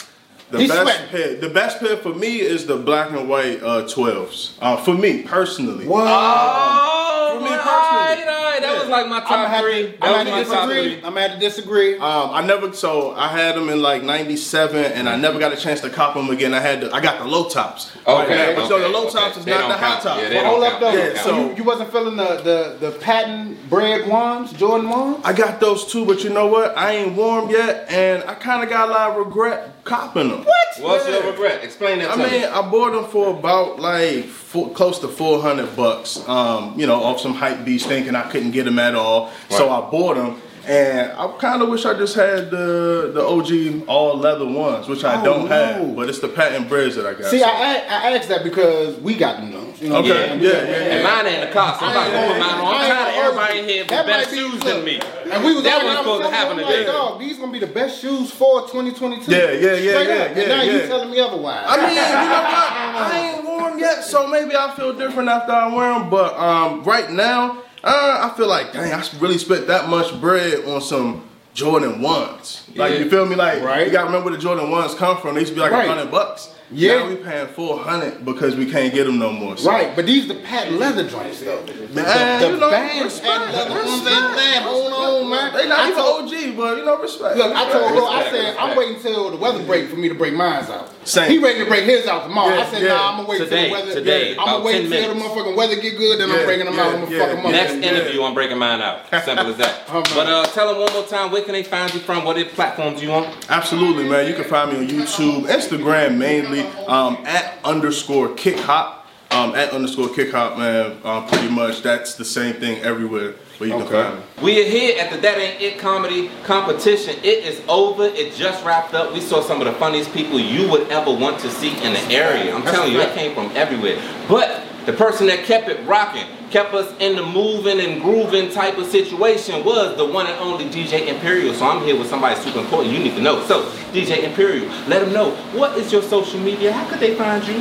The 0.49 0.59
He's 0.59 0.69
best 0.69 0.81
sweating. 0.83 1.07
pair, 1.09 1.35
the 1.35 1.49
best 1.49 1.79
pair 1.79 1.97
for 1.97 2.13
me 2.13 2.39
is 2.39 2.65
the 2.67 2.77
black 2.77 3.11
and 3.11 3.27
white 3.27 3.61
uh, 3.61 3.83
12s. 3.83 4.53
Uh, 4.61 4.77
for 4.77 4.93
me 4.93 5.23
personally. 5.23 5.85
Oh, 5.89 7.35
For 7.35 7.41
me 7.43 7.49
personally. 7.49 7.67
alright, 7.67 8.19
alright. 8.27 8.61
That 8.61 8.79
was 8.79 8.89
like 8.89 9.07
my 9.07 9.19
top 9.19 9.61
three. 9.61 9.87
That 9.87 10.01
was 10.01 10.09
I'm 10.09 10.25
my 10.27 10.39
at 10.39 10.47
top 10.47 10.69
disagree. 10.69 10.93
three. 10.95 11.03
I'm 11.03 11.17
at 11.17 11.31
to 11.33 11.39
disagree. 11.39 11.93
Um, 11.97 12.29
I 12.31 12.45
never 12.45 12.71
so 12.73 13.11
I 13.11 13.27
had 13.27 13.55
them 13.55 13.69
in 13.69 13.81
like 13.81 14.03
'97, 14.03 14.85
and 14.93 15.07
I 15.09 15.15
never 15.17 15.37
got 15.37 15.51
a 15.51 15.57
chance 15.57 15.81
to 15.81 15.89
cop 15.89 16.15
them 16.15 16.29
again. 16.29 16.53
I 16.53 16.59
had 16.61 16.81
the, 16.81 16.91
I 16.93 17.01
got 17.01 17.19
the 17.19 17.25
low 17.25 17.49
tops. 17.49 17.91
Okay, 18.07 18.53
but 18.55 18.67
so 18.67 18.79
the 18.79 18.85
okay, 18.85 18.93
low 18.93 19.03
okay. 19.07 19.11
tops 19.19 19.37
is 19.37 19.45
They 19.45 19.51
not 19.51 19.59
don't 19.61 19.69
the 19.69 19.77
high 19.77 19.87
count. 19.91 20.03
tops. 20.03 20.21
Yeah, 20.23 20.29
they 20.29 20.35
But 20.35 20.41
don't 20.43 20.51
hold 20.51 20.63
up 20.63 20.79
though. 20.79 20.91
Yeah, 20.93 21.21
so 21.21 21.49
you, 21.49 21.55
you 21.57 21.63
wasn't 21.65 21.91
feeling 21.91 22.15
the, 22.15 22.77
the 22.79 22.89
the 22.91 22.97
patent 22.99 23.69
Bred 23.69 24.07
ones, 24.07 24.53
Jordan 24.53 24.89
ones? 24.89 25.19
I 25.25 25.33
got 25.33 25.59
those 25.59 25.85
too, 25.91 26.05
but 26.05 26.23
you 26.23 26.29
know 26.31 26.47
what? 26.47 26.75
I 26.77 26.93
ain't 26.93 27.15
warm 27.15 27.49
yet, 27.49 27.91
and 27.91 28.23
I 28.23 28.33
kind 28.35 28.63
of 28.63 28.69
got 28.69 28.87
a 28.89 28.91
lot 28.91 29.11
of 29.11 29.17
regret 29.17 29.76
copping 29.87 30.29
them. 30.29 30.43
What? 30.43 30.67
What's 30.81 31.07
Yeah. 31.07 31.17
your 31.19 31.31
regret? 31.31 31.63
Explain 31.63 31.99
that 31.99 32.11
I 32.11 32.15
to 32.15 32.17
mean, 32.31 32.41
me. 32.41 32.45
I 32.45 32.61
bought 32.69 32.91
them 32.93 33.05
for 33.05 33.29
about 33.37 33.79
like 33.79 34.25
four, 34.25 34.69
close 34.71 34.99
to 34.99 35.07
400 35.07 35.75
bucks. 35.75 36.21
Um, 36.27 36.73
you 36.77 36.85
know, 36.85 37.01
off 37.03 37.19
some 37.19 37.33
hype 37.33 37.63
beast 37.65 37.87
thinking 37.87 38.15
I 38.15 38.29
couldn't 38.29 38.51
get 38.51 38.65
them 38.65 38.79
at 38.79 38.93
all. 38.95 39.31
So 39.49 39.69
I 39.69 39.89
bought 39.89 40.15
them. 40.15 40.41
And 40.67 41.13
I 41.13 41.31
kind 41.39 41.61
of 41.61 41.69
wish 41.69 41.85
I 41.85 41.93
just 41.93 42.13
had 42.15 42.51
the 42.51 43.11
the 43.13 43.21
OG 43.25 43.83
all 43.87 44.17
leather 44.17 44.45
ones, 44.45 44.89
which 44.89 45.03
I 45.05 45.21
Oh, 45.21 45.23
don't 45.23 45.43
no. 45.49 45.55
have. 45.55 45.95
But 45.95 46.09
it's 46.09 46.19
the 46.19 46.27
patent 46.27 46.67
Breds 46.67 46.95
that 46.97 47.05
I 47.05 47.13
got. 47.13 47.31
See, 47.31 47.39
so. 47.39 47.45
I, 47.45 47.49
I 47.89 48.09
I 48.09 48.17
asked 48.17 48.27
that 48.27 48.43
because 48.43 48.97
we 48.99 49.15
got 49.15 49.37
them 49.37 49.53
those. 49.53 49.66
You 49.81 49.89
know 49.89 49.97
Okay, 49.97 50.09
what 50.09 50.17
I'm 50.17 50.27
saying? 50.29 50.41
yeah, 50.41 50.49
yeah, 50.49 50.87
yeah. 50.87 50.93
And 50.95 51.03
mine 51.03 51.25
ain't 51.33 51.47
the 51.47 51.53
cost. 51.53 51.83
I'm 51.83 51.91
about 51.91 52.05
to 52.05 52.11
put 52.27 52.39
mine 52.39 52.59
on. 52.59 52.65
I 52.65 52.77
I'm 52.77 52.87
tired 52.89 53.09
of 53.09 53.23
everybody 53.25 53.53
hold 53.53 53.63
in 53.63 53.69
here 53.69 53.83
with 53.83 53.89
better 54.07 54.29
be- 54.31 54.35
shoes 54.37 54.53
look, 54.53 54.63
than 54.63 54.83
me. 54.85 54.99
And 55.31 55.43
we 55.45 55.53
was 55.53 55.63
That 55.63 55.83
wasn't 55.83 55.97
supposed 55.99 56.23
to 56.23 56.29
happen 56.31 56.57
you, 56.57 56.63
I'm 56.63 56.69
like, 56.69 56.79
today. 56.79 56.91
Dog, 56.91 57.19
these 57.19 57.37
gonna 57.37 57.51
be 57.51 57.59
the 57.59 57.67
best 57.67 58.01
shoes 58.01 58.31
for 58.31 58.61
2022. 58.61 59.29
Yeah, 59.31 59.51
yeah, 59.51 59.51
yeah, 59.51 59.53
Straight 59.53 59.85
yeah, 59.85 59.93
up. 59.93 60.09
yeah, 60.09 60.41
And 60.41 60.49
now 60.49 60.61
you 60.63 60.71
yeah. 60.79 60.87
telling 60.87 61.11
me 61.11 61.19
otherwise. 61.19 61.65
I 61.67 61.77
mean, 61.77 61.89
you 61.89 61.95
know 61.95 62.01
what? 62.01 63.11
I 63.13 63.33
ain't 63.35 63.45
warm 63.45 63.79
yet, 63.79 64.03
so 64.03 64.25
maybe 64.27 64.55
I 64.55 64.73
feel 64.75 64.93
different 64.93 65.29
after 65.29 65.51
I 65.51 65.67
wear 65.73 65.93
them. 65.93 66.09
But 66.09 66.33
um, 66.39 66.83
right 66.83 67.11
now, 67.11 67.61
uh, 67.83 68.31
I 68.31 68.35
feel 68.35 68.47
like, 68.47 68.73
dang, 68.73 68.91
I 68.93 69.03
really 69.19 69.37
spent 69.37 69.67
that 69.67 69.89
much 69.89 70.19
bread 70.19 70.65
on 70.65 70.81
some 70.81 71.23
Jordan 71.53 72.01
ones. 72.01 72.63
Like, 72.75 72.93
Yeah. 72.93 72.99
you 72.99 73.09
feel 73.11 73.25
me? 73.27 73.35
Like, 73.35 73.61
Right. 73.61 73.85
you 73.85 73.91
gotta 73.91 74.07
remember 74.07 74.25
where 74.29 74.35
the 74.35 74.41
Jordan 74.41 74.71
ones 74.71 74.95
come 74.95 75.17
from. 75.17 75.35
They 75.35 75.41
used 75.41 75.51
to 75.51 75.55
be 75.55 75.61
like 75.61 75.71
a 75.71 75.75
Right. 75.75 75.87
hundred 75.87 76.09
bucks. 76.11 76.49
Yeah. 76.69 76.97
Now 76.97 77.09
we 77.09 77.15
paying 77.15 77.47
four 77.47 77.79
hundred 77.79 78.25
because 78.25 78.55
we 78.55 78.69
can't 78.69 78.93
get 78.93 79.05
them 79.05 79.19
no 79.19 79.31
more. 79.31 79.55
So. 79.55 79.69
Right, 79.71 79.95
but 79.95 80.05
these 80.05 80.27
the 80.27 80.35
patent 80.35 80.77
leather 80.77 81.07
joints 81.07 81.39
though. 81.39 81.63
The, 81.65 81.73
Man, 81.95 82.41
the 82.41 82.49
you 82.49 82.57
know, 82.57 82.69
band 82.69 83.05
respect, 83.05 83.25
patent 83.37 83.55
leather 83.55 83.71
ones 83.73 83.91
respect. 84.03 84.15
ain't 84.23 84.35
man. 84.35 84.61
Hold 84.63 84.93
on, 84.93 85.29
man. 85.29 85.53
They 85.53 85.69
not 85.69 85.79
I 85.79 85.83
even 85.89 85.97
told- 85.97 86.25
OG, 86.25 86.57
but 86.57 86.77
you 86.77 86.85
know, 86.85 86.99
respect. 87.01 87.37
Look, 87.37 87.55
I 87.55 87.71
told 87.71 87.93
bro, 87.93 88.05
I 88.07 88.19
Respect, 88.23 88.35
said 88.35 88.57
I'm 88.57 88.75
waiting 88.77 88.99
till 89.01 89.31
the 89.31 89.37
weather 89.37 89.63
break 89.63 89.87
for 89.89 89.95
me 89.95 90.09
to 90.09 90.15
break 90.15 90.33
mine 90.33 90.65
out. 90.65 90.89
Same. 91.07 91.31
He 91.31 91.37
ready 91.37 91.59
to 91.59 91.65
break 91.65 91.85
his 91.85 92.05
out 92.05 92.23
tomorrow. 92.23 92.53
Yeah, 92.53 92.61
I 92.61 92.65
said, 92.69 92.81
yeah. 92.81 92.87
nah, 92.89 93.11
I'm 93.11 93.15
gonna 93.17 93.29
wait 93.29 93.37
Today, 93.37 93.55
till 93.55 93.67
the 93.67 93.71
weather. 93.85 93.93
today, 93.93 94.31
I'm 94.37 94.45
gonna 94.45 94.63
wait 94.65 94.81
10 94.81 94.91
till 94.91 95.13
the 95.13 95.19
motherfucking 95.21 95.55
weather 95.55 95.75
get 95.79 95.97
good, 95.97 96.19
then 96.19 96.29
I'm 96.29 96.39
Yeah, 96.39 96.45
breaking 96.45 96.65
them 96.65 96.75
yeah, 96.75 96.81
out. 96.83 96.93
I'm 96.95 97.03
gonna 97.05 97.15
yeah, 97.15 97.25
fuck 97.25 97.35
them 97.37 97.45
up. 97.45 97.51
Next 97.53 97.73
Yeah. 97.75 97.89
interview, 97.91 98.23
I'm 98.23 98.33
breaking 98.33 98.57
mine 98.57 98.81
out. 98.81 99.09
Simple 99.23 99.47
as 99.47 99.57
that. 99.57 99.83
Oh. 99.87 100.03
But 100.13 100.27
uh, 100.27 100.45
tell 100.47 100.67
them 100.67 100.81
one 100.81 100.91
more 100.91 101.05
time, 101.05 101.31
where 101.31 101.43
can 101.43 101.53
they 101.53 101.63
find 101.63 101.93
you 101.93 102.01
from? 102.01 102.25
What 102.25 102.35
platforms 102.49 103.01
you 103.01 103.11
on? 103.13 103.31
Absolutely, 103.47 104.03
man. 104.09 104.27
You 104.27 104.33
can 104.33 104.43
find 104.43 104.73
me 104.73 104.79
on 104.79 104.87
YouTube, 104.89 105.45
Instagram 105.47 106.17
mainly, 106.17 106.56
um, 106.87 107.17
at 107.25 107.59
underscore 107.63 108.33
kick 108.35 108.57
hop. 108.59 109.05
Um, 109.29 109.55
at 109.55 109.71
underscore 109.71 110.09
kick 110.09 110.31
hop, 110.31 110.57
man. 110.57 110.97
Um, 111.03 111.27
pretty 111.27 111.49
much 111.49 111.81
that's 111.81 112.15
the 112.15 112.23
same 112.23 112.55
thing 112.55 112.81
everywhere 112.81 113.33
where 113.57 113.69
you 113.69 113.75
can 113.75 113.87
find 113.87 114.19
me. 114.19 114.23
We 114.41 114.61
are 114.61 114.69
here 114.69 114.99
at 114.99 115.11
the 115.11 115.17
That 115.17 115.37
Ain't 115.37 115.61
It 115.61 115.79
comedy 115.79 116.29
competition. 116.43 117.15
It 117.23 117.43
is 117.43 117.61
over. 117.67 118.05
It 118.05 118.33
just 118.35 118.63
wrapped 118.63 118.93
up. 118.93 119.13
We 119.13 119.19
saw 119.19 119.41
some 119.41 119.59
of 119.59 119.67
the 119.67 119.73
funniest 119.73 120.13
people 120.13 120.39
you 120.39 120.69
would 120.69 120.89
ever 120.89 121.11
want 121.11 121.39
to 121.41 121.49
see 121.49 121.71
in 121.83 121.93
the 121.93 122.03
area. 122.09 122.55
I'm 122.55 122.63
telling 122.63 122.91
you, 122.91 122.99
that 122.99 123.15
came 123.15 123.33
from 123.35 123.51
everywhere. 123.55 124.01
But 124.29 124.63
the 124.87 124.93
person 124.93 125.27
that 125.27 125.43
kept 125.43 125.67
it 125.67 125.85
rocking, 125.85 126.23
kept 126.49 126.73
us 126.73 126.89
in 127.01 127.17
the 127.17 127.21
moving 127.21 127.81
and 127.81 128.01
grooving 128.01 128.49
type 128.49 128.77
of 128.77 128.87
situation 128.87 129.65
was 129.65 129.97
the 129.97 130.05
one 130.05 130.25
and 130.27 130.39
only 130.39 130.63
DJ 130.63 131.07
Imperial. 131.07 131.53
So 131.53 131.67
I'm 131.67 131.83
here 131.83 131.99
with 131.99 132.07
somebody 132.07 132.39
super 132.39 132.59
important 132.59 132.93
you 132.93 132.99
need 132.99 133.15
to 133.17 133.21
know. 133.21 133.45
So, 133.47 133.69
DJ 133.91 134.23
Imperial, 134.23 134.65
let 134.87 135.01
them 135.01 135.11
know 135.11 135.31
what 135.51 135.77
is 135.77 135.91
your 135.91 136.01
social 136.01 136.39
media? 136.39 136.71
How 136.71 136.89
could 136.89 137.01
they 137.01 137.15
find 137.15 137.45
you? 137.45 137.57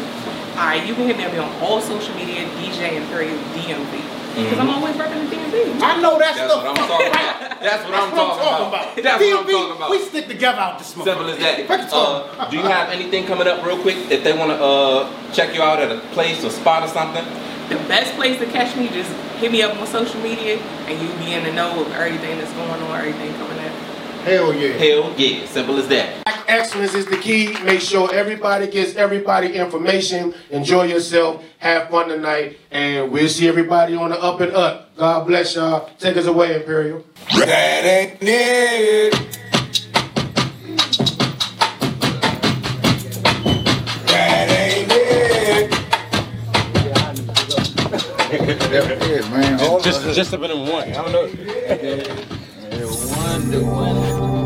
Alright, 0.53 0.87
you 0.87 0.95
can 0.95 1.09
hit 1.09 1.17
me 1.17 1.25
up 1.25 1.33
on 1.33 1.63
all 1.63 1.81
social 1.81 2.15
media, 2.15 2.47
DJ 2.51 2.95
Imperial 3.03 3.37
DMV. 3.37 4.16
Because 4.37 4.59
I'm 4.59 4.69
always 4.69 4.95
repping 4.97 5.31
the 5.31 5.37
DMV. 5.37 5.81
I 5.81 6.01
know 6.03 6.19
that's, 6.19 6.37
That's 6.37 6.53
the 6.53 6.59
what 6.61 6.67
I'm 6.69 6.77
talking 6.77 7.07
about. 7.09 7.61
That's 7.61 7.85
what 7.85 7.95
I'm 7.95 8.11
talking 8.11 8.69
about. 8.69 8.97
That's 8.97 9.07
what 9.07 9.41
I'm 9.41 9.47
DMV, 9.47 9.51
talking 9.53 9.77
about. 9.77 9.91
We 9.91 9.99
stick 10.01 10.29
together 10.29 10.59
out 10.61 10.79
this 10.79 10.89
smoke. 10.89 11.07
Simple 11.07 11.31
as 11.31 11.39
that. 11.39 11.67
Break 11.67 11.81
it 11.81 11.89
to 11.89 11.97
'em. 11.97 12.41
Uh, 12.41 12.51
do 12.51 12.57
you 12.59 12.63
have 12.65 12.91
anything 12.91 13.25
coming 13.27 13.47
up 13.49 13.65
real 13.65 13.81
quick 13.81 13.97
if 14.11 14.23
they 14.23 14.37
want 14.37 14.51
to 14.53 14.59
uh, 14.63 15.33
check 15.33 15.55
you 15.55 15.63
out 15.63 15.81
at 15.81 15.91
a 15.91 16.01
place 16.13 16.45
or 16.45 16.51
spot 16.51 16.83
or 16.85 16.89
something? 16.89 17.25
The 17.71 17.77
best 17.89 18.15
place 18.15 18.39
to 18.39 18.47
catch 18.47 18.77
me, 18.77 18.89
just 18.89 19.11
hit 19.41 19.51
me 19.51 19.63
up 19.63 19.75
on 19.81 19.87
social 19.87 20.21
media 20.21 20.59
and 20.87 21.01
you'll 21.01 21.17
be 21.19 21.33
in 21.33 21.43
the 21.45 21.53
know 21.53 21.81
of 21.81 21.91
everything 21.93 22.39
that's 22.39 22.53
going 22.53 22.71
on, 22.71 22.99
everything 22.99 23.33
coming 23.41 23.56
up. 23.56 23.56
Hell 24.27 24.53
yeah. 24.53 24.71
Hell 24.71 25.15
yeah, 25.17 25.47
simple 25.47 25.79
as 25.79 25.87
that. 25.87 26.27
Excellence 26.49 26.95
is 26.95 27.07
the 27.07 27.17
key. 27.17 27.57
Make 27.63 27.81
sure 27.81 28.13
everybody 28.13 28.67
gets 28.67 28.97
everybody 28.97 29.55
information. 29.55 30.35
Enjoy 30.51 30.83
yourself. 30.83 31.45
Have 31.59 31.91
fun 31.91 32.09
tonight. 32.09 32.59
And 32.73 33.13
we'll 33.13 33.29
see 33.29 33.47
everybody 33.47 33.95
on 33.95 34.11
the 34.11 34.21
up 34.21 34.41
and 34.41 34.53
up. 34.53 34.97
God 34.97 35.29
bless 35.29 35.55
y'all. 35.55 35.89
Take 36.01 36.17
us 36.17 36.27
away, 36.27 36.57
Imperial. 36.57 37.05
That 37.37 37.85
ain't 37.85 38.19
it. 38.21 39.13
That 44.09 44.51
ain't 44.51 44.91
it. 44.91 45.71
Just, 49.85 50.03
just, 50.03 50.17
just 50.17 50.33
a 50.33 50.39
bit 50.39 50.51
of 50.51 50.59
one. 50.69 50.89
I 50.89 50.95
don't 50.95 51.13
know. 51.13 52.36
To 53.47 53.61
one. 53.61 54.46